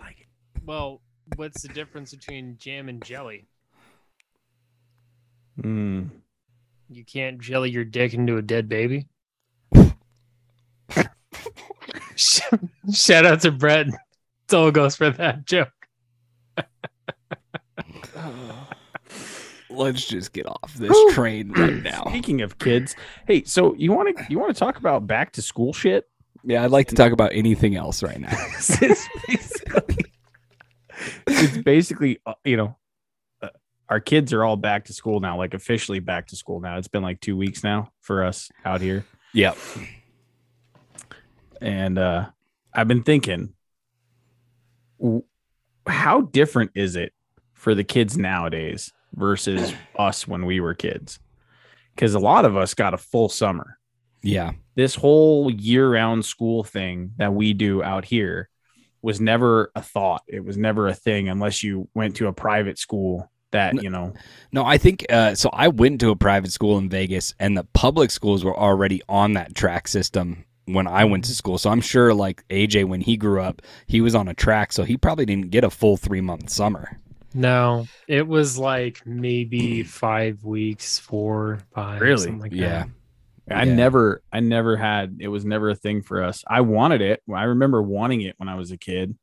like 0.00 0.20
it. 0.20 0.26
Well, 0.64 1.00
what's 1.36 1.62
the 1.62 1.68
difference 1.68 2.14
between 2.14 2.56
jam 2.58 2.88
and 2.88 3.02
jelly? 3.04 3.46
Hmm. 5.60 6.04
You 6.88 7.04
can't 7.04 7.40
jelly 7.40 7.70
your 7.70 7.84
dick 7.84 8.14
into 8.14 8.36
a 8.36 8.42
dead 8.42 8.68
baby. 8.68 9.08
Shout 12.92 13.26
out 13.26 13.40
to 13.40 13.50
Brett. 13.50 13.88
Solo 14.50 14.70
goes 14.70 14.96
for 14.96 15.10
that 15.10 15.46
joke. 15.46 15.81
Let's 19.72 20.06
just 20.06 20.32
get 20.32 20.46
off 20.46 20.74
this 20.74 20.96
train 21.14 21.52
right 21.52 21.74
now. 21.82 22.04
Speaking 22.08 22.42
of 22.42 22.58
kids, 22.58 22.94
hey, 23.26 23.44
so 23.44 23.74
you 23.74 23.92
want 23.92 24.16
to 24.16 24.24
you 24.28 24.38
want 24.38 24.54
to 24.54 24.58
talk 24.58 24.76
about 24.78 25.06
back 25.06 25.32
to 25.32 25.42
school 25.42 25.72
shit? 25.72 26.08
Yeah, 26.44 26.64
I'd 26.64 26.70
like 26.70 26.88
to 26.88 26.94
talk 26.94 27.12
about 27.12 27.30
anything 27.32 27.76
else 27.76 28.02
right 28.02 28.18
now. 28.20 28.28
it's 28.58 29.08
basically, 29.28 30.04
it's 31.26 31.58
basically 31.58 32.18
uh, 32.26 32.34
you 32.44 32.56
know, 32.56 32.76
uh, 33.42 33.48
our 33.88 34.00
kids 34.00 34.32
are 34.32 34.44
all 34.44 34.56
back 34.56 34.84
to 34.86 34.92
school 34.92 35.20
now, 35.20 35.36
like 35.38 35.54
officially 35.54 36.00
back 36.00 36.26
to 36.28 36.36
school 36.36 36.60
now. 36.60 36.78
It's 36.78 36.88
been 36.88 37.02
like 37.02 37.20
two 37.20 37.36
weeks 37.36 37.62
now 37.62 37.92
for 38.00 38.24
us 38.24 38.50
out 38.64 38.80
here, 38.80 39.04
Yep. 39.34 39.56
and 41.60 41.98
uh 41.98 42.26
I've 42.74 42.88
been 42.88 43.02
thinking, 43.02 43.52
w- 44.98 45.24
how 45.86 46.22
different 46.22 46.70
is 46.74 46.96
it 46.96 47.12
for 47.52 47.74
the 47.74 47.84
kids 47.84 48.16
nowadays 48.16 48.92
versus 49.14 49.72
us 49.98 50.26
when 50.26 50.46
we 50.46 50.60
were 50.60 50.74
kids? 50.74 51.18
Because 51.94 52.14
a 52.14 52.18
lot 52.18 52.44
of 52.44 52.56
us 52.56 52.74
got 52.74 52.94
a 52.94 52.98
full 52.98 53.28
summer. 53.28 53.78
Yeah. 54.24 54.52
this 54.76 54.94
whole 54.94 55.50
year-round 55.50 56.24
school 56.24 56.62
thing 56.62 57.12
that 57.16 57.34
we 57.34 57.54
do 57.54 57.82
out 57.82 58.04
here 58.04 58.48
was 59.02 59.20
never 59.20 59.72
a 59.74 59.82
thought. 59.82 60.22
It 60.28 60.44
was 60.44 60.56
never 60.56 60.86
a 60.86 60.94
thing 60.94 61.28
unless 61.28 61.62
you 61.62 61.88
went 61.92 62.16
to 62.16 62.28
a 62.28 62.32
private 62.32 62.78
school 62.78 63.28
that 63.50 63.82
you 63.82 63.90
know. 63.90 64.14
No, 64.52 64.64
I 64.64 64.78
think 64.78 65.04
uh, 65.10 65.34
so. 65.34 65.50
I 65.52 65.68
went 65.68 66.00
to 66.00 66.10
a 66.10 66.16
private 66.16 66.52
school 66.52 66.78
in 66.78 66.88
Vegas, 66.88 67.34
and 67.38 67.56
the 67.56 67.64
public 67.74 68.10
schools 68.10 68.44
were 68.44 68.56
already 68.56 69.02
on 69.08 69.34
that 69.34 69.54
track 69.54 69.88
system 69.88 70.44
when 70.66 70.86
I 70.86 71.04
went 71.04 71.24
to 71.24 71.34
school. 71.34 71.58
So 71.58 71.70
I'm 71.70 71.80
sure, 71.80 72.14
like 72.14 72.46
AJ, 72.48 72.86
when 72.86 73.00
he 73.00 73.16
grew 73.16 73.40
up, 73.40 73.62
he 73.86 74.00
was 74.00 74.14
on 74.14 74.28
a 74.28 74.34
track, 74.34 74.72
so 74.72 74.84
he 74.84 74.96
probably 74.96 75.26
didn't 75.26 75.50
get 75.50 75.64
a 75.64 75.70
full 75.70 75.96
three 75.96 76.20
month 76.20 76.50
summer. 76.50 76.98
No, 77.34 77.86
it 78.08 78.26
was 78.26 78.58
like 78.58 79.00
maybe 79.06 79.82
five 79.82 80.44
weeks, 80.44 80.98
four, 80.98 81.60
five. 81.74 82.00
Really? 82.00 82.18
something 82.18 82.40
like 82.40 82.52
Yeah. 82.52 82.84
I 83.50 83.64
Yeah. 83.64 83.74
never, 83.74 84.22
I 84.32 84.40
never 84.40 84.76
had. 84.76 85.18
It 85.20 85.28
was 85.28 85.44
never 85.44 85.70
a 85.70 85.74
thing 85.74 86.02
for 86.02 86.22
us. 86.22 86.44
I 86.46 86.60
wanted 86.60 87.00
it. 87.00 87.22
I 87.32 87.44
remember 87.44 87.82
wanting 87.82 88.22
it 88.22 88.34
when 88.38 88.48
I 88.48 88.54
was 88.54 88.70
a 88.70 88.76
kid, 88.76 89.16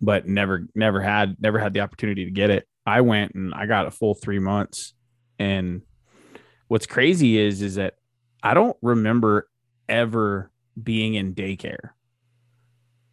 but 0.00 0.26
never, 0.28 0.66
never 0.74 1.00
had, 1.00 1.36
never 1.40 1.58
had 1.58 1.74
the 1.74 1.80
opportunity 1.80 2.24
to 2.26 2.30
get 2.30 2.50
it. 2.50 2.66
I 2.86 3.00
went 3.00 3.34
and 3.34 3.52
I 3.54 3.66
got 3.66 3.86
a 3.86 3.90
full 3.90 4.14
three 4.14 4.38
months. 4.38 4.94
And 5.38 5.82
what's 6.68 6.86
crazy 6.86 7.38
is, 7.38 7.60
is 7.60 7.74
that 7.74 7.94
I 8.42 8.54
don't 8.54 8.76
remember 8.82 9.48
ever 9.88 10.50
being 10.80 11.14
in 11.14 11.34
daycare. 11.34 11.90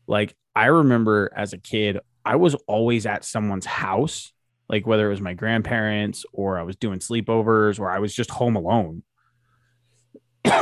Like 0.08 0.36
I 0.56 0.68
remember 0.68 1.32
as 1.36 1.54
a 1.54 1.58
kid, 1.58 2.00
I 2.26 2.36
was 2.38 2.56
always 2.68 3.06
at 3.06 3.24
someone's 3.24 3.66
house, 3.66 4.34
like 4.68 4.88
whether 4.88 5.08
it 5.08 5.12
was 5.12 5.22
my 5.22 5.34
grandparents 5.34 6.26
or 6.34 6.58
I 6.60 6.64
was 6.64 6.76
doing 6.76 7.00
sleepovers 7.00 7.80
or 7.80 7.92
I 7.92 8.00
was 8.00 8.14
just 8.16 8.32
home 8.32 8.56
alone. 8.56 9.04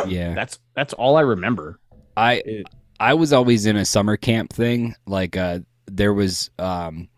Yeah. 0.08 0.34
That's 0.36 0.60
that's 0.76 0.94
all 0.94 1.16
I 1.18 1.22
remember. 1.22 1.80
I 2.18 2.42
It- 2.46 2.68
I 3.00 3.16
was 3.16 3.34
always 3.34 3.66
in 3.66 3.76
a 3.76 3.86
summer 3.86 4.16
camp 4.16 4.54
thing. 4.54 4.96
Like 5.08 5.36
uh, 5.36 5.60
there 5.88 6.14
was 6.14 6.50
um, 6.60 7.10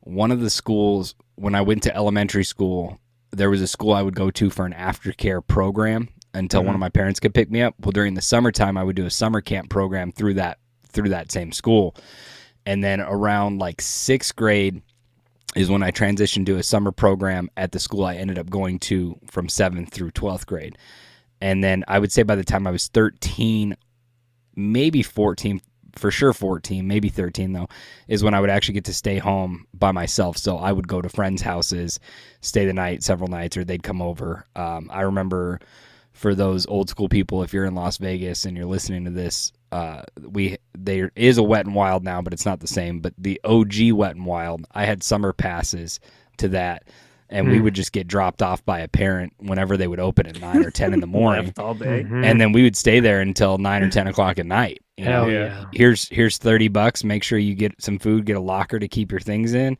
one 0.00 0.32
of 0.32 0.40
the 0.40 0.50
schools 0.50 1.14
when 1.36 1.54
I 1.54 1.60
went 1.60 1.82
to 1.84 1.94
elementary 1.94 2.44
school. 2.44 2.98
There 3.30 3.50
was 3.50 3.60
a 3.60 3.66
school 3.68 3.92
I 3.92 4.02
would 4.02 4.16
go 4.16 4.30
to 4.32 4.50
for 4.50 4.64
an 4.66 4.72
aftercare 4.72 5.46
program 5.46 6.08
until 6.34 6.64
one 6.64 6.74
of 6.74 6.80
my 6.80 6.88
parents 6.88 7.20
could 7.20 7.34
pick 7.34 7.50
me 7.50 7.60
up. 7.62 7.74
Well, 7.80 7.92
during 7.92 8.14
the 8.14 8.22
summertime, 8.22 8.76
I 8.78 8.82
would 8.82 8.96
do 8.96 9.06
a 9.06 9.10
summer 9.10 9.40
camp 9.40 9.68
program 9.70 10.10
through 10.12 10.34
that 10.34 10.58
through 10.88 11.10
that 11.10 11.30
same 11.30 11.52
school, 11.52 11.94
and 12.68 12.84
then 12.84 13.00
around 13.00 13.58
like 13.58 13.80
sixth 13.80 14.36
grade 14.36 14.82
is 15.56 15.70
when 15.70 15.82
I 15.82 15.90
transitioned 15.90 16.44
to 16.46 16.58
a 16.58 16.62
summer 16.62 16.92
program 16.92 17.48
at 17.56 17.72
the 17.72 17.78
school 17.78 18.04
I 18.04 18.16
ended 18.16 18.38
up 18.38 18.50
going 18.50 18.78
to 18.80 19.18
from 19.26 19.48
seventh 19.48 19.90
through 19.90 20.10
twelfth 20.10 20.46
grade. 20.46 20.76
And 21.40 21.64
then 21.64 21.82
I 21.88 21.98
would 21.98 22.12
say 22.12 22.24
by 22.24 22.34
the 22.34 22.44
time 22.44 22.66
I 22.66 22.70
was 22.70 22.88
13, 22.88 23.74
maybe 24.54 25.02
14, 25.02 25.62
for 25.96 26.10
sure 26.10 26.34
14, 26.34 26.86
maybe 26.86 27.08
13 27.08 27.54
though, 27.54 27.68
is 28.06 28.22
when 28.22 28.34
I 28.34 28.40
would 28.40 28.50
actually 28.50 28.74
get 28.74 28.84
to 28.84 28.94
stay 28.94 29.16
home 29.16 29.66
by 29.72 29.90
myself. 29.92 30.36
So 30.36 30.58
I 30.58 30.70
would 30.70 30.88
go 30.88 31.00
to 31.00 31.08
friends' 31.08 31.40
houses, 31.40 31.98
stay 32.42 32.66
the 32.66 32.74
night 32.74 33.02
several 33.02 33.30
nights, 33.30 33.56
or 33.56 33.64
they'd 33.64 33.82
come 33.82 34.02
over. 34.02 34.44
Um, 34.56 34.90
I 34.92 35.02
remember 35.02 35.58
for 36.18 36.34
those 36.34 36.66
old 36.66 36.88
school 36.90 37.08
people, 37.08 37.42
if 37.42 37.52
you're 37.52 37.64
in 37.64 37.74
Las 37.74 37.96
Vegas 37.98 38.44
and 38.44 38.56
you're 38.56 38.66
listening 38.66 39.04
to 39.04 39.10
this, 39.10 39.52
uh, 39.72 40.02
we 40.20 40.56
there 40.76 41.12
is 41.16 41.38
a 41.38 41.42
Wet 41.42 41.66
and 41.66 41.74
Wild 41.74 42.02
now, 42.04 42.20
but 42.22 42.32
it's 42.32 42.46
not 42.46 42.60
the 42.60 42.66
same. 42.66 43.00
But 43.00 43.14
the 43.18 43.40
OG 43.44 43.92
Wet 43.92 44.16
and 44.16 44.26
Wild, 44.26 44.66
I 44.72 44.84
had 44.84 45.02
summer 45.02 45.32
passes 45.32 46.00
to 46.38 46.48
that. 46.48 46.84
And 47.30 47.46
we 47.50 47.58
Hmm. 47.58 47.64
would 47.64 47.74
just 47.74 47.92
get 47.92 48.08
dropped 48.08 48.40
off 48.40 48.64
by 48.64 48.80
a 48.80 48.88
parent 48.88 49.34
whenever 49.36 49.76
they 49.76 49.86
would 49.86 50.00
open 50.00 50.26
at 50.26 50.40
nine 50.40 50.64
or 50.64 50.70
ten 50.70 50.94
in 50.94 51.00
the 51.00 51.06
morning 51.18 51.44
Left 51.46 51.58
all 51.58 51.74
day. 51.74 52.02
Mhm. 52.08 52.24
and 52.24 52.40
then 52.40 52.52
we 52.52 52.62
would 52.62 52.74
stay 52.74 53.00
there 53.00 53.20
until 53.20 53.58
nine 53.58 53.82
or 53.82 53.90
ten 53.90 54.06
o'clock 54.06 54.38
at 54.38 54.46
night. 54.46 54.80
you? 54.96 55.04
Hell 55.04 55.30
Yeah. 55.30 55.38
yeah. 55.44 55.64
Here's 55.72 56.08
here's 56.08 56.38
thirty 56.38 56.68
bucks. 56.68 57.04
Make 57.04 57.22
sure 57.22 57.38
you 57.38 57.54
get 57.54 57.72
some 57.82 57.98
food, 57.98 58.24
get 58.24 58.36
a 58.36 58.40
locker 58.40 58.78
to 58.78 58.88
keep 58.88 59.10
your 59.12 59.20
things 59.20 59.52
in, 59.52 59.76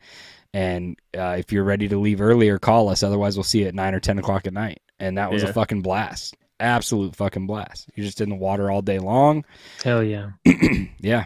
and 0.53 0.95
uh, 1.17 1.37
if 1.39 1.51
you're 1.51 1.63
ready 1.63 1.87
to 1.87 1.97
leave 1.99 2.21
earlier, 2.21 2.59
call 2.59 2.87
us. 2.87 3.01
Otherwise, 3.01 3.35
we'll 3.35 3.43
see 3.43 3.61
you 3.61 3.67
at 3.67 3.73
nine 3.73 3.95
or 3.95 3.99
ten 3.99 4.19
o'clock 4.19 4.45
at 4.45 4.53
night. 4.53 4.79
And 4.99 5.17
that 5.17 5.31
was 5.31 5.43
Yeah. 5.43 5.49
a 5.49 5.53
fucking 5.53 5.81
blast. 5.81 6.35
Absolute 6.59 7.15
fucking 7.15 7.47
blast. 7.47 7.89
You're 7.95 8.05
just 8.05 8.19
in 8.21 8.29
the 8.29 8.35
water 8.35 8.69
all 8.69 8.81
day 8.81 8.99
long. 8.99 9.45
Hell 9.83 10.03
yeah. 10.03 10.31
Yeah. 10.99 11.25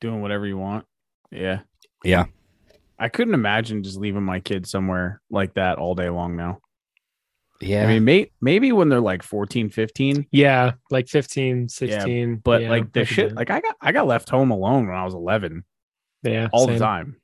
Doing 0.00 0.22
whatever 0.22 0.46
you 0.46 0.56
want. 0.56 0.84
Yeah. 1.32 1.60
Yeah. 2.04 2.26
I 2.98 3.08
couldn't 3.08 3.34
imagine 3.34 3.82
just 3.82 3.98
leaving 3.98 4.22
my 4.22 4.38
kids 4.40 4.70
somewhere 4.70 5.20
like 5.30 5.54
that 5.54 5.78
all 5.78 5.94
day 5.96 6.08
long 6.08 6.36
now. 6.36 6.60
Yeah. 7.60 7.82
I 7.82 7.86
mean, 7.88 8.04
may, 8.04 8.30
maybe 8.40 8.70
when 8.70 8.88
they're 8.88 9.00
like 9.00 9.24
14, 9.24 9.68
15, 9.70 10.26
Yeah, 10.30 10.74
like 10.92 11.08
15, 11.08 11.68
16. 11.68 12.36
but 12.36 12.62
yeah, 12.62 12.70
like 12.70 12.84
I 12.84 12.88
the 12.92 13.04
shit, 13.04 13.30
do 13.30 13.34
it. 13.34 13.36
like 13.36 13.50
I 13.50 13.60
got, 13.60 13.74
I 13.80 13.90
got 13.90 14.06
left 14.06 14.28
home 14.28 14.52
alone 14.52 14.86
when 14.86 14.96
I 14.96 15.04
was 15.04 15.14
11 15.14 15.64
yeah, 16.22 16.46
all 16.52 16.66
same. 16.66 16.74
the 16.74 16.78
time 16.78 17.16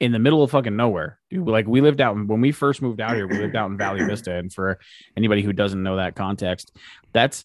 in 0.00 0.12
the 0.12 0.18
middle 0.18 0.42
of 0.42 0.50
fucking 0.50 0.74
nowhere. 0.74 1.18
Dude, 1.30 1.46
like 1.46 1.66
we 1.66 1.82
lived 1.82 2.00
out 2.00 2.16
in, 2.16 2.26
when 2.26 2.40
we 2.40 2.52
first 2.52 2.80
moved 2.80 3.00
out 3.00 3.14
here, 3.14 3.28
we 3.28 3.38
lived 3.38 3.54
out 3.54 3.70
in 3.70 3.76
Valley 3.76 4.02
Vista. 4.08 4.34
And 4.34 4.52
for 4.52 4.78
anybody 5.16 5.42
who 5.42 5.52
doesn't 5.52 5.82
know 5.82 5.96
that 5.96 6.16
context, 6.16 6.74
that's 7.12 7.44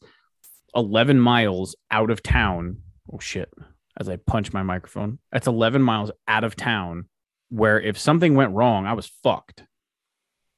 11 0.74 1.20
miles 1.20 1.76
out 1.92 2.10
of 2.10 2.24
town. 2.24 2.78
Oh 3.12 3.20
shit. 3.20 3.52
As 3.98 4.10
I 4.10 4.16
punch 4.16 4.52
my 4.52 4.64
microphone, 4.64 5.20
that's 5.32 5.48
11 5.48 5.82
miles 5.82 6.12
out 6.28 6.44
of 6.44 6.56
town 6.56 7.08
where 7.50 7.80
if 7.80 7.98
something 7.98 8.36
went 8.36 8.54
wrong, 8.54 8.86
I 8.86 8.94
was 8.94 9.08
fucked. 9.24 9.64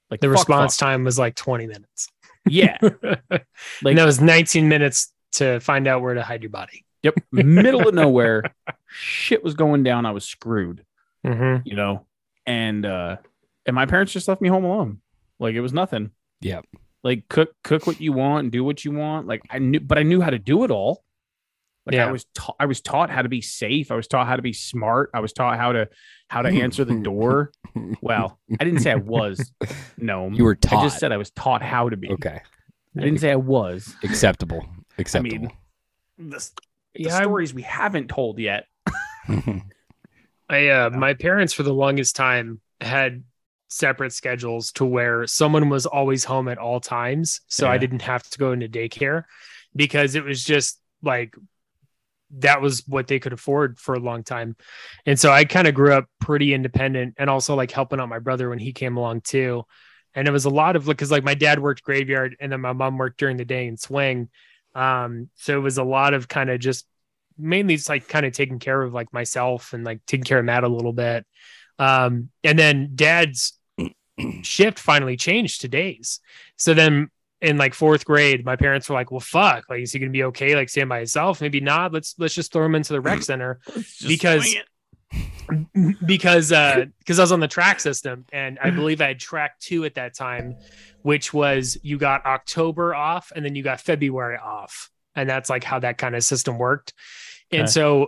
Like 0.09 0.21
The 0.21 0.27
fuck, 0.27 0.37
response 0.37 0.77
fuck. 0.77 0.87
time 0.87 1.03
was 1.03 1.19
like 1.19 1.35
20 1.35 1.67
minutes. 1.67 2.07
Yeah. 2.47 2.77
like 2.81 3.45
and 3.85 3.97
that 3.97 4.05
was 4.05 4.21
19 4.21 4.69
minutes 4.69 5.11
to 5.33 5.59
find 5.59 5.87
out 5.87 6.01
where 6.01 6.13
to 6.13 6.23
hide 6.23 6.41
your 6.43 6.49
body. 6.49 6.85
Yep. 7.03 7.15
Middle 7.31 7.87
of 7.87 7.93
nowhere. 7.93 8.43
Shit 8.87 9.43
was 9.43 9.53
going 9.53 9.83
down. 9.83 10.05
I 10.05 10.11
was 10.11 10.25
screwed. 10.25 10.83
Mm-hmm. 11.28 11.67
you 11.67 11.75
know 11.75 12.05
and 12.45 12.86
uh 12.86 13.17
and 13.65 13.75
my 13.75 13.86
parents 13.86 14.13
just 14.13 14.28
left 14.28 14.41
me 14.41 14.49
home 14.49 14.63
alone 14.63 15.01
like 15.39 15.53
it 15.55 15.61
was 15.61 15.73
nothing 15.73 16.11
Yeah. 16.41 16.61
like 17.03 17.28
cook 17.30 17.49
cook 17.63 17.86
what 17.86 17.99
you 17.99 18.13
want 18.13 18.43
and 18.45 18.51
do 18.51 18.63
what 18.63 18.86
you 18.86 18.91
want 18.91 19.28
like 19.28 19.41
i 19.49 19.59
knew 19.59 19.80
but 19.82 19.97
i 19.97 20.03
knew 20.03 20.21
how 20.21 20.30
to 20.30 20.39
do 20.39 20.63
it 20.63 20.71
all 20.71 21.03
like 21.86 21.97
i 21.97 22.11
was 22.11 22.25
taught 22.34 22.55
i 22.59 22.65
was 22.65 22.80
taught 22.82 23.09
how 23.09 23.21
to 23.21 23.30
be 23.30 23.41
safe 23.41 23.91
i 23.91 23.95
was 23.95 24.07
taught 24.07 24.25
how 24.28 24.36
to 24.36 24.41
be 24.41 24.53
smart 24.53 25.09
i 25.13 25.19
was 25.19 25.34
taught 25.34 25.57
how 25.57 25.71
to 25.73 25.88
how 26.30 26.41
to 26.41 26.49
answer 26.49 26.84
the 26.86 26.95
door 26.95 27.51
well 28.01 28.39
i 28.59 28.63
didn't 28.63 28.80
say 28.80 28.91
i 28.91 28.95
was 28.95 29.51
no 29.97 30.30
You 30.30 30.43
were 30.45 30.55
taught. 30.55 30.80
i 30.80 30.84
just 30.84 30.99
said 30.99 31.11
i 31.11 31.17
was 31.17 31.30
taught 31.32 31.61
how 31.61 31.89
to 31.89 31.97
be 31.97 32.09
okay. 32.11 32.41
i 32.97 33.01
didn't 33.01 33.19
say 33.19 33.32
i 33.32 33.36
was 33.36 33.95
Acceptable. 34.03 34.65
Acceptable. 34.97 35.47
I 35.47 35.51
the, 36.17 36.23
the 36.39 36.51
Yeah, 36.95 37.15
I- 37.15 37.21
stories 37.21 37.53
we 37.53 37.61
haven't 37.63 38.07
told 38.09 38.39
yet 38.39 38.65
I 40.49 40.69
uh, 40.69 40.89
my 40.89 41.13
parents 41.13 41.53
for 41.53 41.63
the 41.63 41.73
longest 41.73 42.15
time 42.15 42.61
had 42.79 43.23
separate 43.69 44.13
schedules 44.13 44.71
to 44.73 44.85
where 44.85 45.27
someone 45.27 45.69
was 45.69 45.85
always 45.85 46.23
home 46.23 46.47
at 46.47 46.57
all 46.57 46.79
times, 46.79 47.41
so 47.47 47.67
I 47.67 47.77
didn't 47.77 48.03
have 48.03 48.23
to 48.29 48.37
go 48.37 48.51
into 48.53 48.69
daycare 48.69 49.23
because 49.75 50.15
it 50.15 50.23
was 50.23 50.43
just 50.43 50.79
like 51.01 51.35
that 52.39 52.61
was 52.61 52.83
what 52.87 53.07
they 53.07 53.19
could 53.19 53.33
afford 53.33 53.79
for 53.79 53.95
a 53.95 53.99
long 53.99 54.23
time. 54.23 54.55
And 55.05 55.19
so 55.19 55.31
I 55.31 55.45
kind 55.45 55.67
of 55.67 55.73
grew 55.73 55.93
up 55.93 56.05
pretty 56.19 56.53
independent 56.53 57.15
and 57.17 57.29
also 57.29 57.55
like 57.55 57.71
helping 57.71 57.99
out 57.99 58.09
my 58.09 58.19
brother 58.19 58.49
when 58.49 58.59
he 58.59 58.73
came 58.73 58.97
along 58.97 59.21
too. 59.21 59.63
And 60.13 60.27
it 60.27 60.31
was 60.31 60.45
a 60.45 60.49
lot 60.49 60.75
of 60.75 60.85
because 60.85 61.11
like 61.11 61.23
my 61.23 61.35
dad 61.35 61.59
worked 61.59 61.83
graveyard 61.83 62.35
and 62.39 62.51
then 62.51 62.61
my 62.61 62.73
mom 62.73 62.97
worked 62.97 63.19
during 63.19 63.37
the 63.37 63.45
day 63.45 63.67
in 63.67 63.77
swing. 63.77 64.29
Um, 64.75 65.29
so 65.35 65.57
it 65.57 65.61
was 65.61 65.77
a 65.77 65.83
lot 65.83 66.13
of 66.13 66.27
kind 66.27 66.49
of 66.49 66.59
just 66.59 66.85
mainly 67.38 67.75
just 67.75 67.89
like 67.89 68.07
kind 68.07 68.25
of 68.25 68.33
taking 68.33 68.59
care 68.59 68.81
of 68.81 68.93
like 68.93 69.11
myself 69.13 69.73
and 69.73 69.83
like 69.83 70.05
taking 70.05 70.23
care 70.23 70.39
of 70.39 70.45
Matt 70.45 70.63
a 70.63 70.67
little 70.67 70.93
bit. 70.93 71.25
Um, 71.79 72.29
and 72.43 72.57
then 72.57 72.91
dad's 72.95 73.53
shift 74.41 74.79
finally 74.79 75.17
changed 75.17 75.61
to 75.61 75.67
days. 75.67 76.19
So 76.55 76.73
then 76.73 77.09
in 77.41 77.57
like 77.57 77.73
fourth 77.73 78.05
grade, 78.05 78.45
my 78.45 78.55
parents 78.55 78.89
were 78.89 78.95
like, 78.95 79.11
well, 79.11 79.19
fuck, 79.19 79.65
like, 79.69 79.81
is 79.81 79.91
he 79.91 79.99
to 79.99 80.09
be 80.09 80.23
okay? 80.23 80.55
Like 80.55 80.69
staying 80.69 80.88
by 80.88 80.97
himself? 80.99 81.41
Maybe 81.41 81.59
not. 81.59 81.93
Let's, 81.93 82.15
let's 82.17 82.33
just 82.33 82.51
throw 82.51 82.65
him 82.65 82.75
into 82.75 82.93
the 82.93 83.01
rec 83.01 83.21
center 83.23 83.59
because, 84.05 84.55
because, 86.05 86.51
uh, 86.51 86.85
because 86.99 87.19
I 87.19 87.23
was 87.23 87.31
on 87.31 87.39
the 87.39 87.47
track 87.47 87.79
system 87.79 88.25
and 88.33 88.57
I 88.61 88.69
believe 88.71 89.01
I 89.01 89.07
had 89.09 89.19
track 89.19 89.59
two 89.59 89.85
at 89.85 89.95
that 89.95 90.15
time, 90.15 90.55
which 91.03 91.33
was 91.33 91.77
you 91.83 91.97
got 91.97 92.25
October 92.25 92.95
off 92.95 93.31
and 93.35 93.45
then 93.45 93.55
you 93.55 93.63
got 93.63 93.79
February 93.81 94.38
off. 94.38 94.89
And 95.15 95.27
that's 95.27 95.49
like 95.49 95.63
how 95.63 95.79
that 95.79 95.97
kind 95.97 96.15
of 96.15 96.23
system 96.23 96.59
worked. 96.59 96.93
And 97.51 97.69
so 97.69 98.07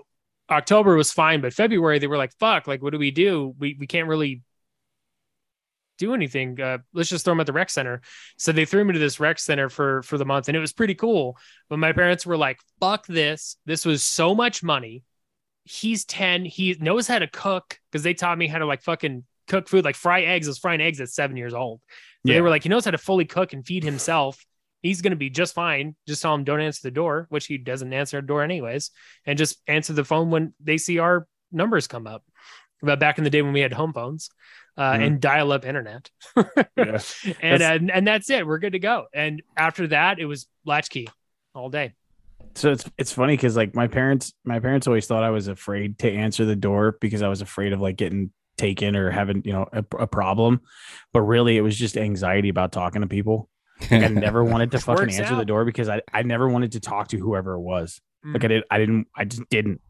October 0.50 0.96
was 0.96 1.12
fine, 1.12 1.42
but 1.42 1.54
February 1.54 2.00
they 2.00 2.08
were 2.08 2.18
like, 2.18 2.34
fuck, 2.40 2.68
like, 2.68 2.82
what 2.82 2.92
do 2.92 3.00
we 3.00 3.12
do? 3.12 3.56
We, 3.60 3.78
we 3.80 3.88
can't 3.88 4.08
really 4.08 4.42
do 5.98 6.14
anything. 6.14 6.60
Uh, 6.60 6.80
let's 6.94 7.10
just 7.10 7.26
throw 7.26 7.34
him 7.34 7.40
at 7.40 7.46
the 7.46 7.54
rec 7.54 7.70
center. 7.70 8.02
So 8.38 8.52
they 8.52 8.66
threw 8.66 8.82
him 8.82 8.94
to 8.94 9.00
this 9.00 9.20
rec 9.20 9.38
center 9.38 9.70
for, 9.70 10.02
for 10.04 10.18
the 10.18 10.26
month 10.26 10.48
and 10.48 10.58
it 10.58 10.62
was 10.62 10.74
pretty 10.74 10.96
cool. 10.96 11.38
But 11.70 11.78
my 11.78 11.92
parents 11.92 12.26
were 12.26 12.38
like, 12.38 12.60
fuck 12.80 13.06
this. 13.06 13.58
This 13.66 13.86
was 13.86 14.02
so 14.02 14.34
much 14.34 14.64
money. 14.64 15.04
He's 15.66 16.06
10. 16.06 16.46
He 16.46 16.76
knows 16.80 17.08
how 17.08 17.20
to 17.20 17.28
cook 17.28 17.80
because 17.92 18.04
they 18.04 18.14
taught 18.14 18.38
me 18.38 18.48
how 18.48 18.60
to 18.60 18.66
like 18.66 18.82
fucking 18.82 19.26
cook 19.48 19.68
food, 19.68 19.86
like 19.86 19.96
fry 19.96 20.22
eggs. 20.22 20.48
I 20.48 20.52
was 20.52 20.58
frying 20.58 20.82
eggs 20.82 21.00
at 21.02 21.10
seven 21.10 21.38
years 21.38 21.54
old. 21.54 21.82
So 22.26 22.32
Yeah. 22.32 22.36
They 22.36 22.42
were 22.42 22.50
like, 22.50 22.64
he 22.64 22.70
knows 22.70 22.86
how 22.86 22.92
to 22.92 22.98
fully 22.98 23.26
cook 23.26 23.54
and 23.54 23.66
feed 23.66 23.84
himself. 23.84 24.44
He's 24.82 25.02
going 25.02 25.12
to 25.12 25.18
be 25.18 25.30
just 25.30 25.54
fine. 25.54 25.96
Just 26.08 26.22
tell 26.22 26.34
him 26.34 26.44
don't 26.44 26.62
answer 26.62 26.82
the 26.84 26.92
door, 26.92 27.26
which 27.30 27.48
he 27.48 27.58
doesn't 27.58 27.92
answer 27.94 28.22
the 28.22 28.28
door 28.28 28.44
anyways, 28.44 28.92
and 29.26 29.38
just 29.38 29.58
answer 29.68 29.94
the 29.94 30.06
phone 30.06 30.30
when 30.30 30.54
they 30.62 30.78
see 30.78 31.00
our 31.00 31.28
numbers 31.52 31.88
come 31.88 32.08
up. 32.08 32.24
But 32.82 33.00
back 33.00 33.18
in 33.18 33.24
the 33.26 33.30
day 33.30 33.42
when 33.42 33.52
we 33.54 33.60
had 33.60 33.74
home 33.74 33.92
phones 33.92 34.30
uh, 34.78 34.94
Mhm. 34.94 35.06
and 35.06 35.22
dial 35.22 35.52
up 35.52 35.66
internet. 35.66 36.10
Yeah. 36.38 36.44
and, 36.78 37.62
That's- 37.62 37.62
uh, 37.62 37.88
and 37.94 38.08
that's 38.08 38.30
it. 38.30 38.48
We're 38.48 38.60
good 38.60 38.72
to 38.74 38.80
go. 38.80 39.08
And 39.14 39.42
after 39.58 39.88
that, 39.88 40.20
it 40.20 40.26
was 40.26 40.48
latchkey 40.66 41.10
all 41.54 41.70
day. 41.70 41.94
so 42.56 42.72
it's 42.72 42.90
it's 42.98 43.12
funny 43.12 43.34
because 43.34 43.58
like 43.58 43.76
my 43.76 43.88
parents 43.88 44.34
my 44.46 44.60
parents 44.60 44.88
always 44.88 45.06
thought 45.08 45.24
I 45.24 45.30
was 45.30 45.48
afraid 45.50 46.00
to 46.00 46.10
answer 46.12 46.46
the 46.46 46.56
door 46.56 46.98
because 47.02 47.22
I 47.22 47.28
was 47.28 47.42
afraid 47.42 47.74
of 47.74 47.82
like 47.82 47.98
getting 47.98 48.32
taken 48.58 48.96
or 48.96 49.10
having 49.12 49.42
you 49.46 49.52
know 49.54 49.68
a, 49.74 49.84
a 49.98 50.08
problem, 50.08 50.62
but 51.12 51.22
really 51.22 51.58
it 51.58 51.62
was 51.62 51.78
just 51.78 51.98
anxiety 51.98 52.48
about 52.50 52.72
talking 52.72 53.02
to 53.02 53.08
people. 53.08 53.50
Like, 53.82 53.92
I 53.92 54.08
never 54.08 54.44
wanted 54.44 54.72
to 54.72 54.80
fucking 54.80 55.06
works 55.06 55.20
answer 55.20 55.36
the 55.36 55.46
door 55.46 55.66
because 55.66 55.90
I 55.90 56.02
I 56.14 56.24
never 56.24 56.48
wanted 56.50 56.74
to 56.74 56.80
talk 56.80 57.10
to 57.10 57.18
whoever 57.18 57.54
it 57.54 57.62
was. 57.62 58.02
Like 58.24 58.42
Mm. 58.42 58.46
I 58.46 58.48
did 58.48 58.64
I 58.70 58.78
didn't 58.78 59.08
I 59.16 59.26
just 59.26 59.50
didn't. 59.50 59.82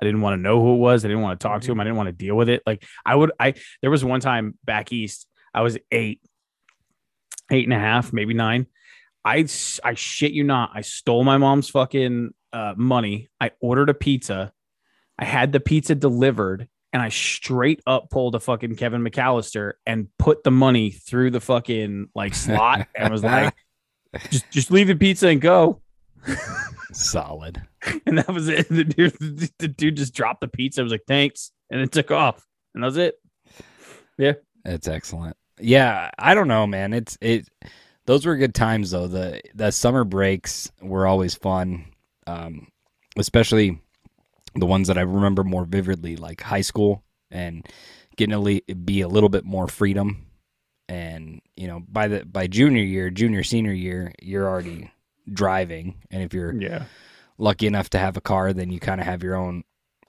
I 0.00 0.04
didn't 0.04 0.20
want 0.20 0.36
to 0.36 0.42
know 0.42 0.60
who 0.60 0.74
it 0.74 0.78
was. 0.78 1.04
I 1.04 1.08
didn't 1.08 1.22
want 1.22 1.40
to 1.40 1.46
talk 1.46 1.62
to 1.62 1.72
him. 1.72 1.80
I 1.80 1.84
didn't 1.84 1.96
want 1.96 2.08
to 2.08 2.12
deal 2.12 2.36
with 2.36 2.48
it. 2.48 2.62
Like 2.66 2.84
I 3.04 3.14
would 3.14 3.32
I 3.38 3.54
there 3.80 3.90
was 3.90 4.04
one 4.04 4.20
time 4.20 4.58
back 4.64 4.92
east, 4.92 5.26
I 5.54 5.62
was 5.62 5.78
eight, 5.90 6.20
eight 7.50 7.64
and 7.64 7.72
a 7.72 7.78
half, 7.78 8.12
maybe 8.12 8.34
nine. 8.34 8.66
I 9.24 9.46
I 9.82 9.94
shit 9.94 10.32
you 10.32 10.44
not. 10.44 10.70
I 10.74 10.82
stole 10.82 11.24
my 11.24 11.38
mom's 11.38 11.68
fucking 11.70 12.34
uh, 12.52 12.74
money. 12.76 13.28
I 13.40 13.52
ordered 13.60 13.88
a 13.88 13.94
pizza. 13.94 14.52
I 15.18 15.24
had 15.24 15.52
the 15.52 15.60
pizza 15.60 15.94
delivered, 15.94 16.68
and 16.96 17.02
I 17.02 17.10
straight 17.10 17.82
up 17.86 18.08
pulled 18.08 18.34
a 18.36 18.40
fucking 18.40 18.76
Kevin 18.76 19.04
McCallister 19.04 19.74
and 19.86 20.08
put 20.18 20.44
the 20.44 20.50
money 20.50 20.90
through 20.90 21.30
the 21.30 21.42
fucking 21.42 22.08
like 22.14 22.34
slot 22.34 22.88
and 22.96 23.12
was 23.12 23.22
like, 23.22 23.54
just 24.30 24.50
just 24.50 24.70
leave 24.70 24.86
the 24.86 24.94
pizza 24.94 25.28
and 25.28 25.38
go. 25.38 25.82
Solid. 26.92 27.62
And 28.06 28.18
that 28.18 28.32
was 28.32 28.48
it. 28.48 28.68
The 28.68 28.82
dude, 28.82 29.16
the 29.58 29.68
dude 29.68 29.96
just 29.96 30.12
dropped 30.12 30.40
the 30.40 30.48
pizza. 30.48 30.80
I 30.80 30.82
was 30.82 30.90
like, 30.90 31.04
thanks, 31.06 31.52
and 31.70 31.80
it 31.80 31.92
took 31.92 32.10
off, 32.10 32.44
and 32.74 32.82
that 32.82 32.86
was 32.86 32.96
it. 32.96 33.14
Yeah. 34.18 34.32
That's 34.64 34.88
excellent. 34.88 35.36
Yeah, 35.60 36.10
I 36.18 36.34
don't 36.34 36.48
know, 36.48 36.66
man. 36.66 36.92
It's 36.92 37.16
it. 37.20 37.48
Those 38.06 38.26
were 38.26 38.36
good 38.36 38.56
times 38.56 38.90
though. 38.90 39.06
The 39.06 39.40
the 39.54 39.70
summer 39.70 40.02
breaks 40.02 40.72
were 40.80 41.06
always 41.06 41.36
fun, 41.36 41.84
um, 42.26 42.66
especially 43.16 43.80
the 44.56 44.66
ones 44.66 44.88
that 44.88 44.98
I 44.98 45.02
remember 45.02 45.44
more 45.44 45.64
vividly, 45.64 46.16
like 46.16 46.42
high 46.42 46.60
school 46.62 47.04
and 47.30 47.66
getting 48.16 48.32
to 48.32 48.38
le- 48.40 48.74
be 48.74 49.00
a 49.00 49.08
little 49.08 49.28
bit 49.28 49.44
more 49.44 49.68
freedom. 49.68 50.26
And 50.88 51.40
you 51.56 51.66
know, 51.68 51.82
by 51.88 52.08
the 52.08 52.24
by 52.26 52.46
junior 52.46 52.82
year, 52.84 53.10
junior 53.10 53.44
senior 53.44 53.72
year, 53.72 54.12
you're 54.22 54.48
already 54.48 54.90
driving, 55.32 56.02
and 56.10 56.22
if 56.22 56.34
you're 56.34 56.58
Yeah, 56.58 56.86
lucky 57.38 57.66
enough 57.66 57.90
to 57.90 57.98
have 57.98 58.16
a 58.16 58.20
car, 58.20 58.52
then 58.52 58.70
you 58.70 58.80
kind 58.80 59.00
of 59.00 59.06
have 59.06 59.22
your 59.22 59.36
own, 59.36 59.64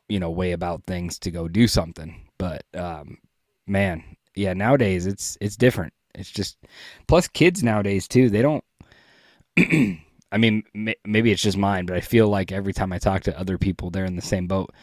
you 0.09 0.19
know, 0.19 0.31
way 0.31 0.51
about 0.53 0.85
things 0.85 1.19
to 1.19 1.31
go 1.31 1.47
do 1.47 1.67
something. 1.67 2.29
But 2.39 2.63
um, 2.75 3.19
man, 3.67 4.03
yeah, 4.35 4.53
nowadays 4.53 5.07
it's 5.07 5.37
it's 5.41 5.57
different. 5.57 5.93
It's 6.15 6.31
just 6.31 6.57
plus 7.07 7.27
kids 7.27 7.63
nowadays 7.63 8.07
too. 8.07 8.29
They 8.29 8.41
don't. 8.41 8.63
I 10.31 10.37
mean, 10.37 10.63
may, 10.73 10.95
maybe 11.05 11.31
it's 11.31 11.41
just 11.41 11.57
mine, 11.57 11.85
but 11.85 11.95
I 11.95 12.01
feel 12.01 12.27
like 12.27 12.51
every 12.51 12.73
time 12.73 12.91
I 12.93 12.97
talk 12.99 13.23
to 13.23 13.39
other 13.39 13.57
people, 13.57 13.89
they're 13.89 14.05
in 14.05 14.15
the 14.15 14.21
same 14.21 14.47
boat. 14.47 14.73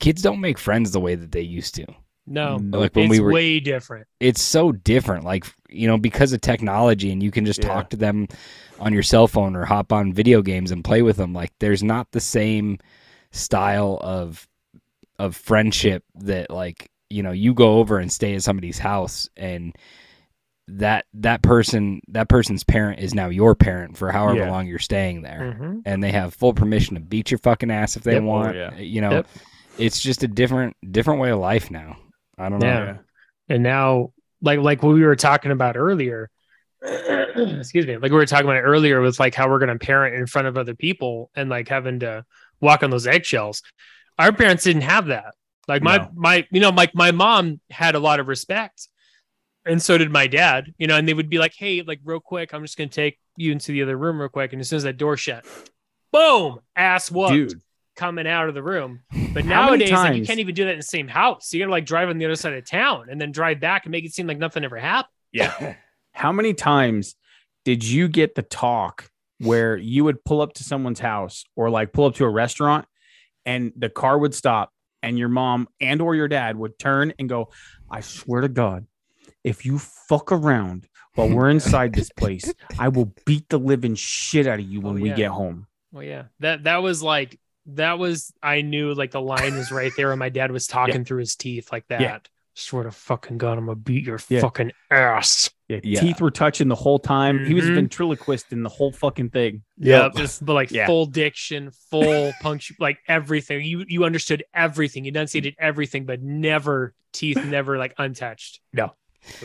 Kids 0.00 0.22
don't 0.22 0.40
make 0.40 0.58
friends 0.58 0.90
the 0.92 1.00
way 1.00 1.14
that 1.14 1.32
they 1.32 1.40
used 1.40 1.74
to. 1.76 1.86
No, 2.26 2.56
Like 2.72 2.94
when 2.94 3.06
it's 3.06 3.10
we 3.10 3.20
were 3.20 3.32
way 3.32 3.58
different. 3.58 4.06
it's 4.20 4.42
so 4.42 4.70
different 4.72 5.24
like 5.24 5.46
you 5.70 5.86
know 5.86 5.96
because 5.96 6.32
of 6.34 6.40
technology 6.42 7.10
and 7.10 7.22
you 7.22 7.30
can 7.30 7.46
just 7.46 7.62
Yeah. 7.62 7.68
talk 7.68 7.88
to 7.90 7.96
them 7.96 8.28
on 8.78 8.92
your 8.92 9.02
cell 9.02 9.26
phone 9.28 9.56
or 9.56 9.64
hop 9.64 9.92
on 9.92 10.12
video 10.12 10.42
games 10.42 10.70
and 10.70 10.84
play 10.84 11.00
with 11.00 11.16
them 11.16 11.32
like 11.32 11.52
there's 11.58 11.82
not 11.82 12.10
the 12.12 12.20
same 12.20 12.78
style 13.30 13.98
of 14.02 14.46
of 15.18 15.36
friendship 15.36 16.04
that 16.16 16.50
like 16.50 16.90
you 17.08 17.22
know 17.22 17.32
you 17.32 17.54
go 17.54 17.78
over 17.78 17.98
and 17.98 18.12
stay 18.12 18.34
at 18.34 18.42
somebody's 18.42 18.78
house 18.78 19.28
and 19.36 19.74
that 20.70 21.06
that 21.14 21.42
person 21.42 22.00
that 22.08 22.28
person's 22.28 22.62
parent 22.64 23.00
is 23.00 23.14
now 23.14 23.28
your 23.28 23.54
parent 23.54 23.96
for 23.96 24.12
however 24.12 24.38
Yeah. 24.40 24.50
long 24.50 24.66
you're 24.66 24.78
staying 24.78 25.22
there, 25.22 25.56
Mhm. 25.58 25.82
and 25.86 26.02
they 26.04 26.12
have 26.12 26.34
full 26.34 26.52
permission 26.52 26.94
to 26.94 27.00
beat 27.00 27.30
your 27.30 27.38
fucking 27.38 27.70
ass 27.70 27.96
if 27.96 28.02
they 28.02 28.14
Yep. 28.14 28.22
Oh, 28.22 28.26
want. 28.26 28.56
yeah. 28.56 28.76
You 28.76 29.00
know, 29.00 29.10
Yep. 29.10 29.26
it's 29.78 30.00
just 30.00 30.22
a 30.22 30.28
different 30.28 30.76
different 30.90 31.20
way 31.20 31.30
of 31.30 31.38
life 31.38 31.70
now. 31.70 31.96
I 32.36 32.48
don't 32.48 32.60
know. 32.60 32.98
And 33.48 33.62
now 33.62 34.12
like 34.42 34.58
like 34.60 34.82
what 34.82 34.94
we 34.94 35.02
were 35.04 35.16
talking 35.16 35.50
about 35.50 35.76
earlier 35.76 36.30
excuse 36.82 37.86
me 37.86 37.96
like 37.96 38.10
we 38.12 38.16
were 38.16 38.26
talking 38.26 38.46
about 38.48 38.60
earlier 38.60 39.00
with 39.00 39.18
like 39.18 39.34
how 39.34 39.48
we're 39.48 39.58
going 39.58 39.76
to 39.76 39.84
parent 39.84 40.14
in 40.14 40.26
front 40.26 40.46
of 40.46 40.56
other 40.56 40.74
people 40.74 41.30
and 41.34 41.50
like 41.50 41.68
having 41.68 41.98
to 42.00 42.24
walk 42.60 42.82
on 42.84 42.90
those 42.90 43.06
eggshells 43.06 43.62
our 44.18 44.30
parents 44.32 44.62
didn't 44.64 44.82
have 44.82 45.06
that 45.06 45.34
like 45.66 45.82
my 45.82 45.98
No. 45.98 46.10
my 46.14 46.46
you 46.52 46.60
know 46.60 46.70
like 46.70 46.94
my 46.94 47.10
mom 47.10 47.60
had 47.70 47.94
a 47.96 47.98
lot 47.98 48.20
of 48.20 48.28
respect 48.28 48.88
and 49.68 49.82
so 49.82 49.98
did 49.98 50.10
my 50.10 50.26
dad 50.26 50.72
you 50.78 50.86
know 50.86 50.96
and 50.96 51.06
they 51.06 51.14
would 51.14 51.28
be 51.28 51.38
like 51.38 51.54
hey 51.54 51.82
like 51.82 52.00
real 52.04 52.20
quick 52.20 52.52
i'm 52.52 52.62
just 52.62 52.76
going 52.76 52.88
to 52.88 52.94
take 52.94 53.18
you 53.36 53.52
into 53.52 53.72
the 53.72 53.82
other 53.82 53.96
room 53.96 54.20
real 54.20 54.28
quick 54.28 54.52
and 54.52 54.60
as 54.60 54.68
soon 54.68 54.78
as 54.78 54.82
that 54.82 54.96
door 54.96 55.16
shut 55.16 55.44
boom 56.12 56.58
ass 56.74 57.10
whooped 57.10 57.32
Dude, 57.32 57.60
coming 57.98 58.28
out 58.28 58.48
of 58.48 58.54
the 58.54 58.62
room. 58.62 59.00
But 59.10 59.44
How 59.44 59.70
many 59.70 59.84
nowadays, 59.84 59.90
like, 59.90 60.16
you 60.16 60.24
can't 60.24 60.38
even 60.38 60.54
do 60.54 60.64
that 60.64 60.70
in 60.70 60.78
the 60.78 60.82
same 60.82 61.08
house. 61.08 61.52
You 61.52 61.60
gotta 61.60 61.72
like 61.72 61.84
drive 61.84 62.08
on 62.08 62.16
the 62.16 62.24
other 62.24 62.36
side 62.36 62.54
of 62.54 62.64
town 62.64 63.08
and 63.10 63.20
then 63.20 63.32
drive 63.32 63.60
back 63.60 63.84
and 63.84 63.92
make 63.92 64.04
it 64.04 64.14
seem 64.14 64.26
like 64.26 64.38
nothing 64.38 64.64
ever 64.64 64.78
happened. 64.78 65.12
yeah. 65.32 65.74
How 66.12 66.32
many 66.32 66.54
times 66.54 67.14
did 67.64 67.84
you 67.84 68.08
get 68.08 68.34
the 68.34 68.42
talk 68.42 69.10
where 69.38 69.76
you 69.76 70.04
would 70.04 70.24
pull 70.24 70.40
up 70.40 70.54
to 70.54 70.64
someone's 70.64 70.98
house 70.98 71.44
or 71.54 71.70
like 71.70 71.92
pull 71.92 72.06
up 72.06 72.14
to 72.16 72.24
a 72.24 72.28
restaurant 72.28 72.86
and 73.44 73.72
the 73.76 73.88
car 73.88 74.18
would 74.18 74.34
stop 74.34 74.72
and 75.02 75.16
your 75.16 75.28
mom 75.28 75.68
and 75.80 76.00
or 76.00 76.16
your 76.16 76.26
dad 76.26 76.56
would 76.56 76.76
turn 76.78 77.12
and 77.20 77.28
go, 77.28 77.50
I 77.88 78.00
swear 78.00 78.40
to 78.40 78.48
God, 78.48 78.86
if 79.48 79.64
you 79.66 79.78
fuck 79.78 80.30
around 80.32 80.88
while 81.14 81.28
we're 81.28 81.50
inside 81.58 81.92
this 81.94 82.10
place, 82.10 82.52
I 82.78 82.88
will 82.88 83.12
beat 83.26 83.48
the 83.48 83.58
living 83.58 83.94
shit 83.94 84.46
out 84.46 84.60
of 84.60 84.66
you 84.66 84.80
when 84.80 84.98
Oh, 84.98 85.02
we 85.02 85.10
get 85.10 85.30
home. 85.30 85.66
Well, 85.92 86.04
yeah, 86.04 86.24
that 86.40 86.64
that 86.64 86.82
was 86.82 87.02
like 87.02 87.38
that 87.66 87.98
was 87.98 88.32
I 88.42 88.62
knew 88.62 88.94
like 88.94 89.10
the 89.10 89.20
line 89.20 89.56
was 89.56 89.70
right 89.72 89.92
there, 89.96 90.12
and 90.12 90.18
my 90.18 90.28
dad 90.28 90.50
was 90.50 90.66
talking 90.78 91.04
through 91.04 91.18
his 91.20 91.34
teeth 91.36 91.72
like 91.72 91.86
that. 91.88 92.00
Yeah. 92.00 92.18
Swear 92.54 92.82
to 92.84 92.90
fucking 92.90 93.38
God, 93.38 93.56
I'm 93.56 93.66
gonna 93.66 93.76
beat 93.76 94.04
your 94.04 94.18
Yeah. 94.28 94.40
fucking 94.40 94.72
ass. 94.90 95.48
Yeah, 95.68 95.78
Yeah. 95.84 96.00
teeth 96.00 96.20
were 96.20 96.30
touching 96.32 96.66
the 96.68 96.74
whole 96.74 96.98
time. 96.98 97.44
He 97.44 97.54
was 97.54 97.64
Mhm. 97.66 97.74
ventriloquist 97.76 98.52
in 98.52 98.62
the 98.64 98.68
whole 98.68 98.90
fucking 98.90 99.30
thing. 99.30 99.62
Yeah, 99.76 100.08
just 100.16 100.44
but 100.44 100.54
like 100.54 100.70
Yeah. 100.72 100.86
full 100.86 101.06
diction, 101.06 101.70
full 101.90 102.32
punctu, 102.42 102.72
like 102.80 102.98
everything. 103.06 103.64
You 103.64 103.84
you 103.86 104.04
understood 104.04 104.42
everything, 104.52 105.04
you 105.04 105.10
enunciated 105.10 105.54
everything, 105.58 106.04
but 106.04 106.20
never 106.20 106.94
teeth, 107.12 107.42
never 107.44 107.78
like 107.78 107.94
untouched. 107.96 108.60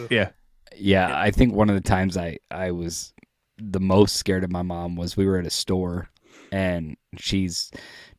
Yeah, 0.10 0.30
yeah. 0.76 1.18
I 1.18 1.32
think 1.32 1.54
one 1.54 1.70
of 1.70 1.76
the 1.76 1.82
times 1.82 2.18
I 2.18 2.38
I 2.52 2.72
was 2.72 3.14
the 3.58 3.80
most 3.80 4.16
scared 4.18 4.44
of 4.44 4.52
my 4.52 4.62
mom 4.64 4.96
was 4.96 5.16
we 5.16 5.26
were 5.26 5.38
at 5.38 5.46
a 5.46 5.50
store 5.52 6.10
and 6.52 6.98
she's 7.18 7.72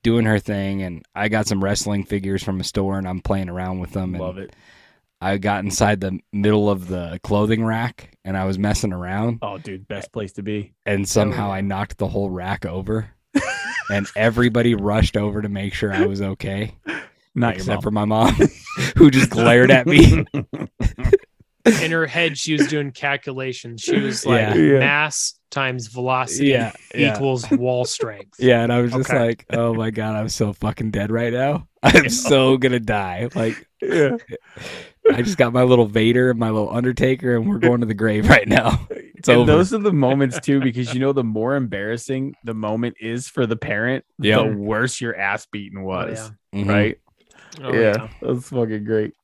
doing 0.02 0.24
her 0.24 0.38
thing 0.38 0.82
and 0.82 1.04
I 1.14 1.28
got 1.28 1.46
some 1.46 1.62
wrestling 1.62 2.04
figures 2.04 2.42
from 2.42 2.60
a 2.60 2.64
store 2.64 2.98
and 2.98 3.06
I'm 3.08 3.20
playing 3.20 3.48
around 3.48 3.80
with 3.80 3.92
them 3.92 4.14
and 4.14 4.22
Love 4.22 4.38
it. 4.38 4.54
I 5.20 5.38
got 5.38 5.64
inside 5.64 6.00
the 6.00 6.18
middle 6.32 6.68
of 6.70 6.88
the 6.88 7.18
clothing 7.22 7.64
rack 7.64 8.16
and 8.24 8.36
I 8.36 8.44
was 8.44 8.58
messing 8.58 8.92
around 8.92 9.38
Oh, 9.42 9.58
dude, 9.58 9.88
best 9.88 10.12
place 10.12 10.32
to 10.34 10.42
be. 10.42 10.74
and 10.86 11.08
somehow. 11.08 11.50
I 11.50 11.60
knocked 11.62 11.98
the 11.98 12.08
whole 12.08 12.30
rack 12.30 12.64
over 12.66 13.10
and 13.90 14.06
everybody 14.16 14.74
rushed 14.74 15.16
over 15.16 15.42
to 15.42 15.48
make 15.48 15.74
sure 15.74 15.92
I 15.92 16.06
was 16.06 16.22
okay 16.22 16.74
Not 17.34 17.54
except 17.56 17.82
for 17.82 17.90
my 17.90 18.04
mom 18.04 18.34
who 18.96 19.10
just 19.10 19.30
glared 19.30 19.70
at 19.70 19.86
me. 19.86 20.24
In 21.82 21.92
her 21.92 22.06
head, 22.06 22.36
she 22.36 22.52
was 22.54 22.66
doing 22.68 22.90
calculations. 22.92 23.80
She 23.82 23.98
was 23.98 24.26
like 24.26 24.40
Yeah. 24.40 24.54
Yeah. 24.54 24.78
mass 24.80 25.34
times 25.50 25.86
velocity 25.86 26.48
Yeah, 26.48 26.72
yeah. 26.94 27.14
equals 27.14 27.48
wall 27.50 27.84
strength. 27.84 28.34
Yeah, 28.38 28.62
and 28.62 28.72
I 28.72 28.80
was 28.82 28.92
just 28.92 29.08
Okay. 29.08 29.18
like, 29.18 29.46
"Oh 29.50 29.72
my 29.72 29.90
god, 29.90 30.14
I'm 30.16 30.28
so 30.28 30.52
fucking 30.52 30.90
dead 30.90 31.10
right 31.10 31.32
now. 31.32 31.66
I'm 31.82 32.08
so 32.10 32.58
gonna 32.58 32.80
die." 32.80 33.28
Like, 33.34 33.66
yeah. 33.80 34.16
I 35.12 35.22
just 35.22 35.36
got 35.38 35.52
my 35.52 35.62
little 35.62 35.86
Vader 35.86 36.30
and 36.30 36.38
my 36.38 36.50
little 36.50 36.70
Undertaker, 36.74 37.36
and 37.36 37.48
we're 37.48 37.58
going 37.58 37.80
to 37.80 37.86
the 37.86 37.94
grave 37.94 38.28
right 38.28 38.48
now. 38.48 38.86
It's 39.16 39.28
and 39.30 39.38
over. 39.38 39.52
those 39.52 39.72
are 39.72 39.78
the 39.78 39.90
moments 39.92 40.38
too, 40.40 40.60
because 40.60 40.92
you 40.92 41.00
know 41.00 41.14
the 41.14 41.24
more 41.24 41.54
embarrassing 41.56 42.34
the 42.44 42.52
moment 42.52 42.96
is 43.00 43.26
for 43.26 43.46
the 43.46 43.56
parent, 43.56 44.04
Yep. 44.18 44.38
the 44.38 44.56
worse 44.58 45.00
your 45.00 45.16
ass 45.16 45.46
beating 45.50 45.78
Oh, 45.78 45.84
was. 45.84 46.30
Mhm. 46.54 46.68
Right? 46.68 46.98
Oh, 47.62 47.72
yeah, 47.72 48.08
that's 48.20 48.50
fucking 48.50 48.84
great. 48.84 49.14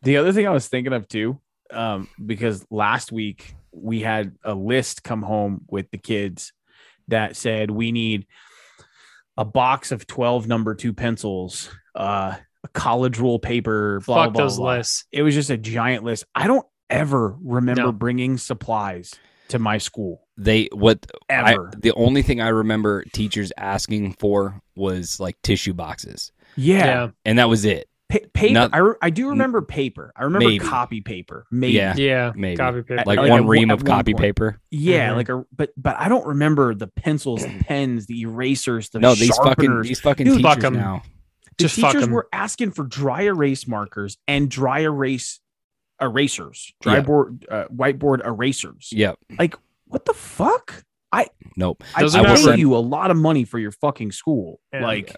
The 0.00 0.16
other 0.16 0.32
thing 0.32 0.46
I 0.46 0.50
was 0.50 0.66
thinking 0.68 0.94
of 0.94 1.08
too, 1.08 1.40
um, 1.74 2.08
because 2.24 2.64
last 2.70 3.12
week 3.12 3.54
we 3.72 4.00
had 4.00 4.36
a 4.44 4.54
list 4.54 5.02
come 5.02 5.22
home 5.22 5.62
with 5.68 5.90
the 5.90 5.98
kids 5.98 6.52
that 7.08 7.36
said 7.36 7.70
we 7.70 7.92
need 7.92 8.26
a 9.36 9.44
box 9.44 9.90
of 9.92 10.06
12 10.06 10.46
number 10.46 10.74
two 10.74 10.92
pencils, 10.92 11.68
uh, 11.94 12.36
a 12.62 12.68
college 12.68 13.18
rule 13.18 13.38
paper, 13.38 14.00
blah, 14.06 14.24
Fuck 14.24 14.34
blah, 14.34 14.42
those 14.44 14.56
blah. 14.58 14.76
lists. 14.76 15.04
It 15.12 15.22
was 15.22 15.34
just 15.34 15.50
a 15.50 15.56
giant 15.56 16.04
list. 16.04 16.24
I 16.34 16.46
don't 16.46 16.64
ever 16.88 17.36
remember 17.42 17.82
No. 17.82 17.92
bringing 17.92 18.38
supplies 18.38 19.14
to 19.48 19.58
my 19.58 19.76
school 19.78 20.26
They 20.38 20.68
what 20.72 21.04
I, 21.28 21.52
ever. 21.54 21.70
the 21.76 21.92
only 21.94 22.22
thing 22.22 22.40
I 22.40 22.48
remember 22.48 23.04
teachers 23.12 23.52
asking 23.58 24.14
for 24.14 24.60
was 24.76 25.18
like 25.20 25.36
tissue 25.42 25.74
boxes, 25.74 26.32
yeah. 26.56 26.84
Yeah. 26.86 27.08
and 27.26 27.38
that 27.38 27.48
was 27.48 27.64
it. 27.64 27.88
Pa- 28.22 28.26
paper. 28.32 28.54
Not- 28.54 28.70
I, 28.74 28.78
re- 28.78 28.94
I 29.02 29.10
do 29.10 29.28
remember 29.30 29.62
paper. 29.62 30.12
I 30.16 30.24
remember 30.24 30.46
Maybe. 30.48 30.58
copy 30.64 31.00
paper. 31.00 31.46
Maybe. 31.50 31.74
Yeah. 31.74 31.94
Yeah. 31.96 32.32
Maybe 32.34 32.56
Copy 32.56 32.82
paper. 32.82 33.02
like, 33.06 33.18
Like 33.18 33.30
one 33.30 33.42
at 33.42 33.46
ream 33.48 33.70
at 33.70 33.74
of 33.74 33.82
one 33.82 33.86
copy 33.98 34.12
point. 34.12 34.22
paper. 34.22 34.60
Yeah, 34.70 35.10
Mhm. 35.10 35.16
like 35.16 35.28
a 35.28 35.44
but 35.54 35.70
but 35.76 35.96
I 35.98 36.08
don't 36.08 36.26
remember 36.26 36.74
the 36.74 36.86
pencils, 36.86 37.42
the 37.42 37.64
pens, 37.64 38.06
the 38.06 38.20
erasers, 38.22 38.90
the 38.90 39.00
No, 39.00 39.14
these 39.14 39.30
fucking 39.36 39.44
sharpeners. 39.44 39.88
these 39.88 40.00
fucking 40.00 40.26
Dude, 40.26 40.42
fuck 40.42 40.62
now. 40.72 41.02
the 41.58 41.64
Just 41.64 41.78
fuck 41.80 41.94
were 42.10 42.28
asking 42.32 42.70
for 42.72 42.84
dry 42.84 43.22
erase 43.22 43.66
markers 43.66 44.18
and 44.28 44.50
dry 44.50 44.80
erase 44.80 45.40
erasers, 46.00 46.72
dry 46.80 46.94
Yeah. 46.96 47.00
board 47.02 47.46
uh, 47.50 47.64
whiteboard 47.74 48.26
erasers. 48.26 48.88
Yep. 48.92 49.18
Like, 49.38 49.56
what 49.86 50.04
the 50.04 50.14
fuck? 50.14 50.84
Nope. 51.56 51.84
Those 52.00 52.16
I, 52.16 52.18
are 52.22 52.26
I 52.26 52.34
not 52.34 52.54
pay 52.54 52.58
you 52.58 52.74
a 52.74 52.78
lot 52.78 53.12
of 53.12 53.16
money 53.16 53.44
for 53.44 53.60
your 53.60 53.70
fucking 53.70 54.10
school. 54.10 54.60
Yeah. 54.72 54.84
Like 54.84 55.14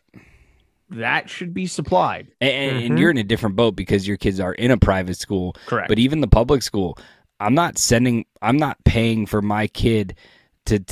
that 0.90 1.28
should 1.28 1.52
be 1.54 1.66
supplied. 1.66 2.28
And, 2.40 2.50
and- 2.76 2.84
and 2.84 2.98
you're 2.98 3.10
in 3.10 3.18
a 3.18 3.24
different 3.24 3.56
boat 3.56 3.76
because 3.76 4.06
your 4.06 4.16
kids 4.16 4.40
are 4.40 4.54
in 4.54 4.70
a 4.70 4.76
private 4.76 5.16
school. 5.16 5.54
Correct. 5.66 5.88
But 5.88 5.98
even 5.98 6.20
the 6.20 6.28
public 6.28 6.62
school, 6.62 6.98
I'm 7.40 7.54
not 7.54 7.78
sending. 7.78 8.24
I'm 8.42 8.56
not 8.56 8.76
paying 8.84 9.26
for 9.26 9.42
my 9.42 9.66
kid 9.66 10.14
to 10.66 10.82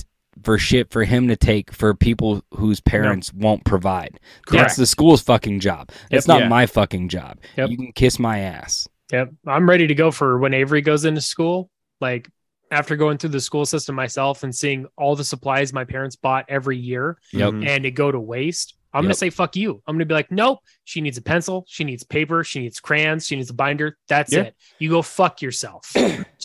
for 0.42 0.58
shit 0.58 0.90
for 0.90 1.04
him 1.04 1.28
to 1.28 1.36
take 1.36 1.72
for 1.72 1.94
people 1.94 2.42
whose 2.52 2.80
parents 2.80 3.32
won't 3.32 3.64
provide. 3.64 4.18
Correct. 4.46 4.62
That's 4.64 4.76
the 4.76 4.84
school's 4.86 5.22
fucking 5.22 5.60
job. 5.60 5.90
That's 6.10 6.26
Yep. 6.26 6.34
not 6.34 6.40
Yeah. 6.42 6.48
my 6.48 6.66
fucking 6.66 7.08
job. 7.08 7.38
Yep. 7.56 7.70
You 7.70 7.76
can 7.76 7.92
kiss 7.92 8.18
my 8.18 8.40
ass. 8.40 8.88
Yep. 9.12 9.30
I'm 9.46 9.68
ready 9.68 9.86
to 9.86 9.94
go 9.94 10.10
for 10.10 10.38
when 10.38 10.52
Avery 10.52 10.82
goes 10.82 11.04
into 11.04 11.20
school. 11.20 11.70
Like 12.00 12.28
after 12.70 12.96
going 12.96 13.16
through 13.18 13.30
the 13.30 13.40
school 13.40 13.64
system 13.64 13.94
myself 13.94 14.42
and 14.42 14.52
seeing 14.54 14.86
all 14.98 15.14
the 15.14 15.24
supplies 15.24 15.72
my 15.72 15.84
parents 15.84 16.16
bought 16.16 16.44
every 16.48 16.76
year 16.76 17.16
Yep. 17.32 17.52
Mhm. 17.52 17.66
and 17.68 17.86
it 17.86 17.92
go 17.92 18.10
to 18.10 18.18
waste, 18.20 18.74
I'm 18.94 19.02
Yep. 19.02 19.08
gonna 19.08 19.14
say 19.14 19.30
fuck 19.30 19.56
you. 19.56 19.82
I'm 19.86 19.94
gonna 19.96 20.06
be 20.06 20.14
like, 20.14 20.30
nope. 20.30 20.60
She 20.84 21.00
needs 21.00 21.18
a 21.18 21.22
pencil. 21.22 21.64
She 21.68 21.84
needs 21.84 22.02
paper. 22.04 22.44
She 22.44 22.60
needs 22.60 22.78
crayons. 22.80 23.26
She 23.26 23.36
needs 23.36 23.50
a 23.50 23.54
binder. 23.54 23.98
That's 24.08 24.32
Yeah. 24.32 24.42
it. 24.42 24.54
You 24.78 24.88
go 24.90 25.02
fuck 25.02 25.42
yourself. 25.42 25.90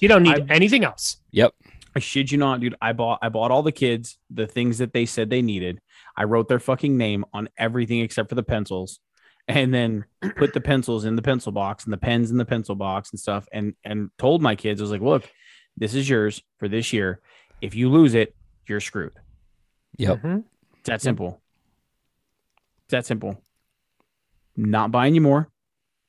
you 0.02 0.08
don't 0.08 0.24
need 0.24 0.50
I- 0.50 0.54
anything 0.56 0.84
else. 0.84 1.22
Yep. 1.32 1.54
I 1.96 2.00
shid 2.00 2.32
you 2.32 2.38
not, 2.38 2.60
dude. 2.60 2.76
I 2.82 2.94
bought 2.94 3.20
I 3.22 3.30
bought 3.30 3.52
all 3.52 3.64
the 3.64 3.72
kids 3.72 4.18
the 4.30 4.48
things 4.48 4.78
that 4.80 4.94
they 4.94 5.06
said 5.06 5.30
they 5.30 5.42
needed. 5.42 5.80
I 6.18 6.24
wrote 6.26 6.48
their 6.48 6.60
fucking 6.60 6.98
name 6.98 7.24
on 7.34 7.50
everything 7.58 8.02
except 8.02 8.30
for 8.30 8.36
the 8.36 8.44
pencils, 8.44 9.00
and 9.48 9.74
then 9.74 10.06
put 10.36 10.54
the 10.54 10.62
pencils 10.62 11.06
in 11.06 11.16
the 11.16 11.22
pencil 11.22 11.52
box 11.52 11.84
and 11.86 11.94
the 11.94 11.98
pens 11.98 12.30
in 12.30 12.38
the 12.38 12.46
pencil 12.46 12.76
box 12.76 13.12
and 13.12 13.20
stuff. 13.20 13.48
And 13.52 13.74
and 13.84 14.10
told 14.20 14.42
my 14.42 14.56
kids, 14.56 14.82
I 14.82 14.84
was 14.84 14.92
like, 14.92 15.02
look, 15.02 15.30
this 15.78 15.94
is 15.96 16.08
yours 16.10 16.42
for 16.60 16.68
this 16.68 16.94
year. 16.94 17.22
If 17.62 17.74
you 17.76 17.90
lose 17.90 18.14
it, 18.16 18.36
you're 18.68 18.80
screwed. 18.82 19.14
Yep. 19.98 20.24
It's 20.24 20.44
that 20.86 21.02
simple. 21.02 21.42
It's 22.90 22.94
that 22.94 23.06
simple. 23.06 23.40
Not 24.58 24.90
buying 24.92 25.14
you 25.14 25.22
more, 25.22 25.48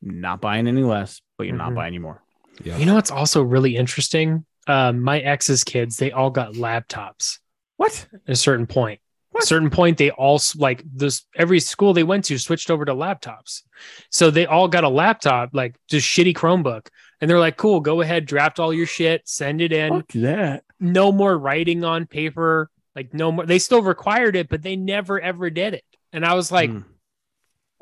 not 0.00 0.40
buying 0.40 0.66
any 0.66 0.82
less, 0.82 1.20
but 1.36 1.46
you're 1.46 1.54
not 1.54 1.72
Mhm. 1.72 1.74
buying 1.74 1.92
you 1.92 2.00
more. 2.00 2.22
You 2.64 2.86
know 2.86 2.94
what's 2.94 3.10
also 3.10 3.42
really 3.42 3.76
interesting? 3.76 4.46
Um, 4.66 5.00
my 5.02 5.18
ex's 5.20 5.62
kids, 5.62 5.98
they 5.98 6.10
all 6.10 6.30
got 6.30 6.54
laptops 6.54 7.38
What? 7.76 8.08
at 8.14 8.32
a 8.32 8.34
certain 8.36 8.66
point. 8.66 8.98
What? 9.28 9.44
A 9.44 9.46
certain 9.46 9.68
point, 9.68 9.98
they 9.98 10.08
all 10.10 10.40
like 10.56 10.82
this. 10.90 11.26
Every 11.36 11.60
school 11.60 11.92
they 11.92 12.02
went 12.02 12.24
to 12.26 12.38
switched 12.38 12.70
over 12.70 12.86
to 12.86 12.94
laptops, 12.94 13.62
so 14.10 14.30
they 14.30 14.46
all 14.46 14.66
got 14.66 14.82
a 14.84 14.88
laptop, 14.88 15.50
like 15.52 15.76
just 15.86 16.08
shitty 16.08 16.32
Chromebook, 16.34 16.88
and 17.20 17.30
they're 17.30 17.38
like, 17.38 17.58
"Cool, 17.58 17.80
go 17.80 18.00
ahead, 18.00 18.24
draft 18.24 18.58
all 18.58 18.72
your 18.72 18.86
shit, 18.86 19.28
send 19.28 19.60
it 19.60 19.70
in. 19.70 20.02
that. 20.14 20.64
No 20.80 21.12
more 21.12 21.36
writing 21.36 21.84
on 21.84 22.06
paper. 22.06 22.70
Like 22.96 23.12
no 23.12 23.30
more. 23.32 23.44
They 23.44 23.58
still 23.58 23.82
required 23.82 24.34
it, 24.34 24.48
but 24.48 24.62
they 24.62 24.76
never 24.76 25.20
ever 25.20 25.50
did 25.50 25.74
it." 25.74 25.84
And 26.12 26.24
I 26.24 26.34
was 26.34 26.50
like, 26.50 26.70
Mm. 26.70 26.84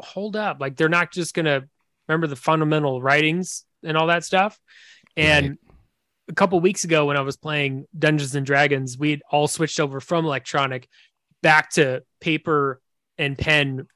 hold 0.01 0.37
up 0.37 0.61
like 0.61 0.77
they're 0.77 0.89
not 0.89 1.13
just 1.13 1.35
gonna 1.35 1.67
remember 2.07 2.27
the 2.27 2.37
fundamental 2.37 3.03
writings 3.03 3.65
and 3.83 3.97
all 3.97 4.07
that 4.07 4.25
stuff 4.25 4.59
and 5.17 5.59
a 6.29 6.35
couple 6.35 6.61
weeks 6.61 6.85
ago 6.85 7.07
when 7.07 7.17
I 7.17 7.23
was 7.23 7.37
playing 7.37 7.87
Dungeons 7.99 8.35
and 8.35 8.45
Dragons, 8.47 8.99
we 8.99 9.11
had 9.11 9.23
all 9.31 9.49
switched 9.49 9.81
over 9.81 9.99
from 10.01 10.25
electronic 10.25 10.89
back 11.43 11.71
to 11.71 12.03
paper 12.21 12.81
and 13.17 13.37
pen 13.37 13.87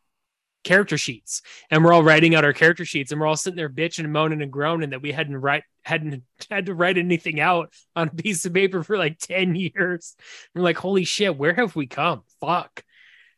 character 0.65 0.97
sheets, 0.97 1.43
and 1.71 1.85
we're 1.85 1.93
all 1.93 2.03
writing 2.03 2.35
out 2.35 2.45
our 2.45 2.53
character 2.53 2.85
sheets, 2.85 3.13
and 3.13 3.21
we're 3.21 3.27
all 3.27 3.37
sitting 3.37 3.57
there 3.57 3.69
bitching 3.69 4.05
and 4.05 4.13
moaning 4.13 4.43
and 4.43 4.53
groaning 4.53 4.91
that 4.91 5.03
we 5.03 5.13
hadn't 5.13 5.37
write 5.37 5.65
hadn't 5.85 6.23
had 6.51 6.67
to 6.67 6.75
write 6.75 6.97
anything 6.99 7.39
out 7.39 7.73
on 7.95 8.09
a 8.09 8.15
piece 8.15 8.45
of 8.47 8.55
paper 8.55 8.83
for 8.83 8.97
like 8.97 9.19
ten 9.21 9.55
years. 9.55 10.17
We're 10.55 10.63
like, 10.63 10.79
holy 10.79 11.05
shit, 11.05 11.37
where 11.37 11.55
have 11.55 11.77
we 11.77 11.87
come? 11.87 12.23
Fuck, 12.41 12.83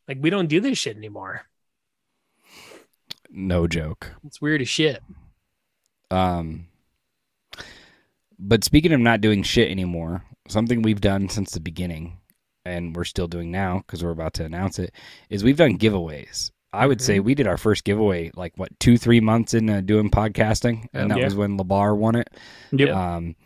like 0.08 0.18
we 0.20 0.30
don't 0.30 0.48
do 0.48 0.60
this 0.60 0.78
shit 0.78 0.96
anymore. 0.96 1.42
No 3.30 3.66
joke. 3.66 4.12
It's 4.24 4.40
weird 4.40 4.60
as 4.60 4.68
shit. 4.68 5.02
Um, 6.10 6.68
but 8.38 8.64
speaking 8.64 8.92
of 8.92 9.00
not 9.00 9.20
doing 9.20 9.42
shit 9.42 9.70
anymore, 9.70 10.24
something 10.48 10.82
we've 10.82 11.00
done 11.00 11.28
since 11.28 11.52
the 11.52 11.60
beginning, 11.60 12.18
and 12.64 12.94
we're 12.94 13.04
still 13.04 13.26
doing 13.28 13.50
now 13.50 13.78
because 13.78 14.04
we're 14.04 14.10
about 14.10 14.34
to 14.34 14.44
announce 14.44 14.78
it, 14.78 14.92
is 15.30 15.42
we've 15.42 15.56
done 15.56 15.78
giveaways. 15.78 16.50
I 16.72 16.86
would 16.86 17.00
say 17.00 17.20
we 17.20 17.34
did 17.36 17.46
our 17.46 17.56
first 17.56 17.84
giveaway 17.84 18.32
like 18.34 18.52
what 18.56 18.78
two 18.80 18.98
three 18.98 19.20
months 19.20 19.54
into 19.54 19.80
doing 19.82 20.10
podcasting, 20.10 20.86
and 20.92 21.10
that 21.10 21.18
Yeah. 21.18 21.24
was 21.24 21.36
when 21.36 21.56
Labar 21.56 21.96
won 21.96 22.16
it. 22.16 22.28
Yep. 22.72 22.88
Um, 22.94 23.36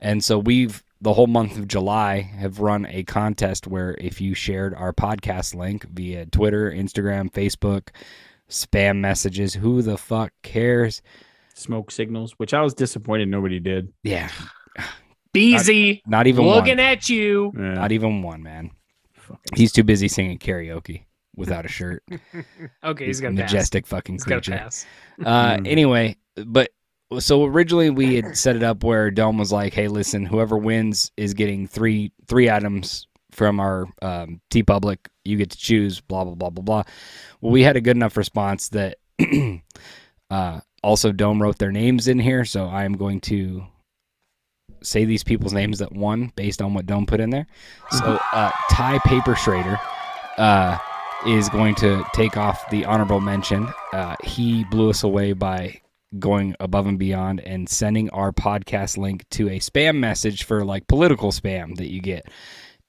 and 0.00 0.22
so 0.22 0.38
we've 0.38 0.82
the 1.04 1.12
whole 1.12 1.26
month 1.26 1.56
of 1.58 1.68
July 1.68 2.20
have 2.22 2.60
run 2.60 2.86
a 2.86 3.04
contest 3.04 3.66
where 3.66 3.94
if 4.00 4.20
you 4.20 4.34
shared 4.34 4.74
our 4.74 4.92
podcast 4.92 5.54
link 5.54 5.84
via 5.90 6.26
Twitter, 6.26 6.70
Instagram, 6.70 7.30
Facebook, 7.30 7.88
spam 8.48 8.98
messages, 9.00 9.54
who 9.54 9.82
the 9.82 9.96
fuck 9.98 10.32
cares? 10.42 11.02
Smoke 11.54 11.90
signals, 11.90 12.32
which 12.38 12.52
I 12.54 12.62
was 12.62 12.74
disappointed 12.74 13.28
nobody 13.28 13.60
did. 13.60 13.92
Yeah, 14.02 14.30
Beezy, 15.32 16.02
not 16.06 16.26
even 16.26 16.46
looking 16.46 16.78
one. 16.78 16.86
at 16.86 17.08
you. 17.08 17.52
Yeah. 17.56 17.74
Not 17.74 17.92
even 17.92 18.22
one, 18.22 18.42
man. 18.42 18.70
Fucking- 19.14 19.56
He's 19.56 19.72
too 19.72 19.82
busy 19.84 20.08
singing 20.08 20.38
karaoke 20.38 21.04
without 21.36 21.64
a 21.64 21.68
shirt. 21.68 22.02
Okay, 22.84 23.06
he's 23.06 23.20
gonna 23.20 23.34
majestic 23.34 23.86
fucking 23.86 24.16
pass. 24.18 24.24
He's 24.24 24.32
creature. 24.32 24.52
pass. 24.52 24.86
Uh, 25.24 25.56
Mm. 25.56 25.66
anyway, 25.68 26.16
but 26.46 26.70
so 27.20 27.44
originally 27.44 27.90
we 27.90 28.16
had 28.16 28.36
set 28.36 28.56
it 28.56 28.62
up 28.62 28.84
where 28.84 29.10
Dome 29.10 29.38
was 29.38 29.52
like, 29.52 29.74
"Hey, 29.74 29.88
listen, 29.88 30.24
whoever 30.24 30.56
wins 30.56 31.10
is 31.16 31.34
getting 31.34 31.66
three 31.66 32.12
three 32.26 32.50
items 32.50 33.06
from 33.32 33.60
our 33.60 33.86
um, 34.02 34.40
TeePublic. 34.50 34.98
You 35.24 35.36
get 35.36 35.50
to 35.50 35.58
choose." 35.58 36.00
Blah 36.00 36.24
blah 36.24 36.34
blah 36.34 36.50
blah 36.50 36.62
blah. 36.62 36.82
Well, 37.40 37.52
we 37.52 37.62
had 37.62 37.76
a 37.76 37.80
good 37.80 37.96
enough 37.96 38.16
response 38.16 38.68
that 38.70 38.98
uh, 40.30 40.60
also 40.82 41.12
Dome 41.12 41.42
wrote 41.42 41.58
their 41.58 41.72
names 41.72 42.08
in 42.08 42.18
here, 42.18 42.44
so 42.44 42.66
I 42.66 42.84
am 42.84 42.94
going 42.94 43.20
to 43.22 43.64
say 44.82 45.04
these 45.04 45.24
people's 45.24 45.54
names 45.54 45.78
that 45.78 45.92
won 45.92 46.30
based 46.36 46.60
on 46.60 46.74
what 46.74 46.86
Dome 46.86 47.06
put 47.06 47.20
in 47.20 47.30
there. 47.30 47.46
So 47.90 48.18
uh, 48.32 48.50
Ty 48.70 48.98
Paper 49.00 49.34
Schrader. 49.34 49.78
Uh, 50.36 50.78
is 51.26 51.48
going 51.48 51.74
to 51.74 52.04
take 52.12 52.36
off 52.36 52.68
the 52.70 52.84
honorable 52.84 53.20
mention. 53.20 53.66
Uh, 53.92 54.14
he 54.22 54.64
blew 54.64 54.90
us 54.90 55.02
away 55.02 55.32
by 55.32 55.80
going 56.18 56.54
above 56.60 56.86
and 56.86 56.98
beyond 56.98 57.40
and 57.40 57.68
sending 57.68 58.10
our 58.10 58.32
podcast 58.32 58.96
link 58.98 59.24
to 59.30 59.48
a 59.48 59.58
spam 59.58 59.96
message 59.98 60.44
for 60.44 60.64
like 60.64 60.86
political 60.88 61.32
spam 61.32 61.76
that 61.76 61.90
you 61.90 62.00
get. 62.00 62.26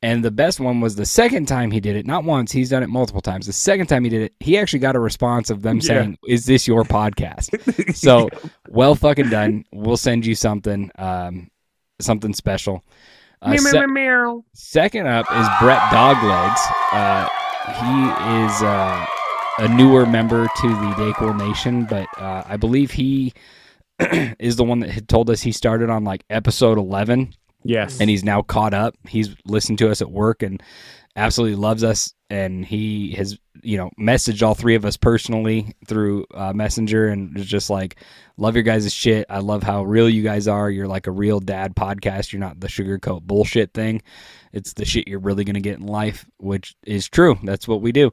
And 0.01 0.23
the 0.23 0.29
best 0.31 0.59
one 0.59 0.81
was 0.81 0.95
the 0.95 1.05
second 1.05 1.47
time 1.47 1.71
he 1.71 1.79
did 1.79 1.95
it, 1.95 2.05
not 2.05 2.23
once, 2.25 2.51
he's 2.51 2.69
done 2.69 2.83
it 2.83 2.89
multiple 2.89 3.21
times. 3.21 3.47
The 3.47 3.53
second 3.53 3.87
time 3.87 4.03
he 4.03 4.09
did 4.09 4.21
it, 4.21 4.33
he 4.39 4.57
actually 4.57 4.79
got 4.79 4.95
a 4.95 4.99
response 4.99 5.49
of 5.49 5.63
them 5.63 5.77
Yeah. 5.77 5.81
saying, 5.81 6.17
Is 6.27 6.45
this 6.45 6.67
your 6.67 6.83
podcast? 6.83 7.95
so 7.95 8.29
well 8.69 8.93
fucking 8.93 9.29
done. 9.29 9.63
We'll 9.73 9.97
send 9.97 10.25
you 10.25 10.35
something, 10.35 10.91
um, 10.99 11.49
something 11.99 12.33
special. 12.33 12.83
Uh, 13.41 13.51
Meow, 13.51 13.57
se- 13.57 13.79
meow, 13.79 13.87
meow. 13.87 14.45
Second 14.53 15.07
up 15.07 15.25
is 15.31 15.47
Brett 15.59 15.81
Doglegs. 15.91 16.59
Uh, 16.91 17.27
he 17.67 18.43
is 18.45 18.61
uh, 18.61 19.05
a 19.59 19.67
newer 19.69 20.05
member 20.05 20.47
to 20.61 20.67
the 20.67 20.93
Dayquil 20.97 21.37
Nation, 21.37 21.85
but 21.85 22.07
uh, 22.17 22.43
I 22.45 22.57
believe 22.57 22.91
he 22.91 23.33
is 24.39 24.57
the 24.57 24.63
one 24.63 24.79
that 24.79 24.89
had 24.89 25.07
told 25.07 25.29
us 25.29 25.41
he 25.41 25.51
started 25.51 25.89
on 25.89 26.03
like 26.03 26.23
episode 26.29 26.77
11 26.77 27.33
Yes. 27.63 27.99
and 27.99 28.09
he's 28.09 28.23
now 28.23 28.41
caught 28.41 28.73
up. 28.73 28.95
He's 29.07 29.35
listened 29.45 29.79
to 29.79 29.89
us 29.89 30.01
at 30.01 30.11
work 30.11 30.43
and 30.43 30.61
absolutely 31.15 31.55
loves 31.55 31.83
us. 31.83 32.13
And 32.29 32.65
he 32.65 33.11
has, 33.13 33.37
you 33.61 33.77
know, 33.77 33.89
messaged 33.99 34.45
all 34.45 34.55
three 34.55 34.75
of 34.75 34.83
us 34.83 34.97
personally 34.97 35.73
through 35.87 36.25
uh, 36.33 36.53
Messenger 36.53 37.07
and 37.07 37.37
is 37.37 37.45
just 37.45 37.69
like, 37.69 37.97
love 38.37 38.55
your 38.55 38.63
guys' 38.63 38.91
shit. 38.93 39.25
I 39.29 39.39
love 39.39 39.63
how 39.63 39.83
real 39.83 40.09
you 40.09 40.23
guys 40.23 40.47
are. 40.47 40.69
You're 40.69 40.87
like 40.87 41.07
a 41.07 41.11
real 41.11 41.39
dad 41.39 41.75
podcast. 41.75 42.33
You're 42.33 42.39
not 42.41 42.59
the 42.59 42.67
sugarcoat 42.67 43.21
bullshit 43.23 43.73
thing. 43.73 44.01
It's 44.53 44.73
the 44.73 44.85
shit 44.85 45.07
you're 45.07 45.19
really 45.19 45.43
going 45.43 45.53
to 45.55 45.61
get 45.61 45.79
in 45.79 45.85
life, 45.85 46.25
which 46.37 46.75
is 46.83 47.07
true. 47.07 47.37
That's 47.43 47.67
what 47.67 47.81
we 47.81 47.91
do. 47.91 48.11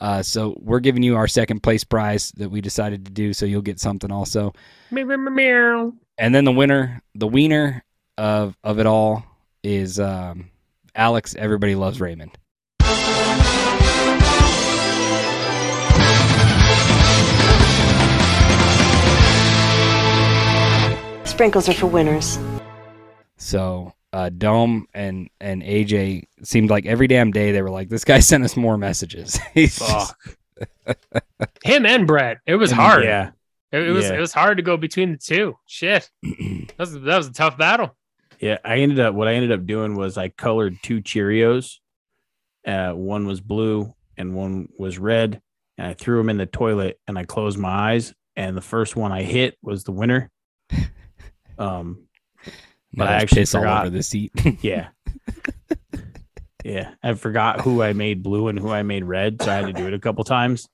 Uh, 0.00 0.22
so 0.22 0.56
we're 0.60 0.80
giving 0.80 1.02
you 1.02 1.16
our 1.16 1.28
second 1.28 1.62
place 1.62 1.84
prize 1.84 2.32
that 2.36 2.50
we 2.50 2.60
decided 2.60 3.04
to 3.06 3.10
do. 3.10 3.32
So 3.32 3.46
you'll 3.46 3.62
get 3.62 3.80
something 3.80 4.12
also. 4.12 4.52
Meow, 4.90 5.04
meow, 5.04 5.16
meow, 5.16 5.30
meow. 5.30 5.92
And 6.16 6.34
then 6.34 6.44
the 6.44 6.52
winner, 6.52 7.02
the 7.14 7.26
wiener 7.26 7.84
of 8.16 8.56
of 8.64 8.78
it 8.78 8.86
all 8.86 9.24
is 9.62 10.00
um, 10.00 10.50
Alex. 10.94 11.34
Everybody 11.38 11.74
loves 11.74 12.00
Raymond. 12.00 12.36
Sprinkles 21.24 21.68
are 21.68 21.74
for 21.74 21.86
winners. 21.86 22.36
So 23.36 23.92
uh, 24.12 24.30
Dome 24.30 24.86
and 24.94 25.28
and 25.40 25.62
AJ 25.62 26.24
seemed 26.42 26.70
like 26.70 26.86
every 26.86 27.06
damn 27.08 27.30
day 27.30 27.52
they 27.52 27.62
were 27.62 27.70
like, 27.70 27.88
this 27.88 28.04
guy 28.04 28.20
sent 28.20 28.44
us 28.44 28.56
more 28.56 28.78
messages. 28.78 29.38
He's 29.54 29.78
just- 29.78 30.14
Him 31.64 31.86
and 31.86 32.06
Brett. 32.06 32.38
It 32.46 32.56
was 32.56 32.70
And- 32.72 32.80
hard. 32.80 33.04
Yeah. 33.04 33.30
It, 33.70 33.86
it 33.88 33.90
was 33.92 34.06
Yeah. 34.06 34.14
it 34.16 34.20
was 34.20 34.32
hard 34.32 34.56
to 34.56 34.62
go 34.62 34.76
between 34.76 35.12
the 35.12 35.18
two. 35.18 35.56
Shit. 35.66 36.10
that 36.22 36.74
was 36.78 36.92
that 36.94 37.16
was 37.16 37.26
a 37.28 37.32
tough 37.32 37.58
battle. 37.58 37.94
Yeah. 38.40 38.58
I 38.64 38.78
ended 38.78 38.98
up, 39.00 39.14
what 39.14 39.28
I 39.28 39.34
ended 39.34 39.52
up 39.52 39.66
doing 39.66 39.94
was 39.94 40.16
I 40.16 40.28
colored 40.28 40.78
two 40.82 41.00
Cheerios. 41.02 41.76
Uh, 42.66 42.92
one 42.92 43.26
was 43.26 43.40
blue 43.40 43.94
and 44.16 44.34
one 44.34 44.68
was 44.78 44.98
red. 44.98 45.40
And 45.76 45.86
I 45.86 45.94
threw 45.94 46.18
them 46.18 46.30
in 46.30 46.38
the 46.38 46.46
toilet 46.46 46.98
and 47.06 47.18
I 47.18 47.24
closed 47.24 47.58
my 47.58 47.92
eyes. 47.92 48.14
And 48.36 48.56
the 48.56 48.60
first 48.62 48.96
one 48.96 49.12
I 49.12 49.22
hit 49.22 49.58
was 49.62 49.84
the 49.84 49.92
winner. 49.92 50.30
Um, 51.58 51.98
Now 51.98 52.07
but 52.94 53.08
I 53.08 53.14
actually 53.14 53.42
piss 53.42 53.54
all 53.54 53.62
forgot. 53.62 53.86
over 53.86 53.90
the 53.96 54.02
seat. 54.02 54.32
Yeah. 54.62 54.88
yeah. 56.64 56.94
I 57.02 57.14
forgot 57.14 57.60
who 57.60 57.82
I 57.82 57.92
made 57.92 58.22
blue 58.22 58.48
and 58.48 58.58
who 58.58 58.70
I 58.70 58.82
made 58.82 59.04
red. 59.04 59.40
So 59.42 59.50
I 59.50 59.54
had 59.56 59.66
to 59.66 59.72
do 59.72 59.86
it 59.86 59.94
a 59.94 59.98
couple 59.98 60.24
times. 60.24 60.68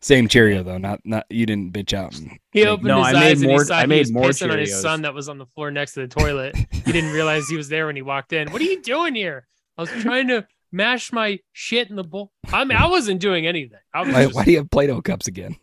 Same 0.00 0.28
Cheerio 0.28 0.62
though. 0.62 0.78
Not 0.78 1.00
not 1.04 1.26
you 1.30 1.46
didn't 1.46 1.72
bitch 1.72 1.92
out. 1.92 2.16
And 2.16 2.30
He 2.52 2.60
make- 2.60 2.68
opened 2.68 2.86
No, 2.88 2.98
his 3.02 3.06
I 3.08 3.12
made 3.20 3.26
eyes 3.32 3.42
and 3.42 3.50
more- 3.50 3.60
he 3.60 3.64
saw 3.66 3.76
I 3.76 3.80
he 3.80 3.86
made 3.88 3.98
was 4.00 4.12
more 4.12 4.24
pissing 4.24 4.52
on 4.52 4.58
his 4.58 4.80
son 4.80 5.02
that 5.02 5.14
was 5.14 5.28
on 5.28 5.38
the 5.38 5.46
floor 5.46 5.70
next 5.72 5.94
to 5.94 6.00
the 6.00 6.08
toilet. 6.08 6.54
he 6.70 6.92
didn't 6.92 7.12
realize 7.12 7.48
he 7.48 7.56
was 7.56 7.68
there 7.68 7.86
when 7.86 7.96
he 7.96 8.02
walked 8.02 8.32
in. 8.32 8.50
What 8.52 8.60
are 8.60 8.64
you 8.64 8.80
doing 8.82 9.14
here? 9.16 9.46
I 9.76 9.82
was 9.82 9.90
trying 9.90 10.28
to 10.28 10.46
mash 10.70 11.12
my 11.12 11.40
shit 11.52 11.90
in 11.90 11.96
the 11.96 12.04
bowl. 12.04 12.30
I 12.52 12.64
mean, 12.64 12.78
I 12.78 12.86
wasn't 12.86 13.20
doing 13.20 13.46
anything. 13.48 13.78
I 13.92 14.02
was 14.02 14.14
Why, 14.14 14.24
just, 14.24 14.34
why 14.36 14.44
do 14.44 14.50
you 14.52 14.58
have 14.58 14.70
Play-Doh 14.70 15.02
cups 15.02 15.26
again? 15.26 15.56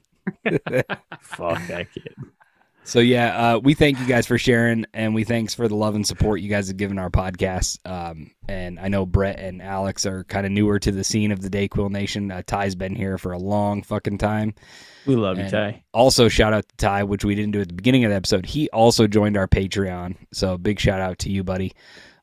Fuck 1.22 1.66
that 1.68 1.88
kid. 1.94 2.14
So 2.86 3.00
yeah, 3.00 3.56
uh, 3.56 3.60
we 3.60 3.74
thank 3.74 4.00
you 4.00 4.06
guys 4.06 4.28
for 4.28 4.38
sharing, 4.38 4.86
and 4.94 5.16
we 5.16 5.24
thanks 5.24 5.56
for 5.56 5.68
the 5.70 5.76
love 5.76 5.96
and 5.96 6.06
support 6.06 6.42
you 6.42 6.50
guys 6.50 6.68
have 6.68 6.76
given 6.76 7.00
our 7.00 7.10
podcast. 7.10 7.80
Um, 7.90 8.32
and 8.48 8.78
I 8.78 8.90
know 8.90 9.06
Brett 9.06 9.40
and 9.40 9.62
Alex 9.62 10.06
are 10.06 10.26
kind 10.26 10.46
of 10.46 10.52
newer 10.52 10.80
to 10.80 10.92
the 10.92 11.04
scene 11.04 11.32
of 11.32 11.42
the 11.42 11.50
Dayquil 11.50 11.90
Nation. 11.90 12.30
Uh, 12.30 12.44
Ty's 12.46 12.76
been 12.76 12.94
here 12.94 13.18
for 13.18 13.32
a 13.32 13.38
long 13.38 13.84
fucking 13.84 14.18
time. 14.18 14.54
We 15.06 15.16
love 15.16 15.38
you, 15.38 15.50
Ty. 15.50 15.84
Also, 15.94 16.28
shout 16.28 16.54
out 16.54 16.68
to 16.68 16.76
Ty, 16.76 17.04
which 17.04 17.24
we 17.24 17.36
didn't 17.36 17.52
do 17.52 17.62
at 17.62 17.70
the 17.70 17.74
beginning 17.74 18.04
of 18.04 18.12
the 18.12 18.16
episode. 18.18 18.46
He 18.46 18.70
also 18.72 19.08
joined 19.08 19.38
our 19.38 19.48
Patreon, 19.48 20.18
so 20.34 20.58
big 20.58 20.80
shout 20.80 21.00
out 21.00 21.20
to 21.20 21.32
you, 21.32 21.44
buddy. 21.44 21.74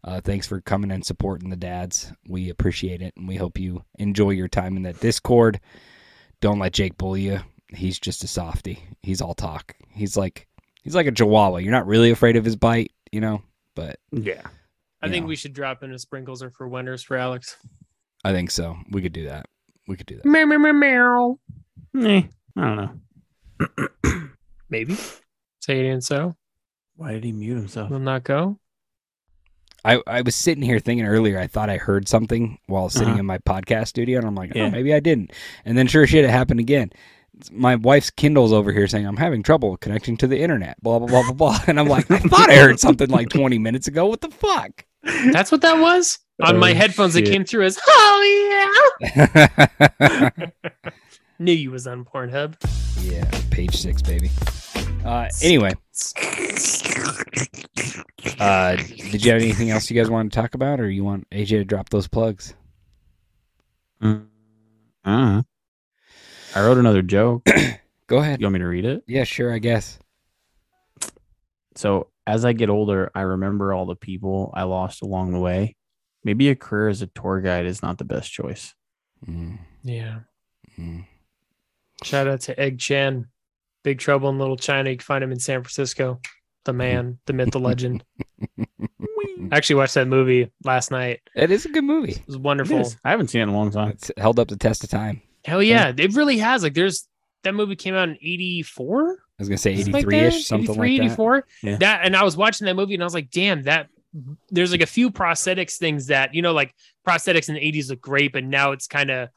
Uh, 0.05 0.21
thanks 0.21 0.47
for 0.47 0.61
coming 0.61 0.91
and 0.91 1.05
supporting 1.05 1.51
the 1.51 1.57
dads. 1.57 2.13
We 2.29 2.51
appreciate 2.51 3.01
it, 3.03 3.15
and 3.17 3.27
we 3.27 3.37
hope 3.37 3.59
you 3.59 3.85
enjoy 3.99 4.31
your 4.31 4.49
time 4.49 4.77
in 4.77 4.83
that 4.83 5.01
Discord. 5.01 5.61
Don't 6.41 6.59
let 6.59 6.73
Jake 6.73 6.97
bully 6.99 7.23
you. 7.23 7.41
He's 7.73 7.99
just 7.99 8.25
a 8.25 8.27
softy. 8.27 8.83
He's 9.03 9.21
all 9.21 9.35
talk. 9.35 9.77
He's 9.91 10.17
like 10.17 10.49
he's 10.83 10.95
like 10.95 11.07
a 11.07 11.13
chihuahua. 11.13 11.59
You're 11.59 11.73
not 11.73 11.87
really 11.87 12.11
afraid 12.11 12.37
of 12.37 12.45
his 12.45 12.57
bite, 12.57 12.93
you 13.13 13.21
know, 13.21 13.43
but 13.75 13.99
Yeah. 14.13 14.43
I 15.03 15.09
think 15.09 15.25
know. 15.25 15.29
we 15.29 15.37
should 15.37 15.53
drop 15.55 15.83
in 15.83 15.93
a 15.93 15.99
sprinkles 15.99 16.43
are 16.43 16.51
for 16.51 16.69
winners 16.69 17.03
for 17.03 17.17
Alex. 17.17 17.57
I 18.25 18.33
think 18.33 18.51
so. 18.51 18.77
We 18.91 19.01
could 19.03 19.13
do 19.15 19.25
that. 19.27 19.47
We 19.89 19.97
could 19.97 20.07
do 20.07 20.17
that. 20.17 20.27
Meow, 20.27 20.45
meow, 20.45 20.59
meow, 20.59 20.73
meow. 20.73 21.39
Eh, 22.07 22.23
I 22.57 22.61
don't 22.61 22.77
know. 24.07 24.21
Maybe. 24.69 24.95
Say 25.61 25.87
it 25.87 25.91
and 25.91 26.05
so. 26.05 26.37
Why 26.97 27.13
did 27.13 27.25
he 27.25 27.33
mute 27.33 27.57
himself? 27.57 27.91
Will 27.91 27.99
not 27.99 28.25
go. 28.25 28.59
I, 29.85 30.03
I 30.07 30.21
was 30.21 30.35
sitting 30.35 30.63
here 30.63 30.79
thinking 30.79 31.07
earlier, 31.07 31.39
I 31.39 31.47
thought 31.47 31.71
I 31.71 31.79
heard 31.79 32.07
something 32.07 32.59
while 32.67 32.91
sitting 32.91 33.09
Uh-huh. 33.11 33.21
in 33.21 33.27
my 33.27 33.39
podcast 33.39 33.89
studio, 33.89 34.19
and 34.19 34.27
I'm 34.27 34.35
like, 34.35 34.53
oh, 34.55 34.59
Yeah. 34.59 34.69
maybe 34.71 34.93
I 34.93 35.01
didn't. 35.01 35.33
And 35.65 35.79
then 35.79 35.87
sure 35.87 36.03
as 36.03 36.11
shit, 36.11 36.25
it 36.25 36.31
happened 36.31 36.61
again. 36.61 36.91
My 37.53 37.77
wife's 37.77 38.11
Kindle's 38.11 38.53
over 38.53 38.73
here 38.73 38.87
saying 38.87 39.07
I'm 39.07 39.17
having 39.17 39.43
trouble 39.43 39.77
connecting 39.77 40.17
to 40.19 40.27
the 40.27 40.39
internet. 40.41 40.81
Blah 40.83 40.99
blah 40.99 41.09
blah 41.09 41.23
blah 41.23 41.33
blah. 41.33 41.59
And 41.67 41.79
I'm 41.81 41.89
like, 41.89 42.11
I 42.11 42.19
thought 42.19 42.51
I 42.51 42.57
heard 42.57 42.81
something 42.81 43.09
like 43.09 43.29
20 43.29 43.59
minutes 43.59 43.87
ago. 43.89 44.07
What 44.07 44.21
the 44.21 44.31
fuck? 44.31 44.85
That's 45.33 45.51
what 45.53 45.63
that 45.63 45.81
was 45.81 46.19
on 46.43 46.59
my 46.59 46.73
Oh, 46.73 46.75
headphones. 46.75 47.17
It 47.17 47.25
came 47.27 47.45
through 47.45 47.65
as 47.65 47.79
"Oh 47.87 48.81
yeah." 49.01 50.31
Knew 51.39 51.53
you 51.53 51.71
was 51.71 51.87
on 51.87 52.05
Pornhub. 52.05 52.57
yeah, 53.03 53.25
page 53.51 53.75
six, 53.77 54.03
baby. 54.03 54.31
Uh, 55.05 55.29
anyway, 55.43 55.73
uh, 58.39 58.77
did 58.77 59.25
you 59.25 59.33
have 59.33 59.41
anything 59.41 59.71
else 59.71 59.91
you 59.91 59.99
guys 60.01 60.11
want 60.11 60.31
to 60.31 60.39
talk 60.39 60.55
about, 60.55 60.79
or 60.81 60.91
you 60.91 61.03
want 61.05 61.29
AJ 61.31 61.49
to 61.49 61.65
drop 61.65 61.89
those 61.89 62.07
plugs? 62.09 62.55
Uh, 64.03 65.43
I 66.55 66.63
wrote 66.65 66.79
another 66.79 67.03
joke. 67.03 67.47
Go 68.07 68.19
ahead. 68.19 68.41
You 68.41 68.47
want 68.47 68.55
me 68.55 68.59
to 68.61 68.67
read 68.67 68.85
it? 68.85 69.05
Yeah, 69.07 69.25
sure. 69.25 69.53
I 69.53 69.59
guess. 69.59 69.99
So 71.77 72.09
as 72.27 72.45
I 72.45 72.53
get 72.53 72.69
older, 72.71 73.11
I 73.15 73.21
remember 73.23 73.73
all 73.73 73.87
the 73.87 73.95
people 73.97 74.51
I 74.55 74.65
lost 74.65 75.03
along 75.03 75.33
the 75.33 75.39
way. 75.41 75.77
Maybe 76.25 76.49
a 76.51 76.57
career 76.57 76.89
as 76.89 77.03
a 77.03 77.07
tour 77.07 77.41
guide 77.41 77.67
is 77.67 77.83
not 77.83 77.99
the 77.99 78.05
best 78.05 78.31
choice. 78.33 78.75
Mm, 79.27 79.59
Yeah. 79.83 80.21
mm. 80.79 81.07
Shout 82.03 82.27
out 82.27 82.41
to 82.43 82.59
Egg 82.59 82.81
Shen, 82.81 83.27
Big 83.85 83.99
Trouble 83.99 84.29
in 84.31 84.39
Little 84.39 84.57
China. 84.57 84.91
You 84.91 84.97
can 84.97 85.05
find 85.05 85.23
him 85.25 85.33
in 85.33 85.39
San 85.39 85.63
Francisco. 85.63 86.21
The 86.65 86.73
man, 86.73 87.19
the 87.27 87.33
myth, 87.33 87.53
the 87.53 87.61
legend. 87.61 88.05
I 88.59 89.57
actually 89.57 89.77
watched 89.77 89.95
that 89.95 90.09
movie 90.09 90.51
last 90.65 90.91
night. 90.91 91.21
It 91.35 91.51
is 91.51 91.65
a 91.65 91.71
good 91.71 91.85
movie. 91.85 92.13
It 92.13 92.27
was 92.27 92.37
wonderful. 92.39 92.81
is. 92.81 92.97
I 93.05 93.11
haven't 93.11 93.29
seen 93.29 93.41
it 93.41 93.45
in 93.45 93.49
a 93.51 93.57
long 93.57 93.71
time. 93.71 93.91
It's 93.91 94.11
held 94.19 94.39
up 94.39 94.49
the 94.49 94.57
test 94.57 94.85
of 94.85 94.91
time. 94.91 95.23
Hell 95.45 95.63
yeah, 95.63 95.93
it 95.97 96.15
really 96.15 96.39
has. 96.39 96.63
Like, 96.63 96.75
there's 96.75 97.07
that 97.45 97.55
movie 97.55 97.77
came 97.77 97.95
out 97.95 98.09
in 98.09 98.17
'84. 98.21 99.13
I 99.13 99.17
was 99.39 99.49
gonna 99.49 99.59
say 99.59 99.73
83 99.73 100.19
ish, 100.19 100.47
something 100.47 100.71
83, 100.71 100.91
like 100.91 100.99
that. 100.99 101.05
84. 101.13 101.47
Yeah. 101.63 101.77
That 101.79 102.01
and 102.05 102.15
I 102.15 102.25
was 102.25 102.37
watching 102.37 102.67
that 102.67 102.77
movie 102.77 102.95
and 102.95 103.03
I 103.03 103.07
was 103.07 103.15
like, 103.15 103.31
damn, 103.31 103.63
that 103.63 103.89
there's 104.51 104.71
like 104.73 104.83
a 104.83 104.87
few 104.87 105.11
prosthetics 105.11 105.77
things 105.79 106.09
that 106.09 106.35
you 106.35 106.43
know, 106.43 106.53
like 106.53 106.75
prosthetics 107.07 107.49
in 107.49 107.55
the 107.55 107.61
80s 107.61 107.89
look 107.89 108.01
great, 108.03 108.33
but 108.33 108.45
now 108.45 108.73
it's 108.73 108.87
kind 108.87 109.11
of 109.11 109.31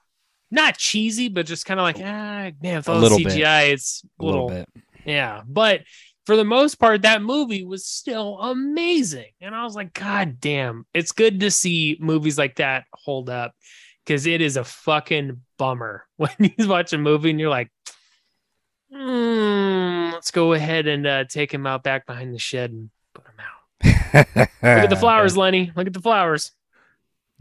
not 0.52 0.78
cheesy, 0.78 1.30
but 1.30 1.46
just 1.46 1.66
kind 1.66 1.80
of 1.80 1.84
like, 1.86 1.98
ah, 2.00 2.52
man, 2.62 2.80
if 2.80 2.90
all 2.90 3.00
little 3.00 3.18
CGI, 3.18 3.68
bit. 3.68 3.74
it's 3.74 4.04
A 4.20 4.26
little 4.26 4.50
bit. 4.50 4.68
yeah. 5.06 5.42
But 5.48 5.82
for 6.26 6.36
the 6.36 6.44
most 6.44 6.76
part, 6.76 7.02
that 7.02 7.22
movie 7.22 7.64
was 7.64 7.86
still 7.86 8.40
amazing. 8.40 9.32
And 9.42 9.56
I 9.56 9.64
was 9.64 9.76
like, 9.76 9.94
God 9.94 10.40
damn, 10.40 10.86
it's 10.94 11.12
good 11.12 11.40
to 11.40 11.50
see 11.52 11.98
movies 12.00 12.38
like 12.38 12.58
that 12.58 12.86
hold 12.94 13.30
up 13.30 13.56
because 14.06 14.26
it 14.26 14.42
is 14.42 14.58
a 14.58 14.64
fucking 14.64 15.42
bummer 15.58 16.06
when 16.18 16.32
you 16.40 16.68
watch 16.68 16.94
a 16.94 16.98
movie 16.98 17.30
and 17.30 17.40
you're 17.40 17.50
like, 17.50 17.72
"Hmm, 18.92 20.12
let's 20.14 20.32
go 20.32 20.54
ahead 20.54 20.88
and 20.88 21.06
uh, 21.06 21.24
take 21.26 21.54
him 21.54 21.68
out 21.68 21.84
back 21.84 22.06
behind 22.06 22.34
the 22.34 22.40
shed 22.40 22.72
and 22.72 22.90
put 23.14 23.26
him 23.26 23.40
out. 23.40 24.38
Look 24.38 24.50
at 24.64 24.90
the 24.90 24.96
flowers, 25.00 25.36
Lenny. 25.36 25.72
Look 25.76 25.88
at 25.88 25.94
the 25.94 26.02
flowers. 26.02 26.52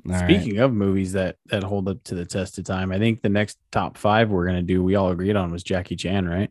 All 0.05 0.13
right. 0.13 0.25
Speaking 0.25 0.59
of 0.59 0.73
movies 0.73 1.13
that 1.13 1.37
that 1.47 1.63
hold 1.63 1.89
up 1.89 2.03
to 2.05 2.15
the 2.15 2.27
test 2.27 2.59
of 2.59 2.65
time, 2.65 2.91
I 2.91 2.99
think 2.99 3.23
the 3.23 3.29
next 3.29 3.59
top 3.71 3.97
five 3.97 4.31
we're 4.31 4.47
gonna 4.47 4.63
do, 4.63 4.83
we 4.83 4.97
all 4.97 5.11
agreed 5.11 5.37
on 5.37 5.53
was 5.53 5.63
Jackie 5.63 5.97
Chan, 5.97 6.29
right? 6.29 6.51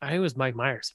I 0.00 0.08
think 0.08 0.18
it 0.18 0.20
was 0.20 0.36
Mike 0.36 0.54
Myers. 0.54 0.94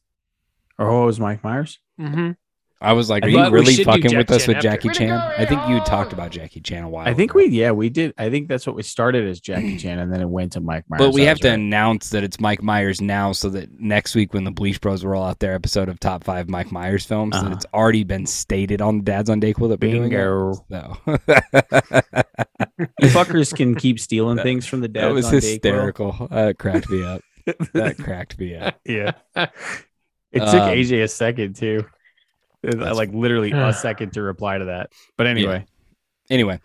Or 0.80 0.90
oh, 0.90 1.04
it 1.04 1.08
was 1.08 1.20
Mike 1.20 1.44
Myers? 1.44 1.80
Mm-hmm. 2.00 2.32
I 2.80 2.94
was 2.94 3.10
like, 3.10 3.24
are 3.24 3.28
you 3.30 3.50
really 3.50 3.84
fucking 3.84 4.16
with 4.16 4.28
Jackie 4.28 4.34
us 4.36 4.46
Chan 4.46 4.48
with 4.48 4.58
after. 4.58 4.70
Jackie 4.70 4.88
Way 4.90 4.94
Chan? 4.94 5.12
I 5.38 5.46
think 5.46 5.68
you 5.68 5.80
talked 5.80 6.14
about 6.14 6.30
Jackie 6.30 6.60
Chan 6.62 6.84
a 6.84 6.90
while 6.90 7.08
I 7.08 7.14
think 7.16 7.32
ago. 7.32 7.38
we 7.40 7.48
yeah, 7.48 7.72
we 7.72 7.90
did. 7.90 8.14
I 8.20 8.30
think 8.30 8.48
that's 8.48 8.68
what 8.68 8.76
we 8.76 8.84
started 8.84 9.28
as 9.28 9.40
Jackie 9.42 9.78
Chan 9.78 9.98
and 9.98 10.14
then 10.14 10.22
it 10.22 10.30
went 10.30 10.52
to 10.52 10.60
Mike 10.62 10.86
Myers. 10.88 11.00
But 11.00 11.14
we 11.14 11.24
have 11.24 11.40
to 11.40 11.48
right. 11.50 11.56
announce 11.56 12.12
that 12.12 12.24
it's 12.24 12.40
Mike 12.40 12.62
Myers 12.62 13.02
now 13.02 13.32
so 13.32 13.50
that 13.50 13.80
next 13.80 14.14
week 14.14 14.34
when 14.34 14.44
the 14.44 14.52
Bleach 14.52 14.80
Bros 14.80 15.04
roll 15.04 15.24
out 15.24 15.40
their 15.40 15.54
episode 15.56 15.90
of 15.90 16.00
top 16.00 16.24
five 16.24 16.50
Mike 16.50 16.72
Myers 16.72 17.04
films, 17.04 17.36
Uh-huh. 17.36 17.50
it's 17.54 17.66
already 17.74 18.04
been 18.04 18.28
stated 18.28 18.80
on 18.82 19.04
Dads 19.04 19.30
on 19.32 19.42
Dayquil 19.42 19.70
that 19.70 19.82
we're 19.82 19.92
doing 19.92 20.12
it. 20.12 20.60
No. 20.70 20.98
You 23.00 23.08
fuckers 23.10 23.56
can 23.56 23.74
keep 23.76 24.00
stealing 24.00 24.38
things 24.38 24.66
from 24.68 24.82
the 24.82 24.88
that 24.90 24.94
dads 24.94 25.14
was 25.14 25.26
on 25.26 25.34
Dayquil. 25.34 25.42
hysterical. 25.42 26.28
That 26.30 26.58
cracked 26.60 26.90
me 26.90 27.04
up. 27.04 27.22
That 27.74 27.98
cracked 27.98 28.38
me 28.40 28.56
up. 28.56 28.80
yeah. 28.86 29.12
It 29.36 30.40
took 30.40 30.48
Um, 30.50 30.70
AJ 30.70 31.02
a 31.04 31.08
second 31.08 31.56
too. 31.56 31.86
It- 32.64 32.78
like 32.80 33.12
literally 33.14 33.52
a 33.52 33.74
second 33.74 34.14
to 34.14 34.22
reply 34.22 34.58
to 34.58 34.66
that. 34.66 34.92
But 35.18 35.28
anyway, 35.28 35.66
Anyway, 36.30 36.60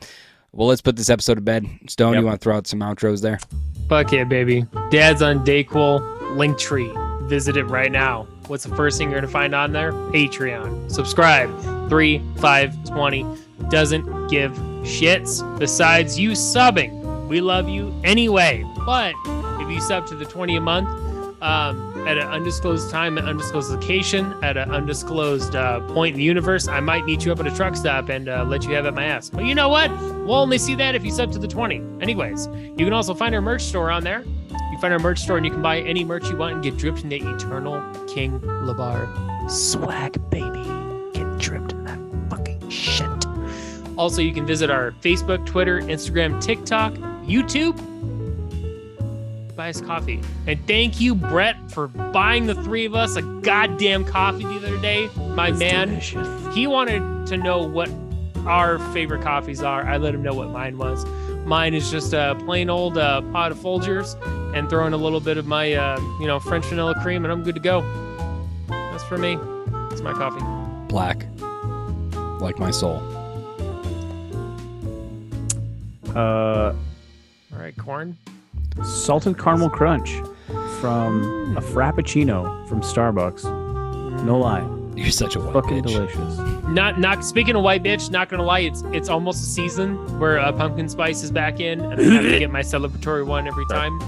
well, 0.53 0.66
let's 0.66 0.80
put 0.80 0.97
this 0.97 1.09
episode 1.09 1.34
to 1.36 1.40
bed. 1.40 1.64
Stone, 1.88 2.14
Yep. 2.14 2.20
you 2.20 2.26
want 2.26 2.40
to 2.40 2.45
throw 2.45 2.57
out 2.57 2.66
some 2.66 2.80
outros 2.80 3.22
there? 3.22 3.38
Fuck 3.88 4.11
yeah, 4.12 4.24
baby. 4.24 4.66
Dad's 4.90 5.22
on 5.22 5.45
Dayquil, 5.47 6.01
Linktree. 6.36 7.28
Visit 7.28 7.57
it 7.57 7.64
right 7.66 7.93
now. 7.93 8.26
What's 8.49 8.64
the 8.64 8.74
first 8.74 8.99
thing 8.99 9.11
you're 9.11 9.20
gonna 9.20 9.30
find 9.30 9.55
on 9.55 9.72
there? 9.72 9.93
Patreon. 9.93 10.90
Subscribe. 10.90 11.49
Three, 11.88 12.20
five, 12.38 12.74
twenty. 12.84 13.24
Doesn't 13.70 14.28
give 14.28 14.53
shits. 14.82 15.40
Besides 15.59 16.18
you 16.18 16.30
subbing, 16.32 17.28
we 17.28 17.40
love 17.40 17.68
you 17.68 17.95
anyway. 18.03 18.64
But 18.84 19.14
if 19.61 19.70
you 19.70 19.80
sub 19.80 20.07
to 20.09 20.16
the 20.16 20.24
twenty 20.24 20.57
a 20.57 20.61
month, 20.61 20.88
um, 21.40 21.91
at 22.07 22.18
an 22.18 22.26
undisclosed 22.28 22.90
time, 22.90 23.18
an 23.18 23.26
undisclosed 23.26 23.70
location, 23.70 24.34
at 24.42 24.57
an 24.57 24.70
undisclosed 24.70 25.55
uh, 25.57 25.80
point 25.92 26.14
in 26.14 26.18
the 26.18 26.24
universe, 26.24 26.68
I 26.68 26.80
might 26.80 27.05
meet 27.05 27.24
you 27.24 27.32
up 27.32 27.40
at 27.40 27.46
a 27.46 27.55
truck 27.55 27.76
stop 27.76 28.09
and 28.09 28.28
uh, 28.28 28.44
let 28.44 28.64
you 28.64 28.74
have 28.74 28.86
it 28.86 28.92
my 28.92 29.05
ass. 29.05 29.30
But 29.30 29.44
you 29.44 29.55
know 29.55 29.68
what? 29.68 29.90
We'll 29.90 30.34
only 30.34 30.59
see 30.59 30.74
that 30.76 30.94
if 30.94 31.05
you 31.05 31.11
sub 31.11 31.32
to 31.32 31.38
the 31.38 31.48
20. 31.48 31.82
Anyways, 32.00 32.48
you 32.76 32.84
can 32.84 32.92
also 32.92 33.14
find 33.14 33.34
our 33.34 33.40
merch 33.40 33.62
store 33.62 33.90
on 33.90 34.05
there. 34.05 34.24
You 34.72 34.78
find 34.80 34.92
our 34.92 34.98
merch 34.98 35.20
store 35.20 35.36
and 35.36 35.46
you 35.46 35.53
can 35.53 35.62
buy 35.62 35.80
any 35.80 36.05
merch 36.05 36.28
you 36.28 36.36
want 36.36 36.55
and 36.55 36.62
get 36.62 36.76
dripped 36.76 37.03
in 37.03 37.09
the 37.09 37.16
Eternal 37.16 37.80
King 38.07 38.40
Labar 38.40 39.09
swag, 39.50 40.18
baby. 40.30 40.62
Get 41.12 41.38
dripped 41.38 41.72
in 41.72 41.84
that 41.84 41.98
fucking 42.30 42.68
shit. 42.68 43.09
Also, 43.96 44.22
you 44.22 44.32
can 44.32 44.46
visit 44.46 44.70
our 44.70 44.92
Facebook, 45.03 45.44
Twitter, 45.44 45.80
Instagram, 45.80 46.40
TikTok, 46.42 46.94
YouTube. 47.24 47.78
Buy 49.62 49.72
coffee. 49.74 50.20
And 50.48 50.66
thank 50.66 51.00
you, 51.00 51.14
Brett, 51.14 51.70
for 51.70 51.86
buying 51.86 52.46
the 52.46 52.54
three 52.64 52.84
of 52.84 52.96
us 52.96 53.14
a 53.14 53.22
goddamn 53.22 54.04
coffee 54.04 54.42
the 54.42 54.56
other 54.56 54.76
day. 54.80 55.08
My 55.36 55.52
man, 55.52 56.00
he 56.50 56.66
wanted 56.66 57.28
to 57.28 57.36
know 57.36 57.62
what 57.62 57.88
our 58.44 58.80
favorite 58.92 59.22
coffees 59.22 59.62
are. 59.62 59.86
I 59.86 59.98
let 59.98 60.16
him 60.16 60.22
know 60.24 60.34
what 60.34 60.50
mine 60.50 60.78
was. 60.78 61.06
Mine 61.46 61.74
is 61.74 61.92
just 61.92 62.12
a 62.12 62.36
plain 62.44 62.70
old 62.70 62.98
uh, 62.98 63.22
pot 63.30 63.52
of 63.52 63.58
Folgers 63.58 64.20
and 64.52 64.68
throw 64.68 64.84
in 64.88 64.94
a 64.94 64.96
little 64.96 65.20
bit 65.20 65.38
of 65.38 65.46
my, 65.46 65.74
uh, 65.74 65.96
you 66.18 66.26
know, 66.26 66.40
French 66.40 66.64
vanilla 66.64 67.00
cream, 67.00 67.24
and 67.24 67.30
I'm 67.30 67.44
good 67.44 67.54
to 67.54 67.60
go. 67.60 67.82
That's 68.66 69.04
for 69.04 69.16
me. 69.16 69.38
It's 69.92 70.00
my 70.00 70.12
coffee. 70.12 70.44
Black. 70.88 71.24
Like 72.40 72.58
my 72.58 72.72
soul. 72.72 73.00
uh 76.16 76.74
All 77.52 77.58
right, 77.60 77.76
corn. 77.76 78.16
Salted 78.84 79.38
caramel 79.38 79.70
crunch 79.70 80.10
from 80.80 81.56
a 81.56 81.60
frappuccino 81.60 82.66
from 82.68 82.80
Starbucks. 82.80 83.44
No 84.24 84.38
lie. 84.38 84.66
You're 84.94 85.10
such 85.10 85.36
a 85.36 85.40
white 85.40 85.52
Fucking 85.54 85.82
bitch. 85.82 85.92
delicious. 85.92 86.38
Not, 86.68 86.98
not 87.00 87.24
speaking 87.24 87.56
of 87.56 87.62
white 87.62 87.82
bitch. 87.82 88.10
Not 88.10 88.28
gonna 88.28 88.42
lie, 88.42 88.60
it's 88.60 88.82
it's 88.92 89.08
almost 89.08 89.42
a 89.42 89.46
season 89.46 89.96
where 90.18 90.38
uh, 90.38 90.52
pumpkin 90.52 90.88
spice 90.88 91.22
is 91.22 91.30
back 91.30 91.60
in, 91.60 91.80
and 91.80 92.00
I 92.00 92.04
have 92.04 92.22
to 92.22 92.38
get 92.38 92.50
my 92.50 92.60
celebratory 92.60 93.26
one 93.26 93.46
every 93.46 93.66
time. 93.66 93.98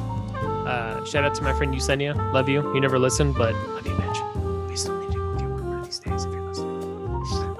Uh, 0.66 1.04
shout 1.04 1.24
out 1.24 1.34
to 1.36 1.42
my 1.42 1.52
friend 1.54 1.74
Yusenia. 1.74 2.14
Love 2.32 2.48
you. 2.48 2.62
You 2.74 2.80
never 2.80 2.98
listen, 2.98 3.32
but 3.32 3.54
love 3.54 3.86
you, 3.86 3.92
bitch. 3.94 4.68
We 4.68 4.76
still 4.76 4.98
need 5.00 5.12
to 5.12 5.18
go 5.18 5.30
with 5.32 5.40
your 5.40 5.50
one 5.50 5.78
of 5.80 5.84
these 5.84 5.98
days 5.98 6.24
if 6.24 6.32
you're 6.32 6.42
listening. 6.42 6.82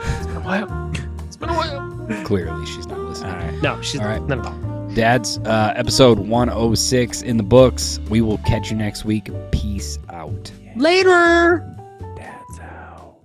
It's 0.01 0.27
been 0.27 0.37
a 0.37 0.41
while. 0.41 0.93
It's 1.27 1.37
been 1.37 1.49
a 1.51 1.55
while. 1.55 2.25
Clearly, 2.25 2.67
she's 2.67 2.87
not 2.87 2.99
listening. 2.99 3.33
All 3.33 3.39
right. 3.39 3.63
No, 3.63 3.81
she's 3.83 4.01
All 4.01 4.07
right. 4.07 4.23
not 4.23 4.39
at 4.41 4.47
all. 4.47 4.59
Dads, 4.95 5.39
uh, 5.39 5.73
episode 5.75 6.19
106 6.21 7.23
in 7.23 7.37
the 7.37 7.43
books. 7.43 7.99
We 8.09 8.21
will 8.21 8.39
catch 8.39 8.71
you 8.71 8.77
next 8.77 9.05
week. 9.05 9.29
Peace 9.51 9.99
out. 10.09 10.53
Later. 10.77 11.69
Dad's 12.17 12.61
out. 12.61 13.17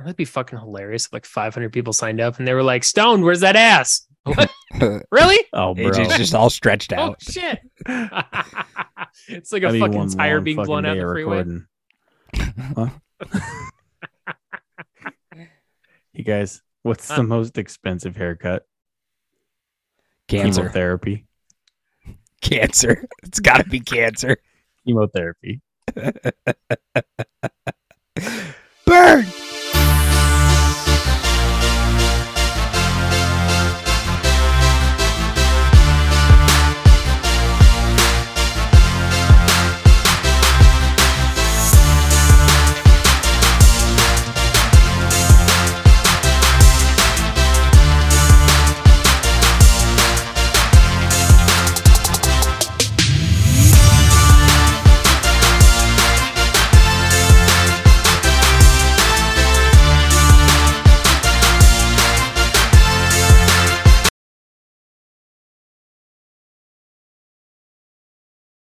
That'd 0.00 0.16
be 0.16 0.24
fucking 0.24 0.58
hilarious. 0.58 1.06
if, 1.06 1.12
Like 1.12 1.24
500 1.24 1.72
people 1.72 1.92
signed 1.92 2.20
up 2.20 2.38
and 2.40 2.48
they 2.48 2.54
were 2.54 2.62
like, 2.64 2.82
"Stone, 2.82 3.22
where's 3.22 3.40
that 3.40 3.54
ass?" 3.54 4.04
What? 4.24 4.50
really? 5.12 5.38
Oh, 5.52 5.74
bro. 5.74 5.84
AJ's 5.90 6.16
just 6.16 6.34
all 6.34 6.50
stretched 6.50 6.92
out. 6.92 7.10
Oh 7.10 7.12
out. 7.12 7.22
shit! 7.22 7.60
it's 9.28 9.52
like 9.52 9.62
a 9.62 9.66
That'd 9.66 9.80
fucking 9.80 9.96
one 9.98 10.08
tire 10.10 10.40
being 10.40 10.56
fucking 10.56 10.66
blown 10.66 10.86
out 10.86 10.94
day 10.94 11.00
the 11.00 11.06
freeway. 11.06 11.36
recording. 11.38 11.66
Huh? 12.76 12.88
you 16.12 16.24
guys, 16.24 16.62
what's 16.82 17.08
Huh? 17.08 17.16
the 17.16 17.22
most 17.22 17.58
expensive 17.58 18.16
haircut? 18.16 18.64
Cancer. 20.30 20.60
Chemotherapy. 20.60 21.26
Cancer. 22.40 23.04
It's 23.24 23.40
got 23.40 23.58
to 23.58 23.68
be 23.68 23.80
cancer. 23.80 24.36
Chemotherapy. 24.86 25.60
Burn! 28.86 29.26